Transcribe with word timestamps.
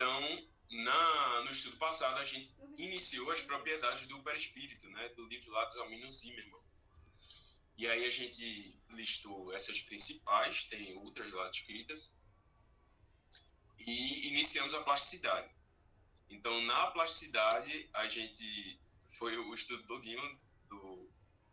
Então, 0.00 0.48
na, 0.70 1.42
no 1.44 1.50
estudo 1.50 1.76
passado, 1.76 2.18
a 2.18 2.24
gente 2.24 2.54
iniciou 2.78 3.30
as 3.30 3.42
propriedades 3.42 4.06
do 4.06 4.22
perispírito, 4.22 4.88
né, 4.88 5.10
do 5.10 5.26
livro 5.26 5.50
lá 5.50 5.66
dos 5.66 5.76
Almino 5.76 6.10
Zimmermann. 6.10 6.62
E 7.76 7.86
aí 7.86 8.06
a 8.06 8.10
gente 8.10 8.80
listou 8.88 9.52
essas 9.52 9.80
principais, 9.80 10.68
tem 10.68 10.96
outras 10.96 11.30
lá 11.30 11.50
descritas, 11.50 12.24
e 13.78 14.28
iniciamos 14.28 14.72
a 14.72 14.82
plasticidade. 14.84 15.54
Então, 16.30 16.62
na 16.62 16.86
plasticidade, 16.92 17.90
a 17.92 18.08
gente 18.08 18.80
foi 19.18 19.36
o 19.36 19.52
estudo 19.52 19.86
todinho 19.86 20.40
do, 20.70 21.12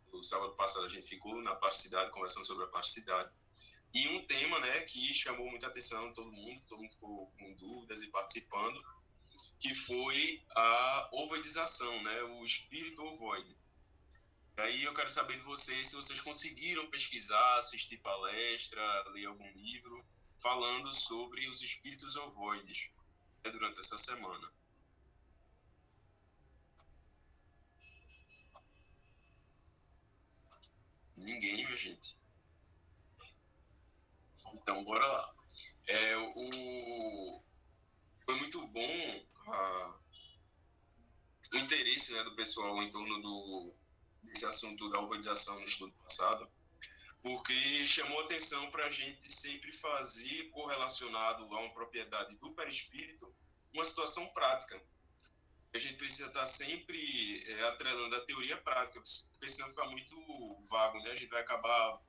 do 0.09 0.23
sábado 0.23 0.55
passado, 0.55 0.85
a 0.85 0.89
gente 0.89 1.05
ficou 1.05 1.41
na 1.41 1.55
plasticidade, 1.55 2.11
conversando 2.11 2.45
sobre 2.45 2.63
a 2.63 2.67
plasticidade. 2.67 3.29
E 3.93 4.07
um 4.09 4.25
tema 4.25 4.59
né, 4.59 4.81
que 4.81 5.13
chamou 5.13 5.49
muita 5.49 5.67
atenção 5.67 6.09
de 6.09 6.15
todo 6.15 6.31
mundo, 6.31 6.61
todo 6.67 6.81
mundo 6.81 6.91
ficou 6.91 7.31
com 7.31 7.53
dúvidas 7.55 8.01
e 8.01 8.11
participando, 8.11 8.83
que 9.59 9.73
foi 9.73 10.43
a 10.55 11.09
ovoidização, 11.11 12.03
né, 12.03 12.23
o 12.23 12.43
espírito 12.43 13.01
ovoide. 13.01 13.57
Aí 14.57 14.83
eu 14.83 14.93
quero 14.93 15.09
saber 15.09 15.35
de 15.37 15.43
vocês 15.43 15.89
se 15.89 15.95
vocês 15.95 16.19
conseguiram 16.21 16.89
pesquisar, 16.89 17.57
assistir 17.57 17.97
palestra, 17.97 18.81
ler 19.11 19.25
algum 19.25 19.51
livro 19.53 20.05
falando 20.39 20.93
sobre 20.93 21.47
os 21.49 21.61
espíritos 21.61 22.15
ovoides 22.15 22.93
né, 23.43 23.51
durante 23.51 23.79
essa 23.79 23.97
semana. 23.97 24.51
Ninguém, 31.15 31.65
minha 31.65 31.75
gente. 31.75 32.26
Então, 34.67 34.83
bora 34.83 35.07
lá. 35.07 35.33
É, 35.87 36.17
o, 36.17 37.41
foi 38.25 38.35
muito 38.35 38.67
bom 38.67 39.25
a, 39.47 39.99
o 41.53 41.57
interesse 41.57 42.13
né, 42.13 42.23
do 42.25 42.35
pessoal 42.35 42.83
em 42.83 42.91
torno 42.91 43.21
do, 43.21 43.73
desse 44.23 44.45
assunto 44.45 44.89
da 44.89 44.97
alfabetização 44.97 45.55
no 45.55 45.63
estudo 45.63 45.93
passado, 46.03 46.51
porque 47.21 47.87
chamou 47.87 48.19
atenção 48.19 48.69
para 48.69 48.87
a 48.87 48.91
gente 48.91 49.31
sempre 49.31 49.71
fazer 49.71 50.49
correlacionado 50.49 51.45
a 51.45 51.61
uma 51.61 51.73
propriedade 51.73 52.35
do 52.35 52.51
perispírito 52.51 53.33
uma 53.73 53.85
situação 53.85 54.27
prática. 54.33 54.83
A 55.73 55.79
gente 55.79 55.95
precisa 55.95 56.27
estar 56.27 56.45
sempre 56.45 57.41
é, 57.53 57.69
atrelando 57.69 58.17
a 58.17 58.25
teoria 58.25 58.57
prática, 58.57 59.01
porque 59.31 59.49
senão 59.49 59.69
fica 59.69 59.85
muito 59.85 60.59
vago, 60.69 60.99
né? 61.03 61.11
A 61.11 61.15
gente 61.15 61.29
vai 61.29 61.39
acabar 61.39 62.01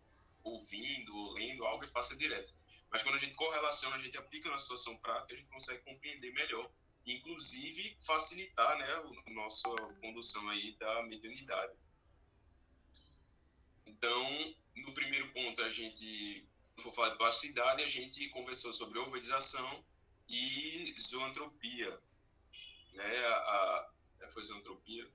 ouvindo, 0.52 1.32
lendo 1.32 1.64
algo 1.64 1.84
e 1.84 1.88
passa 1.88 2.16
direto. 2.16 2.54
Mas 2.91 3.02
quando 3.02 3.16
a 3.16 3.18
gente 3.18 3.34
correlaciona, 3.34 3.96
a 3.96 3.98
gente 3.98 4.16
aplica 4.16 4.50
na 4.50 4.58
situação 4.58 4.96
prática, 4.98 5.34
a 5.34 5.36
gente 5.36 5.48
consegue 5.48 5.84
compreender 5.84 6.32
melhor, 6.32 6.70
inclusive 7.06 7.96
facilitar, 8.00 8.78
né, 8.78 8.86
a 9.27 9.30
nossa 9.30 9.68
condução 10.00 10.48
aí 10.50 10.72
da 10.77 11.02
mediunidade. 11.05 11.77
Então, 13.86 14.55
no 14.77 14.94
primeiro 14.94 15.30
ponto, 15.32 15.62
a 15.62 15.70
gente, 15.70 16.46
quando 16.74 16.84
for 16.84 16.92
falar 16.92 17.10
de 17.10 17.18
plasticidade, 17.18 17.83
a 17.83 17.88
gente 17.88 18.28
conversou 18.30 18.72
sobre 18.72 18.98
ovoidização 18.98 19.84
e 20.28 20.94
zoantropia. 20.98 21.90
Né, 22.94 23.27
a, 23.27 23.90
a, 24.22 24.30
foi 24.30 24.42
zoantropia? 24.42 25.08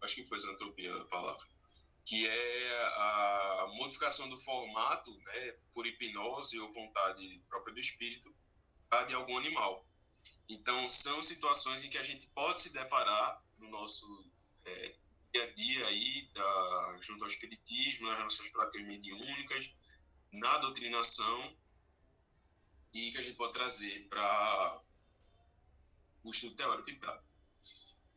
Acho 0.00 0.14
que 0.16 0.24
foi 0.24 0.40
zoantropia 0.40 0.94
a 0.94 1.04
palavra 1.06 1.59
que 2.10 2.26
é 2.26 2.86
a 2.96 3.68
modificação 3.76 4.28
do 4.28 4.36
formato, 4.36 5.16
né, 5.16 5.52
por 5.72 5.86
hipnose 5.86 6.58
ou 6.58 6.68
vontade 6.72 7.40
própria 7.48 7.72
do 7.72 7.78
espírito, 7.78 8.34
de 9.06 9.14
algum 9.14 9.38
animal. 9.38 9.86
Então, 10.48 10.88
são 10.88 11.22
situações 11.22 11.84
em 11.84 11.88
que 11.88 11.98
a 11.98 12.02
gente 12.02 12.26
pode 12.30 12.62
se 12.62 12.72
deparar 12.72 13.40
no 13.60 13.70
nosso 13.70 14.28
é, 14.64 14.96
dia 15.32 15.44
a 15.44 15.54
dia 15.54 15.86
aí, 15.86 16.28
da, 16.34 16.98
junto 17.00 17.22
ao 17.22 17.28
espiritismo, 17.28 18.08
nas 18.08 18.18
nossas 18.18 18.50
práticas 18.50 18.84
mediúnicas, 18.84 19.76
na 20.32 20.58
doutrinação, 20.58 21.56
e 22.92 23.12
que 23.12 23.18
a 23.18 23.22
gente 23.22 23.36
pode 23.36 23.52
trazer 23.52 24.08
para 24.08 24.82
o 26.24 26.30
estudo 26.32 26.56
teórico 26.56 26.90
e 26.90 26.96
prático. 26.96 27.32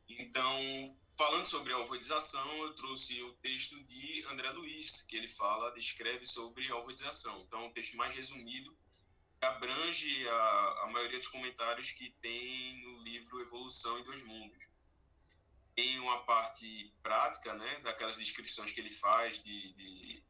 Então, 0.09 0.97
Falando 1.23 1.45
sobre 1.45 1.71
alfabetização, 1.71 2.53
eu 2.63 2.73
trouxe 2.73 3.23
o 3.23 3.31
texto 3.35 3.81
de 3.85 4.25
André 4.27 4.51
Luiz, 4.51 5.03
que 5.03 5.15
ele 5.15 5.29
fala, 5.29 5.71
descreve 5.71 6.25
sobre 6.25 6.69
alfabetização. 6.69 7.39
Então, 7.47 7.61
é 7.61 7.67
um 7.67 7.71
texto 7.71 7.95
mais 7.95 8.13
resumido, 8.13 8.77
que 9.39 9.45
abrange 9.45 10.27
a, 10.27 10.81
a 10.83 10.87
maioria 10.91 11.17
dos 11.17 11.29
comentários 11.29 11.93
que 11.93 12.09
tem 12.21 12.77
no 12.83 13.03
livro 13.03 13.39
Evolução 13.39 13.97
em 13.99 14.03
Dois 14.03 14.23
Mundos. 14.23 14.67
Tem 15.73 15.97
uma 16.01 16.25
parte 16.25 16.93
prática, 17.01 17.53
né, 17.53 17.79
daquelas 17.79 18.17
descrições 18.17 18.73
que 18.73 18.81
ele 18.81 18.89
faz 18.89 19.41
de, 19.41 19.71
de 19.75 20.23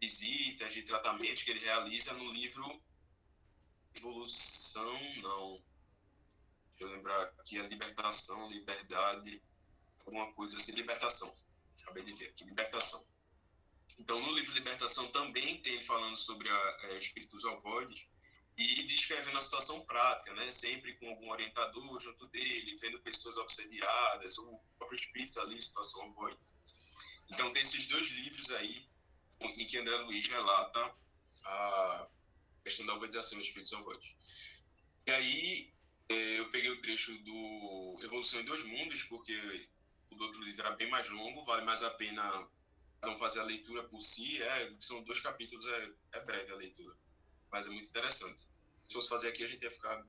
visitas, 0.00 0.74
de 0.74 0.82
tratamentos 0.82 1.44
que 1.44 1.52
ele 1.52 1.60
realiza 1.60 2.12
no 2.14 2.32
livro 2.32 2.82
Evolução, 3.96 5.00
não. 5.22 5.62
Deixa 6.70 6.92
eu 6.92 6.96
lembrar 6.96 7.22
aqui, 7.38 7.56
a 7.56 7.68
libertação, 7.68 8.48
liberdade 8.48 9.40
alguma 10.10 10.32
coisa 10.32 10.56
assim, 10.56 10.72
libertação. 10.72 11.32
Acabei 11.82 12.02
de 12.02 12.12
ver 12.14 12.28
aqui, 12.28 12.44
libertação. 12.44 13.00
Então, 13.98 14.20
no 14.20 14.32
livro 14.32 14.54
Libertação 14.54 15.06
também 15.08 15.60
tem 15.62 15.80
falando 15.82 16.16
sobre 16.16 16.48
a, 16.48 16.76
a 16.84 16.98
espíritos 16.98 17.44
ovoides 17.44 18.08
e 18.56 18.82
descrevendo 18.84 19.38
a 19.38 19.40
situação 19.40 19.80
prática, 19.86 20.34
né? 20.34 20.50
Sempre 20.52 20.94
com 20.96 21.08
algum 21.08 21.30
orientador 21.30 21.98
junto 21.98 22.26
dele, 22.28 22.76
vendo 22.78 23.00
pessoas 23.00 23.36
obsediadas, 23.38 24.38
ou 24.38 24.54
o 24.54 24.60
próprio 24.78 24.96
espírito 24.96 25.40
ali, 25.40 25.60
situação 25.60 26.10
ovoide. 26.10 26.38
Então, 27.30 27.52
tem 27.52 27.62
esses 27.62 27.86
dois 27.86 28.08
livros 28.08 28.50
aí 28.52 28.88
em 29.40 29.66
que 29.66 29.78
André 29.78 29.96
Luiz 29.96 30.26
relata 30.28 30.94
a 31.44 32.08
questão 32.62 32.84
da 32.86 32.94
ovoidização 32.94 33.38
dos 33.38 33.46
espíritos 33.46 33.72
ovoides. 33.72 34.16
E 35.06 35.10
aí, 35.10 35.74
eh, 36.10 36.38
eu 36.40 36.50
peguei 36.50 36.70
o 36.70 36.82
trecho 36.82 37.16
do 37.22 38.00
Evolução 38.02 38.40
em 38.40 38.44
Dois 38.44 38.64
Mundos, 38.64 39.04
porque 39.04 39.68
do 40.20 40.26
outro 40.26 40.42
livro 40.42 40.60
era 40.60 40.76
bem 40.76 40.88
mais 40.90 41.08
longo, 41.08 41.42
vale 41.44 41.64
mais 41.64 41.82
a 41.82 41.90
pena 41.92 42.48
não 43.02 43.16
fazer 43.16 43.40
a 43.40 43.44
leitura 43.44 43.82
por 43.84 44.00
si. 44.00 44.40
É, 44.42 44.76
são 44.78 45.02
dois 45.04 45.20
capítulos, 45.20 45.66
é, 45.66 45.92
é 46.12 46.20
breve 46.20 46.52
a 46.52 46.56
leitura, 46.56 46.94
mas 47.50 47.66
é 47.66 47.70
muito 47.70 47.88
interessante. 47.88 48.40
Se 48.86 48.94
fosse 48.94 49.08
fazer 49.08 49.28
aqui, 49.28 49.42
a 49.42 49.46
gente 49.46 49.62
ia 49.62 49.70
ficar 49.70 50.06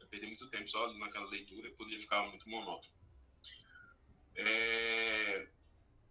ia 0.00 0.06
perder 0.06 0.28
muito 0.28 0.48
tempo 0.48 0.66
só 0.66 0.90
naquela 0.94 1.28
leitura, 1.28 1.70
poderia 1.72 2.00
ficar 2.00 2.22
muito 2.28 2.48
monótono. 2.48 2.94
É, 4.34 5.48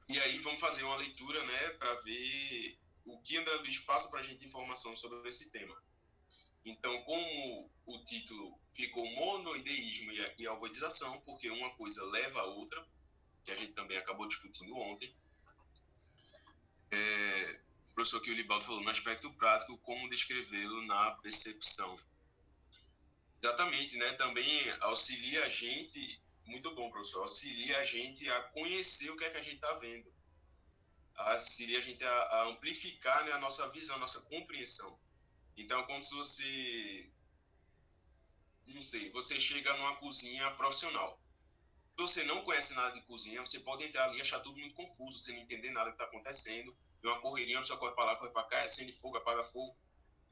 e 0.07 0.19
aí 0.19 0.37
vamos 0.39 0.61
fazer 0.61 0.83
uma 0.83 0.97
leitura, 0.97 1.43
né, 1.43 1.69
para 1.71 1.95
ver 2.01 2.77
o 3.05 3.19
que 3.21 3.37
André 3.37 3.55
Luiz 3.55 3.79
passa 3.79 4.11
para 4.11 4.19
a 4.19 4.23
gente 4.23 4.45
informação 4.45 4.95
sobre 4.95 5.27
esse 5.27 5.51
tema. 5.51 5.75
Então, 6.63 7.03
como 7.05 7.71
o 7.87 8.03
título 8.03 8.55
ficou 8.71 9.03
monoideísmo 9.15 10.11
e 10.37 10.45
alvoidização, 10.45 11.19
porque 11.21 11.49
uma 11.49 11.71
coisa 11.71 12.05
leva 12.11 12.41
a 12.41 12.45
outra, 12.45 12.87
que 13.43 13.51
a 13.51 13.55
gente 13.55 13.73
também 13.73 13.97
acabou 13.97 14.27
discutindo 14.27 14.75
ontem. 14.77 15.13
É, 16.91 17.59
o 17.89 17.93
professor 17.93 18.21
Libaldo 18.27 18.65
falou 18.65 18.83
no 18.83 18.89
aspecto 18.89 19.31
prático, 19.33 19.77
como 19.79 20.09
descrevê-lo 20.09 20.81
na 20.83 21.11
percepção. 21.15 21.99
Exatamente, 23.43 23.97
né? 23.97 24.13
Também 24.13 24.69
auxilia 24.81 25.43
a 25.45 25.49
gente, 25.49 26.21
muito 26.45 26.73
bom, 26.75 26.91
professor, 26.91 27.21
auxilia 27.21 27.79
a 27.79 27.83
gente 27.83 28.29
a 28.29 28.43
conhecer 28.49 29.09
o 29.09 29.17
que 29.17 29.25
é 29.25 29.29
que 29.29 29.37
a 29.37 29.41
gente 29.41 29.55
está 29.55 29.73
vendo. 29.75 30.13
Auxilia 31.15 31.77
a 31.77 31.81
gente 31.81 32.03
a, 32.03 32.11
a 32.11 32.43
amplificar 32.47 33.23
né, 33.25 33.31
a 33.31 33.39
nossa 33.39 33.67
visão, 33.69 33.95
a 33.95 33.99
nossa 33.99 34.21
compreensão. 34.21 34.99
Então, 35.57 35.79
é 35.79 35.83
como 35.85 36.01
se 36.01 36.15
você, 36.15 37.11
não 38.67 38.81
sei, 38.81 39.09
você 39.09 39.39
chega 39.39 39.75
numa 39.77 39.95
cozinha 39.97 40.49
profissional 40.51 41.20
você 42.01 42.23
não 42.23 42.43
conhece 42.43 42.73
nada 42.75 42.91
de 42.93 43.01
cozinha, 43.01 43.39
você 43.39 43.59
pode 43.61 43.83
entrar 43.83 44.05
ali 44.05 44.17
e 44.17 44.21
achar 44.21 44.39
tudo 44.39 44.57
muito 44.57 44.75
confuso, 44.75 45.17
você 45.17 45.31
não 45.33 45.39
entender 45.39 45.71
nada 45.71 45.89
que 45.89 45.95
está 45.95 46.05
acontecendo, 46.05 46.75
é 47.03 47.07
uma 47.07 47.21
correria, 47.21 47.55
uma 47.57 47.61
pessoa 47.61 47.79
corre 47.79 47.93
para 47.93 48.05
lá, 48.05 48.15
corre 48.15 48.31
para 48.31 48.43
cá, 48.43 48.63
acende 48.63 48.91
fogo, 48.91 49.17
apaga 49.17 49.43
fogo. 49.43 49.75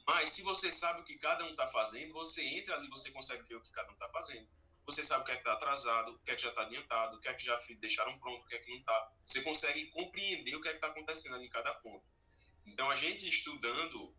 Mas 0.05 0.31
se 0.31 0.43
você 0.43 0.71
sabe 0.71 1.01
o 1.01 1.03
que 1.05 1.17
cada 1.17 1.45
um 1.45 1.51
está 1.51 1.67
fazendo, 1.67 2.13
você 2.13 2.43
entra 2.43 2.75
ali 2.75 2.87
você 2.89 3.11
consegue 3.11 3.43
ver 3.43 3.55
o 3.55 3.61
que 3.61 3.71
cada 3.71 3.89
um 3.89 3.93
está 3.93 4.09
fazendo. 4.09 4.47
Você 4.85 5.03
sabe 5.03 5.21
o 5.21 5.25
que 5.25 5.31
é 5.31 5.35
que 5.35 5.41
está 5.41 5.53
atrasado, 5.53 6.13
o 6.13 6.19
que 6.19 6.31
é 6.31 6.35
que 6.35 6.41
já 6.41 6.49
está 6.49 6.63
adiantado, 6.63 7.17
o 7.17 7.19
que 7.19 7.27
é 7.27 7.33
que 7.33 7.43
já 7.43 7.55
deixaram 7.79 8.17
pronto, 8.17 8.43
o 8.43 8.47
que 8.47 8.55
é 8.55 8.59
que 8.59 8.71
não 8.71 8.79
está. 8.79 9.11
Você 9.25 9.41
consegue 9.43 9.85
compreender 9.91 10.55
o 10.55 10.61
que 10.61 10.67
é 10.67 10.71
que 10.71 10.77
está 10.77 10.87
acontecendo 10.87 11.35
ali 11.35 11.45
em 11.45 11.49
cada 11.49 11.73
ponto. 11.75 12.03
Então, 12.65 12.89
a 12.89 12.95
gente 12.95 13.27
estudando 13.29 14.15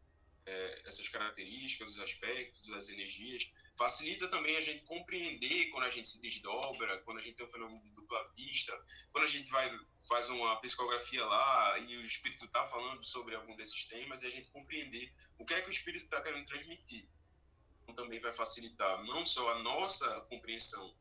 é, 0.50 0.82
essas 0.84 1.08
características, 1.08 1.92
os 1.92 2.00
aspectos, 2.00 2.72
as 2.72 2.90
energias, 2.90 3.52
facilita 3.78 4.28
também 4.28 4.56
a 4.56 4.60
gente 4.60 4.82
compreender 4.82 5.70
quando 5.70 5.84
a 5.84 5.88
gente 5.88 6.08
se 6.08 6.20
desdobra, 6.20 6.98
quando 7.02 7.18
a 7.18 7.20
gente 7.20 7.36
tem 7.36 7.46
um 7.46 7.48
fenômeno 7.48 7.80
de 7.80 7.90
dupla 7.90 8.24
vista, 8.36 8.72
quando 9.12 9.24
a 9.24 9.28
gente 9.28 9.48
vai 9.50 9.70
faz 10.08 10.28
uma 10.30 10.60
psicografia 10.60 11.24
lá 11.24 11.78
e 11.78 11.96
o 11.98 12.06
espírito 12.06 12.46
está 12.46 12.66
falando 12.66 13.02
sobre 13.04 13.36
algum 13.36 13.54
desses 13.54 13.84
temas 13.86 14.22
e 14.22 14.26
a 14.26 14.30
gente 14.30 14.50
compreender 14.50 15.12
o 15.38 15.44
que 15.44 15.54
é 15.54 15.60
que 15.60 15.68
o 15.68 15.72
espírito 15.72 16.04
está 16.04 16.20
querendo 16.20 16.46
transmitir. 16.46 17.08
também 17.94 18.20
vai 18.20 18.32
facilitar 18.32 19.04
não 19.04 19.24
só 19.24 19.52
a 19.52 19.58
nossa 19.62 20.20
compreensão 20.22 20.96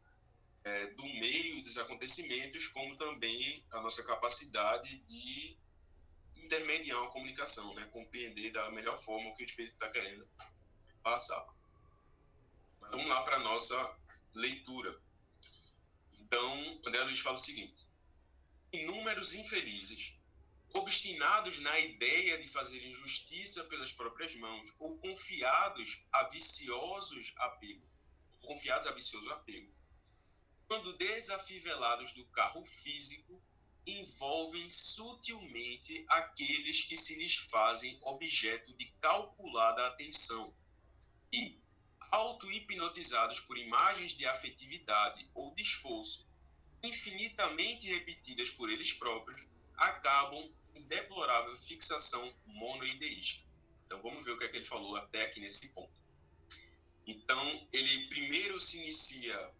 é, 0.63 0.88
do 0.88 1.04
meio 1.04 1.63
dos 1.63 1.78
acontecimentos, 1.78 2.68
como 2.68 2.98
também 2.98 3.66
a 3.72 3.80
nossa 3.80 4.04
capacidade 4.04 4.98
de 5.06 5.59
intermediar 6.50 7.00
uma 7.00 7.12
comunicação, 7.12 7.75
né? 7.75 7.86
compreender 7.92 8.51
da 8.51 8.72
melhor 8.72 8.98
forma 8.98 9.30
o 9.30 9.36
que 9.36 9.44
o 9.44 9.46
Espírito 9.46 9.74
está 9.74 9.88
querendo 9.90 10.28
passar. 11.04 11.48
Mas 12.81 12.90
vamos 12.92 13.07
lá 13.07 13.22
para 13.22 13.36
a 13.36 13.44
nossa 13.44 14.00
leitura. 14.34 15.00
Então, 16.19 16.81
André 16.86 17.04
Luiz 17.04 17.19
fala 17.19 17.36
o 17.36 17.40
seguinte: 17.40 17.88
inúmeros 18.74 19.36
infelizes, 19.36 20.19
obstinados 20.74 21.60
na 21.60 21.80
ideia 21.80 22.40
de 22.40 22.48
fazer 22.48 22.84
injustiça 22.84 23.66
pelas 23.66 23.92
próprias 23.92 24.36
mãos, 24.36 24.75
ou 24.80 24.98
confiados 24.98 26.06
a 26.12 26.24
viciosos 26.30 27.34
apego, 27.38 27.88
confiados 28.42 28.88
a 28.88 28.92
vicioso 28.92 29.31
apego, 29.31 29.72
quando 30.68 30.98
desafivelados 30.98 32.12
do 32.13 32.25
carro 32.28 32.63
físico, 32.66 33.42
envolvem 33.90 34.70
sutilmente 34.70 36.06
aqueles 36.10 36.84
que 36.84 36.96
se 36.96 37.18
lhes 37.18 37.36
fazem 37.36 37.98
objeto 38.02 38.74
de 38.74 38.86
calculada 39.02 39.88
atenção 39.88 40.54
e, 41.34 41.60
auto-hipnotizados 42.12 43.40
por 43.42 43.58
imagens 43.58 44.18
de 44.18 44.26
afetividade 44.26 45.30
ou 45.34 45.54
de 45.54 45.62
esforço, 45.62 46.32
infinitamente 46.84 47.88
repetidas 47.88 48.52
por 48.52 48.70
eles 48.70 48.94
próprios, 48.94 49.48
acabam 49.76 50.52
em 50.74 50.84
deplorável 50.84 51.56
fixação 51.56 52.34
monoideísta. 52.46 53.48
Então 53.86 54.02
vamos 54.02 54.26
ver 54.26 54.32
o 54.32 54.38
que, 54.38 54.46
é 54.46 54.48
que 54.48 54.58
ele 54.58 54.66
falou 54.66 54.96
até 54.96 55.26
aqui 55.26 55.40
nesse 55.40 55.74
ponto. 55.74 55.92
Então 57.06 57.68
ele 57.74 58.08
primeiro 58.08 58.60
se 58.62 58.80
inicia 58.82 59.52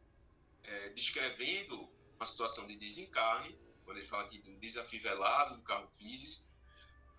é, 0.64 0.90
descrevendo 0.90 1.90
uma 2.16 2.26
situação 2.26 2.68
de 2.68 2.76
desencarne, 2.76 3.58
quando 3.90 3.98
ele 3.98 4.08
fala 4.08 4.26
aqui 4.26 4.38
do 4.38 4.56
desafivelado 4.58 5.56
do 5.56 5.64
carro 5.64 5.90
físico, 5.90 6.48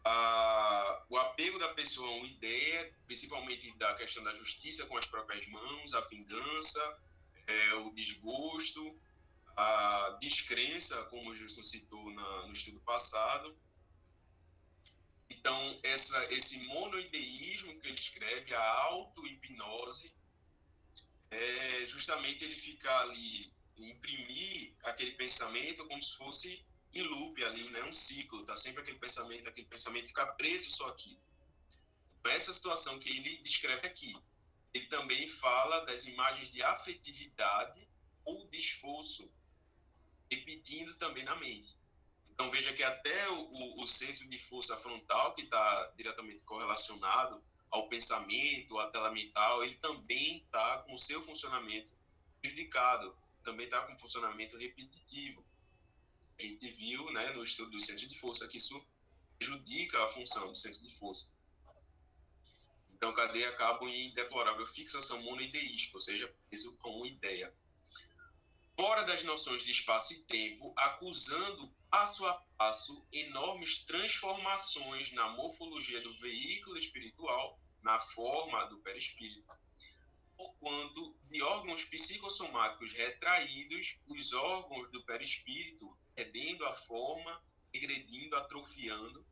a, 0.04 1.04
o 1.08 1.16
apego 1.16 1.58
da 1.58 1.74
pessoa 1.74 2.08
a 2.08 2.14
uma 2.14 2.26
ideia, 2.28 2.94
principalmente 3.06 3.76
da 3.76 3.92
questão 3.94 4.22
da 4.22 4.32
justiça 4.32 4.86
com 4.86 4.96
as 4.96 5.06
próprias 5.06 5.48
mãos, 5.48 5.94
a 5.94 6.00
vingança, 6.02 7.02
é, 7.44 7.74
o 7.74 7.90
desgosto, 7.90 8.96
a 9.56 10.16
descrença, 10.20 11.02
como 11.06 11.30
o 11.30 11.34
Justo 11.34 11.64
citou 11.64 12.08
na, 12.12 12.46
no 12.46 12.52
estudo 12.52 12.78
passado. 12.82 13.58
Então, 15.28 15.80
essa, 15.82 16.32
esse 16.32 16.68
monoideísmo 16.68 17.80
que 17.80 17.88
ele 17.88 17.98
escreve, 17.98 18.54
a 18.54 18.62
auto-hipnose, 18.84 20.14
é 21.32 21.84
justamente 21.88 22.44
ele 22.44 22.54
ficar 22.54 23.00
ali, 23.00 23.52
imprimir 23.86 24.72
aquele 24.84 25.12
pensamento 25.12 25.86
como 25.86 26.02
se 26.02 26.16
fosse 26.16 26.64
em 26.92 27.02
loop 27.02 27.44
ali, 27.44 27.70
né? 27.70 27.82
um 27.84 27.92
ciclo, 27.92 28.44
tá 28.44 28.56
sempre 28.56 28.82
aquele 28.82 28.98
pensamento, 28.98 29.48
aquele 29.48 29.66
pensamento 29.66 30.08
ficar 30.08 30.26
preso 30.32 30.70
só 30.70 30.88
aqui. 30.88 31.18
Essa 32.24 32.52
situação 32.52 32.98
que 32.98 33.08
ele 33.08 33.38
descreve 33.38 33.86
aqui, 33.86 34.14
ele 34.74 34.86
também 34.86 35.26
fala 35.26 35.84
das 35.86 36.06
imagens 36.06 36.52
de 36.52 36.62
afetividade 36.62 37.88
ou 38.24 38.46
de 38.48 38.58
esforço, 38.58 39.32
repetindo 40.30 40.96
também 40.96 41.24
na 41.24 41.36
mente. 41.36 41.80
Então 42.30 42.50
veja 42.50 42.72
que 42.72 42.82
até 42.82 43.28
o, 43.30 43.82
o 43.82 43.86
centro 43.86 44.28
de 44.28 44.38
força 44.38 44.76
frontal, 44.76 45.34
que 45.34 45.42
está 45.42 45.92
diretamente 45.96 46.44
correlacionado 46.44 47.42
ao 47.70 47.88
pensamento, 47.88 48.78
à 48.78 48.90
tela 48.90 49.10
mental, 49.12 49.62
ele 49.62 49.74
também 49.76 50.38
está 50.38 50.78
com 50.78 50.94
o 50.94 50.98
seu 50.98 51.20
funcionamento 51.22 51.92
prejudicado, 52.40 53.16
também 53.42 53.66
está 53.66 53.80
com 53.82 53.98
funcionamento 53.98 54.56
repetitivo. 54.56 55.44
A 56.38 56.42
gente 56.42 56.70
viu 56.70 57.10
né, 57.12 57.32
no 57.32 57.44
estudo 57.44 57.70
do 57.70 57.80
centro 57.80 58.06
de 58.06 58.18
força 58.18 58.48
que 58.48 58.56
isso 58.56 58.88
prejudica 59.38 60.02
a 60.04 60.08
função 60.08 60.48
do 60.48 60.54
centro 60.54 60.82
de 60.82 60.94
força. 60.94 61.38
Então, 62.92 63.14
cadeia 63.14 63.48
acaba 63.48 63.86
em 63.86 64.12
deplorável 64.12 64.66
fixação 64.66 65.22
monoideística, 65.22 65.96
ou 65.96 66.00
seja, 66.02 66.34
preso 66.48 66.76
com 66.78 66.90
uma 66.90 67.08
ideia. 67.08 67.54
Fora 68.78 69.02
das 69.04 69.24
noções 69.24 69.64
de 69.64 69.72
espaço 69.72 70.12
e 70.12 70.22
tempo, 70.24 70.72
acusando 70.76 71.74
passo 71.90 72.26
a 72.26 72.34
passo 72.56 73.06
enormes 73.12 73.84
transformações 73.84 75.12
na 75.12 75.30
morfologia 75.30 76.00
do 76.02 76.14
veículo 76.18 76.76
espiritual, 76.76 77.58
na 77.82 77.98
forma 77.98 78.66
do 78.66 78.78
perispírito, 78.80 79.54
porquanto 80.36 81.09
de 81.30 81.40
órgãos 81.42 81.84
psicossomáticos 81.84 82.92
retraídos, 82.92 84.00
os 84.08 84.32
órgãos 84.32 84.90
do 84.90 85.04
perispírito 85.04 85.96
perdendo 86.12 86.66
a 86.66 86.74
forma, 86.74 87.42
regredindo, 87.72 88.36
atrofiando, 88.36 89.24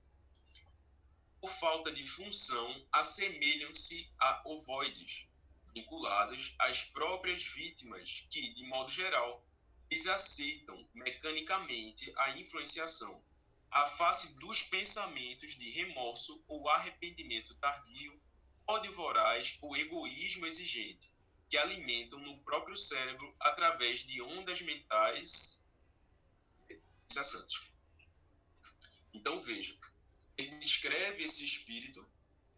por 1.41 1.51
falta 1.51 1.93
de 1.93 2.07
função, 2.07 2.87
assemelham-se 2.93 4.13
a 4.19 4.43
ovoides, 4.45 5.29
vinculados 5.75 6.55
às 6.61 6.83
próprias 6.83 7.45
vítimas 7.45 8.27
que, 8.31 8.55
de 8.55 8.65
modo 8.67 8.91
geral, 8.91 9.45
eles 9.91 10.07
aceitam 10.07 10.89
mecanicamente 10.95 12.13
a 12.17 12.39
influenciação, 12.39 13.25
a 13.71 13.87
face 13.87 14.39
dos 14.39 14.63
pensamentos 14.63 15.57
de 15.57 15.71
remorso 15.71 16.45
ou 16.47 16.69
arrependimento 16.69 17.55
tardio, 17.57 18.21
ódio 18.67 18.93
voraz 18.93 19.59
ou 19.63 19.77
egoísmo 19.77 20.47
exigente, 20.47 21.18
que 21.49 21.57
alimentam 21.57 22.19
no 22.21 22.39
próprio 22.41 22.77
cérebro 22.77 23.35
através 23.41 24.01
de 24.01 24.21
ondas 24.23 24.61
mentais. 24.63 25.73
Então 29.15 29.41
veja, 29.43 29.79
ele 30.37 30.57
descreve 30.57 31.25
esse 31.25 31.45
espírito, 31.45 32.07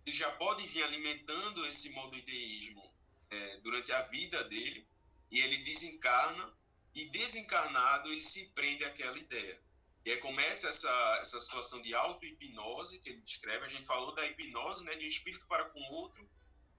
ele 0.04 0.16
já 0.16 0.30
pode 0.32 0.66
vir 0.66 0.82
alimentando 0.82 1.66
esse 1.66 1.90
monoideísmo 1.90 2.94
é, 3.30 3.56
durante 3.58 3.92
a 3.92 4.02
vida 4.02 4.42
dele, 4.44 4.86
e 5.30 5.40
ele 5.40 5.58
desencarna 5.58 6.52
e 6.94 7.08
desencarnado 7.10 8.10
ele 8.10 8.22
se 8.22 8.52
prende 8.52 8.84
àquela 8.84 9.16
ideia. 9.16 9.62
E 10.04 10.10
aí 10.10 10.16
começa 10.16 10.68
essa, 10.68 11.18
essa 11.20 11.38
situação 11.38 11.80
de 11.82 11.94
auto-hipnose 11.94 13.00
que 13.00 13.10
ele 13.10 13.20
descreve. 13.20 13.64
A 13.64 13.68
gente 13.68 13.84
falou 13.84 14.14
da 14.14 14.26
hipnose, 14.26 14.84
né, 14.84 14.94
de 14.96 15.04
um 15.04 15.08
espírito 15.08 15.46
para 15.46 15.66
com 15.66 15.80
outro, 15.92 16.28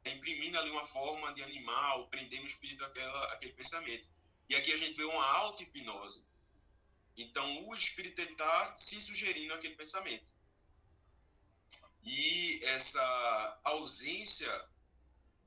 imprimindo 0.09 0.57
ali 0.57 0.71
uma 0.71 0.83
forma 0.83 1.33
de 1.33 1.43
animal, 1.43 2.07
prendendo 2.07 2.43
o 2.43 2.47
espírito 2.47 2.83
àquela, 2.83 3.33
àquele 3.33 3.53
pensamento. 3.53 4.09
E 4.49 4.55
aqui 4.55 4.71
a 4.71 4.75
gente 4.75 4.97
vê 4.97 5.03
uma 5.03 5.23
auto-hipnose. 5.37 6.25
Então 7.15 7.67
o 7.67 7.75
espírito 7.75 8.21
está 8.21 8.75
se 8.75 8.99
sugerindo 9.01 9.53
aquele 9.53 9.75
pensamento. 9.75 10.33
E 12.03 12.59
essa 12.63 13.59
ausência 13.63 14.69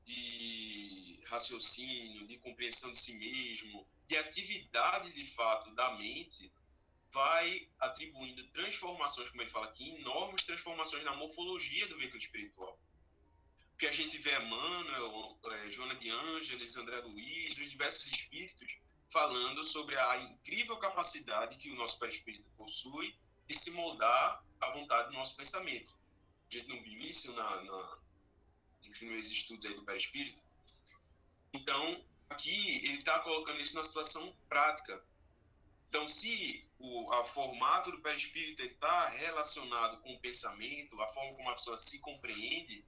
de 0.04 1.20
raciocínio, 1.26 2.26
de 2.26 2.38
compreensão 2.38 2.92
de 2.92 2.98
si 2.98 3.14
mesmo, 3.14 3.86
de 4.06 4.16
atividade 4.16 5.12
de 5.12 5.26
fato 5.26 5.74
da 5.74 5.94
mente 5.96 6.52
vai 7.10 7.68
atribuindo 7.78 8.46
transformações, 8.48 9.30
como 9.30 9.42
ele 9.42 9.50
fala 9.50 9.66
aqui, 9.66 9.96
enormes 9.96 10.44
transformações 10.44 11.04
na 11.04 11.14
morfologia 11.16 11.86
do 11.88 11.96
veículo 11.96 12.18
espiritual. 12.18 12.78
Que 13.78 13.86
a 13.86 13.92
gente 13.92 14.18
vê 14.18 14.36
Emmanuel, 14.36 15.38
é, 15.44 15.70
Joana 15.70 15.96
de 15.96 16.10
Ângeles, 16.10 16.76
André 16.76 17.00
Luiz, 17.00 17.58
os 17.58 17.70
diversos 17.70 18.10
espíritos 18.10 18.78
falando 19.14 19.62
sobre 19.62 19.98
a 19.98 20.18
incrível 20.18 20.76
capacidade 20.78 21.56
que 21.58 21.70
o 21.70 21.76
nosso 21.76 21.98
perispírito 22.00 22.50
possui 22.56 23.16
de 23.46 23.54
se 23.54 23.70
moldar 23.72 24.44
à 24.60 24.70
vontade 24.72 25.08
do 25.10 25.14
nosso 25.14 25.36
pensamento. 25.36 25.96
A 26.50 26.54
gente 26.56 26.68
não 26.68 26.82
viu 26.82 26.98
isso 27.00 27.32
na, 27.34 27.62
na, 27.62 27.98
nos 28.84 28.98
primeiros 28.98 29.30
estudos 29.30 29.66
aí 29.66 29.74
do 29.74 29.84
perispírito. 29.84 30.42
Então, 31.52 32.04
aqui 32.28 32.84
ele 32.86 32.98
está 32.98 33.20
colocando 33.20 33.60
isso 33.60 33.74
numa 33.74 33.84
situação 33.84 34.36
prática. 34.48 35.04
Então, 35.88 36.08
se 36.08 36.68
o 36.78 37.12
a 37.12 37.22
formato 37.22 37.92
do 37.92 38.00
perispírito 38.00 38.62
está 38.62 39.08
relacionado 39.10 40.00
com 40.02 40.12
o 40.12 40.20
pensamento, 40.20 41.00
a 41.00 41.08
forma 41.08 41.34
como 41.34 41.50
a 41.50 41.54
pessoa 41.54 41.78
se 41.78 42.00
compreende, 42.00 42.84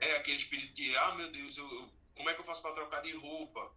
né, 0.00 0.16
aquele 0.16 0.36
espírito 0.36 0.72
que, 0.72 0.96
ah, 0.96 1.14
meu 1.14 1.30
Deus, 1.30 1.58
eu, 1.58 1.92
como 2.14 2.30
é 2.30 2.34
que 2.34 2.40
eu 2.40 2.44
faço 2.44 2.62
para 2.62 2.74
trocar 2.74 3.02
de 3.02 3.12
roupa? 3.12 3.74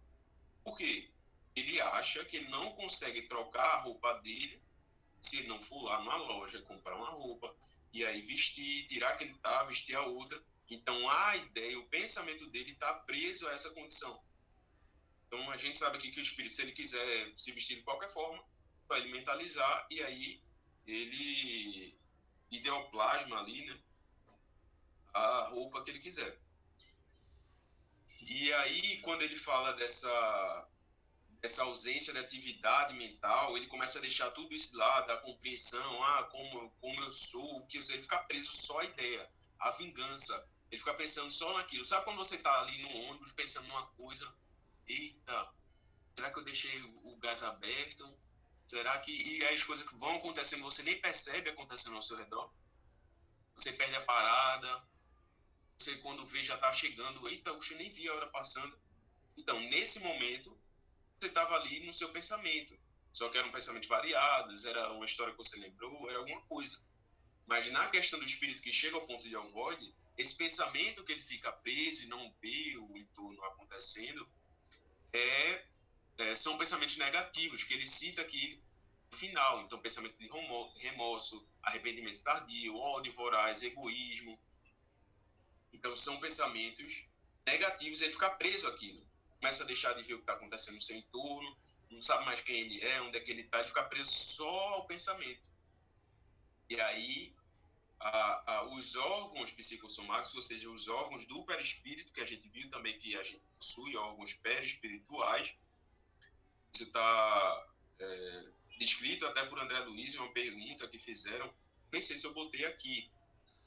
Por 0.62 0.76
quê? 0.76 1.10
Ele 1.54 1.80
acha 1.80 2.24
que 2.24 2.40
não 2.48 2.72
consegue 2.72 3.22
trocar 3.28 3.64
a 3.64 3.80
roupa 3.82 4.14
dele 4.20 4.62
se 5.20 5.38
ele 5.38 5.48
não 5.48 5.62
for 5.62 5.82
lá 5.84 6.00
numa 6.00 6.16
loja 6.16 6.60
comprar 6.62 6.96
uma 6.96 7.10
roupa 7.10 7.54
e 7.92 8.04
aí 8.04 8.20
vestir, 8.22 8.86
tirar 8.86 9.16
que 9.16 9.24
ele 9.24 9.34
tá, 9.38 9.62
vestir 9.64 9.94
a 9.96 10.02
outra. 10.02 10.42
Então 10.68 11.08
a 11.08 11.36
ideia, 11.36 11.78
o 11.78 11.88
pensamento 11.88 12.46
dele 12.48 12.72
está 12.72 12.92
preso 13.00 13.46
a 13.48 13.52
essa 13.52 13.72
condição. 13.72 14.22
Então 15.26 15.50
a 15.50 15.56
gente 15.56 15.78
sabe 15.78 15.96
aqui 15.96 16.10
que 16.10 16.18
o 16.18 16.22
espírito, 16.22 16.54
se 16.54 16.62
ele 16.62 16.72
quiser 16.72 17.32
se 17.36 17.52
vestir 17.52 17.76
de 17.76 17.82
qualquer 17.82 18.08
forma, 18.08 18.44
vai 18.88 19.04
mentalizar 19.08 19.86
e 19.90 20.02
aí 20.02 20.42
ele 20.86 21.98
ideoplasma 22.50 23.40
ali, 23.40 23.64
né? 23.66 23.80
A 25.14 25.48
roupa 25.50 25.82
que 25.82 25.90
ele 25.90 26.00
quiser. 26.00 26.38
E 28.26 28.52
aí, 28.52 29.00
quando 29.02 29.22
ele 29.22 29.36
fala 29.36 29.72
dessa, 29.74 30.68
dessa 31.40 31.62
ausência 31.62 32.12
de 32.12 32.18
atividade 32.18 32.94
mental, 32.94 33.56
ele 33.56 33.66
começa 33.66 33.98
a 33.98 34.00
deixar 34.00 34.30
tudo 34.30 34.54
isso 34.54 34.76
lá, 34.76 35.02
da 35.02 35.18
compreensão, 35.18 36.02
ah, 36.02 36.24
como, 36.24 36.70
como 36.80 37.00
eu 37.02 37.12
sou, 37.12 37.58
o 37.58 37.66
que 37.66 37.78
eu 37.78 37.82
ele 37.90 38.02
fica 38.02 38.18
preso 38.24 38.50
só 38.52 38.80
à 38.80 38.84
ideia, 38.84 39.30
à 39.60 39.70
vingança. 39.70 40.50
Ele 40.70 40.78
fica 40.78 40.94
pensando 40.94 41.30
só 41.30 41.56
naquilo. 41.58 41.84
Sabe 41.84 42.04
quando 42.04 42.16
você 42.16 42.36
está 42.36 42.60
ali 42.60 42.82
no 42.82 42.96
ônibus 43.10 43.30
pensando 43.32 43.68
numa 43.68 43.86
coisa, 43.88 44.34
eita, 44.88 45.52
será 46.16 46.30
que 46.32 46.38
eu 46.38 46.44
deixei 46.44 46.82
o 47.04 47.16
gás 47.16 47.42
aberto? 47.42 48.18
Será 48.66 48.98
que. 49.00 49.12
E 49.12 49.44
as 49.44 49.62
coisas 49.62 49.86
que 49.86 49.96
vão 49.96 50.16
acontecendo, 50.16 50.62
você 50.62 50.82
nem 50.82 51.00
percebe 51.00 51.50
acontecendo 51.50 51.96
ao 51.96 52.02
seu 52.02 52.16
redor? 52.16 52.52
Você 53.54 53.72
perde 53.74 53.94
a 53.96 54.00
parada, 54.00 54.88
você 55.76 55.96
quando 55.96 56.24
vê 56.26 56.42
já 56.42 56.54
está 56.54 56.72
chegando, 56.72 57.28
eita, 57.28 57.50
eu 57.50 57.58
nem 57.76 57.90
vi 57.90 58.08
a 58.08 58.14
hora 58.14 58.26
passando. 58.28 58.78
Então, 59.36 59.58
nesse 59.60 60.00
momento, 60.00 60.58
você 61.18 61.28
estava 61.28 61.54
ali 61.56 61.80
no 61.86 61.92
seu 61.92 62.10
pensamento. 62.10 62.78
Só 63.12 63.28
que 63.28 63.38
eram 63.38 63.52
pensamentos 63.52 63.88
variados, 63.88 64.64
era 64.64 64.92
uma 64.92 65.04
história 65.04 65.32
que 65.32 65.38
você 65.38 65.56
lembrou, 65.58 66.10
era 66.10 66.18
alguma 66.18 66.40
coisa. 66.42 66.84
Mas 67.46 67.70
na 67.70 67.88
questão 67.88 68.18
do 68.18 68.24
espírito 68.24 68.62
que 68.62 68.72
chega 68.72 68.96
ao 68.96 69.06
ponto 69.06 69.28
de 69.28 69.36
avoide, 69.36 69.94
esse 70.16 70.36
pensamento 70.36 71.04
que 71.04 71.12
ele 71.12 71.22
fica 71.22 71.52
preso 71.52 72.04
e 72.04 72.08
não 72.08 72.32
vê 72.40 72.76
o 72.78 72.96
entorno 72.96 73.42
acontecendo, 73.44 74.28
é, 75.12 75.64
é, 76.18 76.34
são 76.34 76.56
pensamentos 76.56 76.96
negativos, 76.96 77.64
que 77.64 77.74
ele 77.74 77.86
cita 77.86 78.22
aqui 78.22 78.60
no 79.12 79.18
final. 79.18 79.62
Então, 79.62 79.78
pensamento 79.78 80.16
de 80.18 80.28
remorso, 80.80 81.46
arrependimento 81.62 82.22
tardio, 82.22 82.76
ódio 82.76 83.12
voraz, 83.12 83.62
egoísmo, 83.62 84.38
então, 85.74 85.94
são 85.96 86.18
pensamentos 86.20 87.06
negativos, 87.46 88.00
ele 88.00 88.12
fica 88.12 88.30
preso 88.30 88.68
àquilo. 88.68 89.04
Começa 89.38 89.64
a 89.64 89.66
deixar 89.66 89.92
de 89.94 90.02
ver 90.02 90.14
o 90.14 90.18
que 90.18 90.22
está 90.22 90.34
acontecendo 90.34 90.76
no 90.76 90.80
seu 90.80 90.96
entorno, 90.96 91.56
não 91.90 92.00
sabe 92.00 92.24
mais 92.24 92.40
quem 92.40 92.58
ele 92.58 92.80
é, 92.80 93.02
onde 93.02 93.18
é 93.18 93.20
que 93.20 93.30
ele 93.30 93.42
está, 93.42 93.58
ele 93.58 93.68
fica 93.68 93.82
preso 93.84 94.10
só 94.10 94.74
ao 94.74 94.86
pensamento. 94.86 95.52
E 96.70 96.80
aí, 96.80 97.34
a, 98.00 98.52
a, 98.54 98.68
os 98.70 98.96
órgãos 98.96 99.52
psicossomáticos, 99.52 100.36
ou 100.36 100.42
seja, 100.42 100.70
os 100.70 100.88
órgãos 100.88 101.26
do 101.26 101.44
perispírito, 101.44 102.12
que 102.12 102.20
a 102.20 102.26
gente 102.26 102.48
viu 102.48 102.68
também 102.70 102.98
que 102.98 103.16
a 103.16 103.22
gente 103.22 103.42
possui, 103.58 103.96
órgãos 103.96 104.34
perispirituais, 104.34 105.58
isso 106.72 106.84
está 106.84 107.66
é, 107.98 108.44
descrito 108.78 109.26
até 109.26 109.44
por 109.46 109.60
André 109.60 109.78
Luiz, 109.80 110.14
uma 110.14 110.32
pergunta 110.32 110.88
que 110.88 110.98
fizeram, 110.98 111.52
nem 111.92 112.00
sei 112.00 112.16
se 112.16 112.26
eu 112.26 112.34
botei 112.34 112.64
aqui, 112.64 113.10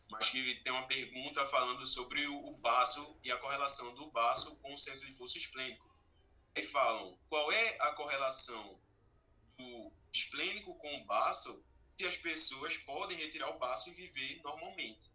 mas 0.10 0.30
que 0.30 0.56
tem 0.64 0.74
uma 0.74 0.88
pergunta 0.88 1.46
falando 1.46 1.86
sobre 1.86 2.26
o, 2.28 2.54
baço 2.58 3.18
e 3.24 3.32
a 3.32 3.38
correlação 3.38 3.94
do 3.96 4.10
baço 4.12 4.58
com 4.58 4.74
o 4.74 4.78
centro 4.78 5.06
de 5.06 5.14
força 5.14 5.38
esplênico. 5.38 5.86
Aí 6.56 6.64
falam, 6.64 7.18
qual 7.30 7.52
é 7.52 7.78
a 7.82 7.92
correlação 7.94 8.80
do 9.58 9.92
esplênico 10.12 10.74
com 10.76 10.98
o 10.98 11.06
baço 11.06 11.66
se 11.98 12.06
as 12.06 12.18
pessoas 12.18 12.78
podem 12.78 13.18
retirar 13.18 13.50
o 13.50 13.60
baço 13.60 13.90
e 13.90 13.94
viver 13.94 14.42
normalmente? 14.44 15.12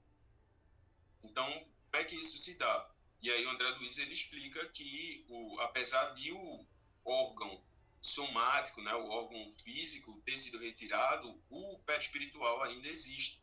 Então, 1.23 1.47
como 1.91 2.03
é 2.03 2.05
que 2.05 2.17
isso 2.17 2.39
se 2.39 2.59
dá? 2.59 2.91
E 3.23 3.31
aí 3.31 3.47
o 3.47 3.51
André 3.51 3.69
Luiz 3.71 3.99
ele 3.99 4.13
explica 4.13 4.69
que, 4.71 5.25
o, 5.29 5.61
apesar 5.61 6.11
de 6.11 6.33
o 6.33 6.67
órgão 7.05 7.63
somático, 8.01 8.83
né, 8.83 8.93
o 8.95 9.09
órgão 9.09 9.49
físico 9.51 10.21
ter 10.27 10.37
sido 10.37 10.59
retirado, 10.59 11.41
o 11.49 11.79
pé 11.87 11.99
espiritual 11.99 12.61
ainda 12.63 12.89
existe. 12.89 13.42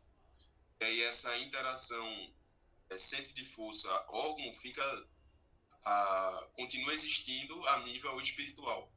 E 0.81 0.85
aí 0.85 1.01
essa 1.03 1.37
interação 1.39 2.33
é, 2.89 2.97
centro 2.97 3.33
de 3.33 3.45
força 3.45 3.89
órgão 4.09 4.53
fica 4.53 5.07
a, 5.85 6.47
continua 6.55 6.93
existindo 6.93 7.67
a 7.67 7.79
nível 7.79 8.19
espiritual 8.19 8.91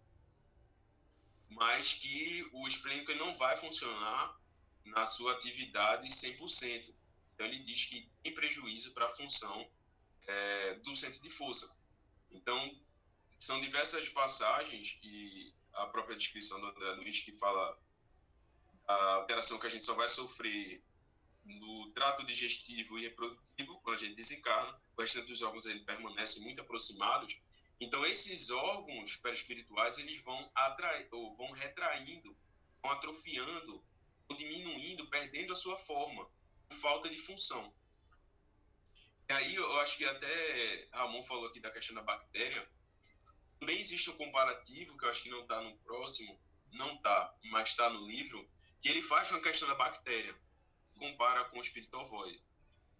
mas 1.54 1.94
que 1.94 2.48
o 2.52 2.66
esplênico 2.66 3.12
não 3.14 3.36
vai 3.36 3.56
funcionar 3.56 4.38
na 4.84 5.04
sua 5.04 5.32
atividade 5.32 6.08
100%. 6.08 6.94
Então, 7.34 7.46
ele 7.46 7.58
diz 7.60 7.86
que 7.86 8.10
tem 8.22 8.34
prejuízo 8.34 8.92
para 8.92 9.06
a 9.06 9.10
função 9.10 9.70
é, 10.26 10.74
do 10.76 10.94
centro 10.94 11.22
de 11.22 11.30
força. 11.30 11.80
Então, 12.30 12.80
são 13.38 13.60
diversas 13.60 14.08
passagens 14.08 14.98
e 15.02 15.54
a 15.72 15.86
própria 15.86 16.16
descrição 16.16 16.60
do 16.60 16.66
André 16.66 16.92
Luiz 16.92 17.20
que 17.20 17.32
fala 17.32 17.78
a 18.86 19.14
alteração 19.14 19.58
que 19.58 19.66
a 19.66 19.70
gente 19.70 19.84
só 19.84 19.94
vai 19.94 20.08
sofrer 20.08 20.82
no 21.44 21.90
trato 21.92 22.24
digestivo 22.24 22.98
e 22.98 23.02
reprodutivo, 23.02 23.80
quando 23.80 23.96
a 23.96 23.98
gente 23.98 24.14
desencarna, 24.14 24.80
o 24.96 25.00
restante 25.00 25.26
dos 25.26 25.42
órgãos 25.42 25.66
ele 25.66 25.80
permanecem 25.80 26.42
muito 26.44 26.60
aproximados. 26.60 27.42
Então, 27.80 28.04
esses 28.06 28.50
órgãos 28.50 29.16
perispirituais 29.16 29.98
eles 29.98 30.22
vão, 30.24 30.50
atrair, 30.54 31.08
ou 31.10 31.34
vão 31.34 31.50
retraindo, 31.50 32.36
vão 32.82 32.92
atrofiando, 32.92 33.84
vão 34.28 34.36
diminuindo, 34.36 35.08
perdendo 35.08 35.52
a 35.52 35.56
sua 35.56 35.76
forma, 35.76 36.30
por 36.68 36.76
falta 36.76 37.08
de 37.08 37.16
função. 37.16 37.74
E 39.28 39.32
aí, 39.32 39.54
eu 39.54 39.80
acho 39.80 39.96
que 39.96 40.04
até 40.04 40.88
Ramon 40.92 41.22
falou 41.22 41.46
aqui 41.46 41.60
da 41.60 41.70
questão 41.70 41.96
da 41.96 42.02
bactéria. 42.02 42.68
Também 43.58 43.80
existe 43.80 44.10
um 44.10 44.16
comparativo, 44.16 44.96
que 44.96 45.04
eu 45.04 45.10
acho 45.10 45.22
que 45.22 45.30
não 45.30 45.42
está 45.42 45.60
no 45.60 45.76
próximo, 45.78 46.40
não 46.72 46.94
está, 46.94 47.34
mas 47.44 47.70
está 47.70 47.88
no 47.90 48.06
livro, 48.06 48.48
que 48.80 48.88
ele 48.88 49.02
faz 49.02 49.30
com 49.30 49.36
a 49.36 49.42
questão 49.42 49.68
da 49.68 49.74
bactéria 49.74 50.36
compara 51.02 51.44
com 51.46 51.58
o 51.58 51.60
espírito 51.60 51.96
ovoide. 51.98 52.40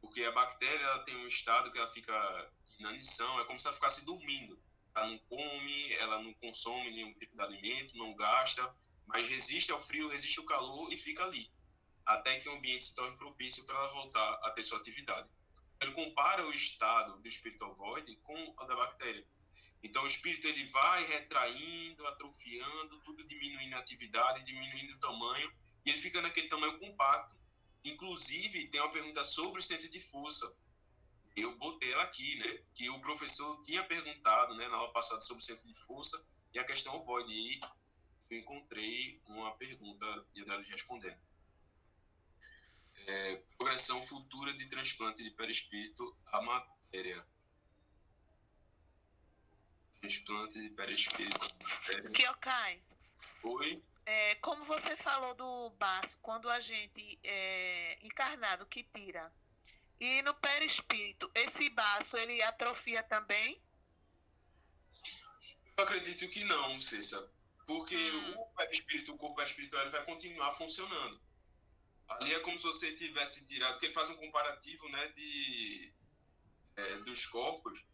Porque 0.00 0.25
a 0.25 0.32
bactéria 0.32 0.85
ela 0.85 1.04
tem 1.04 1.16
um 1.16 1.26
estado 1.26 1.71
que 1.71 1.78
ela 1.78 1.87
fica 1.87 2.52
inanição, 2.78 3.40
é 3.40 3.44
como 3.44 3.59
se 3.59 3.66
ela 3.66 3.75
ficasse 3.75 4.04
dormindo. 4.04 4.61
Ela 4.94 5.06
não 5.06 5.18
come, 5.18 5.92
ela 5.94 6.21
não 6.21 6.35
consome 6.35 6.90
nenhum 6.90 7.14
tipo 7.14 7.37
de 7.37 7.42
alimento, 7.42 7.97
não 7.97 8.14
gasta, 8.14 8.75
mas 9.06 9.28
resiste 9.28 9.71
ao 9.71 9.80
frio, 9.80 10.09
resiste 10.09 10.40
ao 10.40 10.47
calor 10.47 10.92
e 10.92 10.97
fica 10.97 11.25
ali, 11.25 11.50
até 12.04 12.38
que 12.38 12.49
o 12.49 12.52
ambiente 12.52 12.85
se 12.85 12.94
torne 12.94 13.16
propício 13.16 13.64
para 13.66 13.78
ela 13.78 13.88
voltar 13.90 14.40
a 14.42 14.50
ter 14.50 14.64
sua 14.64 14.78
atividade. 14.78 15.28
Ele 15.80 15.92
compara 15.92 16.47
o 16.47 16.50
estado 16.50 17.18
do 17.21 17.28
espírito 17.28 17.64
ovoide 17.64 18.16
com 18.16 18.54
a 18.59 18.66
da 18.66 18.76
bactéria. 18.76 19.26
Então, 19.82 20.02
o 20.04 20.06
espírito 20.06 20.47
ele 20.47 20.64
vai 20.66 21.04
retraindo, 21.06 22.06
atrofiando, 22.06 23.00
tudo 23.00 23.26
diminuindo 23.26 23.75
a 23.75 23.80
atividade, 23.80 24.44
diminuindo 24.44 24.94
o 24.94 24.99
tamanho, 24.99 25.52
e 25.85 25.90
ele 25.90 25.99
fica 25.99 26.23
naquele 26.23 26.49
tamanho 26.49 26.78
compacto, 26.78 27.37
Inclusive, 27.85 28.69
tem 28.69 28.81
uma 28.81 28.91
pergunta 28.91 29.25
sobre 29.25 29.61
o 29.61 29.62
centro 29.62 29.89
de 29.91 30.01
força. 30.01 30.57
Eu 31.35 31.57
botei 31.57 31.93
ela 31.93 32.05
aqui, 32.05 32.37
né? 32.37 32.62
Que 32.75 32.89
o 32.91 33.01
professor 33.01 33.61
tinha 33.62 33.83
perguntado, 33.85 34.55
né, 34.55 34.69
na 34.69 34.77
aula 34.77 34.93
passada 34.93 35.21
sobre 35.21 35.43
o 35.43 35.45
centro 35.45 35.67
de 35.67 35.75
força 35.75 36.29
e 36.53 36.59
a 36.59 36.65
questão 36.65 37.03
void. 37.03 37.33
E 37.33 37.61
eu 38.31 38.39
encontrei 38.39 39.21
uma 39.27 39.57
pergunta 39.57 40.27
de 40.33 40.43
Andrade 40.43 40.71
respondendo. 40.71 41.19
É, 43.07 43.37
progressão 43.57 44.01
futura 44.03 44.55
de 44.55 44.67
transplante 44.67 45.25
de 45.25 45.31
perispírito 45.31 46.17
à 46.27 46.41
matéria. 46.43 47.27
Transplante 50.01 50.61
de 50.61 50.71
perispírito 50.71 51.47
à 51.47 51.69
matéria. 51.69 52.11
Kyokai. 52.11 52.83
Oi? 53.43 53.83
É, 54.04 54.35
como 54.37 54.64
você 54.64 54.97
falou 54.97 55.35
do 55.35 55.71
baço, 55.78 56.18
quando 56.21 56.50
a 56.50 56.59
gente 56.59 57.18
é 57.23 57.99
encarnado 58.04 58.66
que 58.66 58.82
tira, 58.82 59.32
e 60.00 60.21
no 60.23 60.35
perispírito, 60.35 61.30
esse 61.35 61.71
baço 61.71 62.16
ele 62.16 62.42
atrofia 62.42 63.02
também? 63.04 63.62
Eu 65.76 65.85
acredito 65.85 66.28
que 66.30 66.44
não, 66.44 66.80
Cessa, 66.80 67.32
porque 67.66 67.97
hum. 67.97 68.35
o 68.37 68.47
perispírito, 68.56 69.14
o 69.14 69.16
corpo 69.16 69.37
perispiritual, 69.37 69.88
vai 69.90 70.04
continuar 70.04 70.50
funcionando. 70.52 71.21
Ali 72.09 72.35
é 72.35 72.40
como 72.40 72.59
se 72.59 72.66
você 72.66 72.94
tivesse 72.94 73.47
tirado, 73.47 73.73
porque 73.75 73.87
ele 73.87 73.94
faz 73.94 74.11
um 74.11 74.16
comparativo, 74.16 74.88
né, 74.88 75.09
de 75.11 75.94
é, 76.76 76.97
dos 76.99 77.26
corpos 77.26 77.87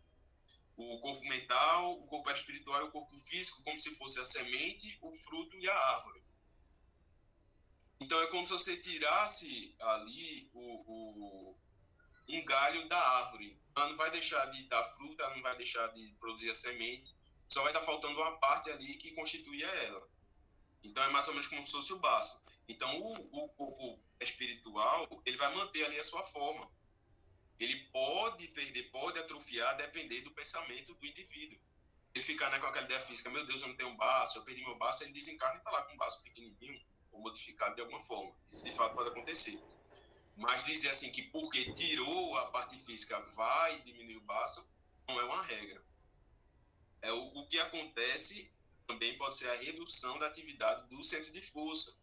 o 0.79 1.01
corpo 1.01 1.21
mental, 1.27 1.99
o 1.99 2.07
corpo 2.07 2.31
espiritual 2.31 2.81
e 2.81 2.85
o 2.85 2.93
corpo 2.93 3.19
físico, 3.19 3.65
como 3.65 3.79
se 3.81 3.97
fosse 3.97 4.21
a 4.21 4.25
semente, 4.25 4.97
o 5.03 5.13
fruto 5.13 5.57
e 5.57 5.69
a 5.69 5.77
árvore. 5.77 6.23
Então 8.01 8.21
é 8.23 8.27
como 8.29 8.47
se 8.47 8.53
você 8.53 8.77
tirasse 8.77 9.75
ali 9.81 10.49
o, 10.55 10.63
o, 10.87 11.59
um 12.29 12.45
galho 12.45 12.89
da 12.89 12.97
árvore. 12.97 13.61
Ela 13.75 13.89
não 13.89 13.97
vai 13.97 14.09
deixar 14.13 14.47
de 14.47 14.63
dar 14.69 14.85
fruta, 14.85 15.25
ela 15.25 15.35
não 15.35 15.43
vai 15.43 15.57
deixar 15.57 15.89
de 15.89 16.13
produzir 16.21 16.51
a 16.51 16.55
semente, 16.55 17.17
só 17.49 17.63
vai 17.63 17.73
estar 17.73 17.83
faltando 17.83 18.17
uma 18.17 18.39
parte 18.39 18.71
ali 18.71 18.95
que 18.99 19.13
constituía 19.15 19.67
ela. 19.67 20.09
Então 20.85 21.03
é 21.03 21.11
mais 21.11 21.27
ou 21.27 21.35
menos 21.35 21.49
como 21.49 21.65
se 21.65 21.73
fosse 21.73 21.93
o 21.93 21.99
baço. 21.99 22.47
Então 22.69 22.89
o, 23.01 23.45
o 23.45 23.49
corpo 23.49 24.01
espiritual, 24.21 25.09
ele 25.25 25.37
vai 25.37 25.53
manter 25.57 25.85
ali 25.85 25.99
a 25.99 26.05
sua 26.05 26.23
forma 26.23 26.71
ele 27.59 27.77
pode 27.93 28.49
perder, 28.49 28.85
pode 28.91 29.19
atrofiar, 29.19 29.77
depender 29.77 30.21
do 30.23 30.31
pensamento 30.31 30.95
do 30.95 31.07
indivíduo. 31.07 31.59
Ele 32.15 32.25
ficar 32.25 32.51
né, 32.51 32.59
com 32.59 32.67
aquela 32.67 32.85
ideia 32.85 33.01
física, 33.01 33.31
meu 33.31 33.45
Deus, 33.47 33.63
eu 33.63 33.69
não 33.69 33.77
tenho 33.77 33.91
um 33.91 33.97
baço, 33.97 34.39
eu 34.39 34.45
perdi 34.45 34.63
meu 34.63 34.77
baço, 34.77 35.05
ele 35.05 35.13
desencarna 35.13 35.57
e 35.57 35.59
está 35.59 35.71
lá 35.71 35.83
com 35.83 35.95
um 35.95 35.97
baço 35.97 36.23
pequenininho 36.23 36.81
ou 37.13 37.21
modificado 37.21 37.75
de 37.75 37.81
alguma 37.81 38.01
forma. 38.01 38.33
Isso 38.53 38.67
de 38.67 38.73
fato 38.73 38.95
pode 38.95 39.11
acontecer. 39.11 39.63
Mas 40.37 40.65
dizer 40.65 40.91
assim 40.91 41.11
que 41.11 41.23
porque 41.23 41.73
tirou 41.73 42.37
a 42.39 42.47
parte 42.51 42.79
física 42.79 43.19
vai 43.35 43.81
diminuir 43.83 44.17
o 44.17 44.21
baço, 44.23 44.71
não 45.09 45.21
é 45.21 45.25
uma 45.25 45.43
regra. 45.43 45.83
o 47.35 47.47
que 47.49 47.59
acontece 47.59 48.53
também 48.87 49.19
pode 49.19 49.37
ser 49.37 49.49
a 49.51 49.57
redução 49.57 50.19
da 50.19 50.27
atividade 50.27 50.89
do 50.89 51.03
centro 51.03 51.33
de 51.33 51.43
força, 51.43 52.01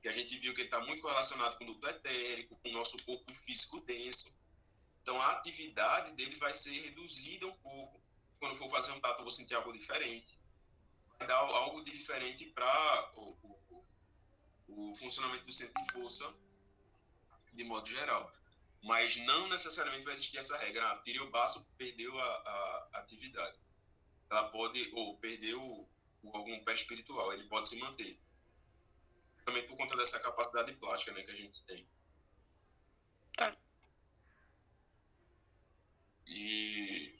que 0.00 0.08
a 0.08 0.12
gente 0.12 0.38
viu 0.38 0.54
que 0.54 0.60
ele 0.60 0.68
está 0.68 0.80
muito 0.80 1.02
correlacionado 1.02 1.56
com 1.56 1.64
o 1.64 1.66
duto 1.68 1.88
etérico, 1.88 2.56
com 2.56 2.68
o 2.68 2.72
nosso 2.72 3.02
corpo 3.04 3.34
físico 3.34 3.80
denso. 3.80 4.39
Então, 5.02 5.20
a 5.20 5.32
atividade 5.32 6.14
dele 6.14 6.36
vai 6.36 6.52
ser 6.54 6.78
reduzida 6.82 7.46
um 7.46 7.56
pouco. 7.58 8.00
Quando 8.38 8.56
for 8.56 8.68
fazer 8.68 8.92
um 8.92 9.00
tato, 9.00 9.20
eu 9.20 9.24
vou 9.24 9.30
sentir 9.30 9.54
algo 9.54 9.72
diferente. 9.72 10.38
Vai 11.18 11.26
dar 11.26 11.36
algo 11.36 11.82
diferente 11.82 12.46
para 12.46 13.12
o, 13.16 13.36
o, 13.42 13.84
o 14.68 14.94
funcionamento 14.94 15.44
do 15.44 15.52
centro 15.52 15.82
de 15.82 15.92
força, 15.92 16.34
de 17.52 17.64
modo 17.64 17.88
geral. 17.88 18.32
Mas 18.82 19.16
não 19.16 19.48
necessariamente 19.48 20.04
vai 20.04 20.14
existir 20.14 20.38
essa 20.38 20.56
regra. 20.58 20.90
Ah, 20.90 21.02
tirei 21.02 21.20
o 21.20 21.30
baço, 21.30 21.68
perdeu 21.76 22.18
a, 22.18 22.24
a, 22.24 22.88
atividade. 22.94 23.58
Ela 24.30 24.48
pode, 24.48 24.90
ou 24.94 25.18
perdeu 25.18 25.88
algum 26.32 26.64
pé 26.64 26.72
espiritual, 26.72 27.32
ele 27.32 27.44
pode 27.44 27.68
se 27.68 27.78
manter 27.78 28.18
também 29.44 29.66
por 29.66 29.76
conta 29.76 29.96
dessa 29.96 30.20
capacidade 30.20 30.72
plástica 30.74 31.12
né, 31.12 31.22
que 31.22 31.30
a 31.30 31.36
gente 31.36 31.64
tem. 31.66 31.86
Tá. 33.36 33.52
E 36.30 37.12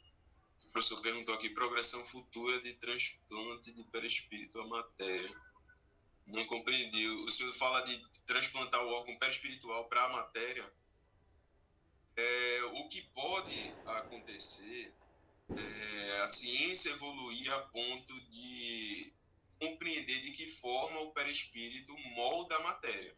o 0.66 0.72
professor 0.72 1.02
perguntou 1.02 1.34
aqui, 1.34 1.50
progressão 1.50 2.00
futura 2.04 2.60
de 2.62 2.74
transplante 2.74 3.72
de 3.72 3.82
perispírito 3.84 4.60
à 4.60 4.66
matéria. 4.68 5.30
Não 6.26 6.44
compreendi. 6.46 7.08
O 7.08 7.28
senhor 7.28 7.52
fala 7.52 7.80
de 7.80 7.98
transplantar 8.24 8.80
o 8.84 8.88
órgão 8.88 9.18
perispiritual 9.18 9.88
para 9.88 10.04
a 10.04 10.08
matéria. 10.10 10.72
É, 12.16 12.64
o 12.74 12.88
que 12.88 13.02
pode 13.08 13.74
acontecer 13.86 14.94
é 15.56 16.20
a 16.20 16.28
ciência 16.28 16.90
evoluir 16.90 17.52
a 17.52 17.60
ponto 17.62 18.20
de 18.28 19.12
compreender 19.58 20.20
de 20.20 20.30
que 20.30 20.46
forma 20.46 21.00
o 21.00 21.12
perispírito 21.12 21.96
molda 22.14 22.56
a 22.56 22.62
matéria. 22.62 23.16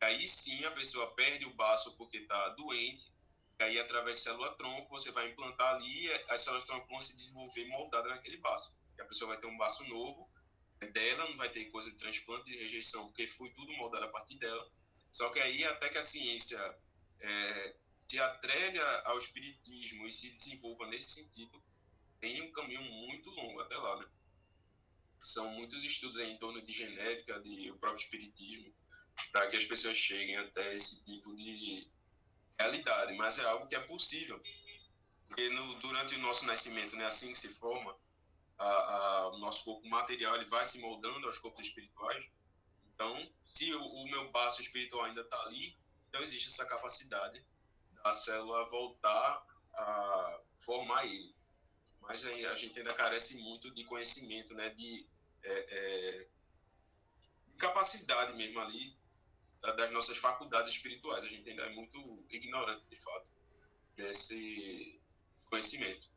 Aí 0.00 0.28
sim 0.28 0.64
a 0.64 0.70
pessoa 0.70 1.12
perde 1.14 1.44
o 1.44 1.54
baço 1.54 1.96
porque 1.96 2.18
está 2.18 2.50
doente, 2.50 3.12
e 3.58 3.62
aí 3.62 3.78
através 3.78 4.18
da 4.18 4.30
célula-tronco 4.30 4.88
você 4.88 5.10
vai 5.10 5.28
implantar 5.28 5.74
ali, 5.74 6.12
as 6.28 6.42
células-tronco 6.42 6.86
vão 6.88 7.00
se 7.00 7.16
desenvolver 7.16 7.66
moldadas 7.66 8.10
naquele 8.10 8.36
baço. 8.36 8.78
E 8.96 9.02
a 9.02 9.04
pessoa 9.04 9.30
vai 9.30 9.40
ter 9.40 9.46
um 9.46 9.56
baço 9.56 9.88
novo, 9.88 10.30
é 10.80 10.86
dela, 10.86 11.28
não 11.28 11.36
vai 11.36 11.48
ter 11.50 11.64
coisa 11.66 11.90
de 11.90 11.96
transplante, 11.96 12.52
de 12.52 12.58
rejeição, 12.58 13.06
porque 13.06 13.26
foi 13.26 13.50
tudo 13.50 13.72
moldado 13.72 14.04
a 14.04 14.08
partir 14.08 14.36
dela. 14.38 14.70
Só 15.10 15.28
que 15.30 15.40
aí 15.40 15.64
até 15.64 15.88
que 15.88 15.98
a 15.98 16.02
ciência 16.02 16.58
é, 17.20 17.76
se 18.06 18.20
atrelha 18.20 18.84
ao 19.06 19.18
espiritismo 19.18 20.06
e 20.06 20.12
se 20.12 20.30
desenvolva 20.30 20.86
nesse 20.86 21.10
sentido, 21.10 21.62
tem 22.20 22.42
um 22.42 22.52
caminho 22.52 22.82
muito 22.82 23.28
longo 23.30 23.60
até 23.60 23.76
lá, 23.76 23.96
né? 23.96 24.06
são 25.20 25.50
muitos 25.52 25.84
estudos 25.84 26.18
em 26.18 26.36
torno 26.38 26.62
de 26.62 26.72
genética, 26.72 27.40
de 27.40 27.70
o 27.70 27.78
próprio 27.78 28.02
espiritismo, 28.02 28.72
para 29.32 29.48
que 29.48 29.56
as 29.56 29.64
pessoas 29.64 29.96
cheguem 29.96 30.36
até 30.36 30.74
esse 30.74 31.04
tipo 31.04 31.34
de 31.36 31.88
realidade. 32.58 33.14
Mas 33.16 33.38
é 33.38 33.44
algo 33.46 33.66
que 33.68 33.76
é 33.76 33.80
possível, 33.80 34.40
porque 35.28 35.48
no, 35.50 35.74
durante 35.80 36.14
o 36.14 36.18
nosso 36.18 36.46
nascimento, 36.46 36.96
né, 36.96 37.06
assim 37.06 37.32
que 37.32 37.38
se 37.38 37.58
forma, 37.58 37.96
a, 38.58 38.66
a, 38.68 39.28
o 39.34 39.38
nosso 39.38 39.64
corpo 39.64 39.88
material 39.88 40.34
ele 40.34 40.46
vai 40.46 40.64
se 40.64 40.80
moldando 40.80 41.26
aos 41.26 41.38
corpos 41.38 41.66
espirituais. 41.66 42.30
Então, 42.94 43.32
se 43.54 43.72
o, 43.74 43.82
o 43.82 44.10
meu 44.10 44.30
baço 44.30 44.60
espiritual 44.60 45.04
ainda 45.04 45.20
está 45.20 45.40
ali, 45.42 45.78
então 46.08 46.22
existe 46.22 46.48
essa 46.48 46.66
capacidade 46.66 47.44
da 48.02 48.12
célula 48.12 48.68
voltar 48.68 49.46
a 49.74 50.40
formar 50.56 51.04
ele 51.06 51.38
mas 52.08 52.24
a 52.24 52.54
gente 52.54 52.78
ainda 52.78 52.94
carece 52.94 53.36
muito 53.42 53.70
de 53.74 53.84
conhecimento, 53.84 54.54
né, 54.54 54.70
de, 54.70 55.06
é, 55.42 55.52
é, 55.52 56.28
capacidade 57.58 58.32
mesmo 58.34 58.58
ali 58.60 58.97
das 59.60 59.90
nossas 59.92 60.18
faculdades 60.18 60.72
espirituais. 60.72 61.24
A 61.24 61.28
gente 61.28 61.48
ainda 61.50 61.64
é 61.64 61.74
muito 61.74 62.24
ignorante, 62.30 62.88
de 62.88 62.96
fato, 62.96 63.32
desse 63.96 65.00
conhecimento. 65.46 66.08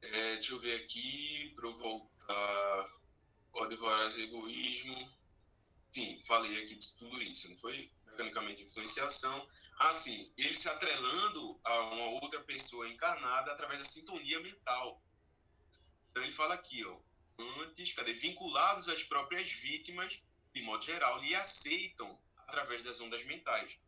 É, 0.00 0.34
deixa 0.34 0.52
eu 0.52 0.60
ver 0.60 0.82
aqui, 0.82 1.52
para 1.56 1.68
eu 1.68 1.76
voltar. 1.76 2.92
Pode 3.52 3.76
varar 3.76 4.16
egoísmo. 4.18 5.12
Sim, 5.92 6.20
falei 6.22 6.62
aqui 6.62 6.76
de 6.76 6.94
tudo 6.94 7.20
isso, 7.22 7.50
não 7.50 7.58
foi? 7.58 7.90
mecanicamente 8.18 8.64
influenciação, 8.64 9.46
assim, 9.78 10.32
ele 10.36 10.54
se 10.54 10.68
atrelando 10.68 11.60
a 11.62 11.80
uma 11.82 12.06
outra 12.20 12.40
pessoa 12.40 12.88
encarnada 12.88 13.52
através 13.52 13.78
da 13.78 13.84
sintonia 13.84 14.40
mental. 14.40 15.00
Então 16.10 16.22
ele 16.22 16.32
fala 16.32 16.54
aqui, 16.54 16.84
ó, 16.84 16.98
antes, 17.60 17.94
cadê? 17.94 18.12
Vinculados 18.12 18.88
às 18.88 19.04
próprias 19.04 19.52
vítimas, 19.52 20.24
de 20.58 20.64
modo 20.64 20.84
geral, 20.84 21.20
lhe 21.20 21.34
aceitam 21.36 22.18
através 22.46 22.82
das 22.82 23.00
ondas 23.00 23.24
mentais. 23.24 23.78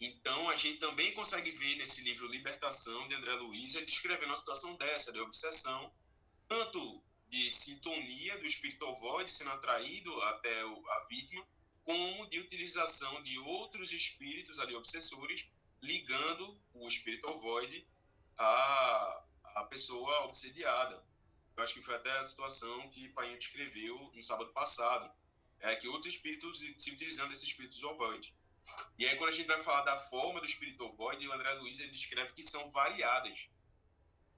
Então, 0.00 0.50
a 0.50 0.56
gente 0.56 0.78
também 0.78 1.14
consegue 1.14 1.50
ver 1.52 1.76
nesse 1.76 2.02
livro 2.02 2.26
Libertação, 2.26 3.06
de 3.06 3.14
André 3.14 3.34
Luiz, 3.34 3.76
ele 3.76 3.86
descrevendo 3.86 4.30
uma 4.30 4.36
situação 4.36 4.74
dessa, 4.76 5.12
de 5.12 5.20
obsessão, 5.20 5.94
tanto 6.48 7.04
de 7.28 7.50
sintonia 7.52 8.36
do 8.38 8.44
espírito 8.44 8.84
ovoide 8.84 9.30
sendo 9.30 9.50
atraído 9.52 10.12
até 10.22 10.60
a 10.60 11.00
vítima, 11.08 11.46
como 11.84 12.28
de 12.28 12.40
utilização 12.40 13.22
de 13.22 13.38
outros 13.38 13.92
espíritos 13.92 14.58
ali 14.58 14.74
obsessores, 14.74 15.50
ligando 15.80 16.60
o 16.74 16.88
espírito 16.88 17.28
ovoide 17.28 17.86
à, 18.36 19.24
à 19.54 19.64
pessoa 19.70 20.24
obsediada. 20.24 21.02
Eu 21.56 21.62
acho 21.62 21.74
que 21.74 21.82
foi 21.82 21.94
até 21.94 22.10
a 22.18 22.24
situação 22.24 22.90
que 22.90 23.08
Painho 23.10 23.38
descreveu 23.38 24.10
no 24.14 24.22
sábado 24.22 24.52
passado, 24.52 25.08
é 25.62 25.76
que 25.76 25.88
outros 25.88 26.14
espíritos 26.14 26.58
se 26.76 26.90
utilizando 26.90 27.30
desses 27.30 27.48
espíritos 27.48 27.82
ovoides. 27.82 28.34
E 28.98 29.06
aí, 29.06 29.16
quando 29.16 29.30
a 29.30 29.32
gente 29.32 29.46
vai 29.46 29.60
falar 29.60 29.82
da 29.82 29.98
forma 29.98 30.40
do 30.40 30.46
espírito 30.46 30.84
ovoide, 30.84 31.26
o 31.26 31.32
André 31.32 31.52
Luiz 31.54 31.80
ele 31.80 31.90
descreve 31.90 32.32
que 32.32 32.42
são 32.42 32.68
variadas. 32.70 33.48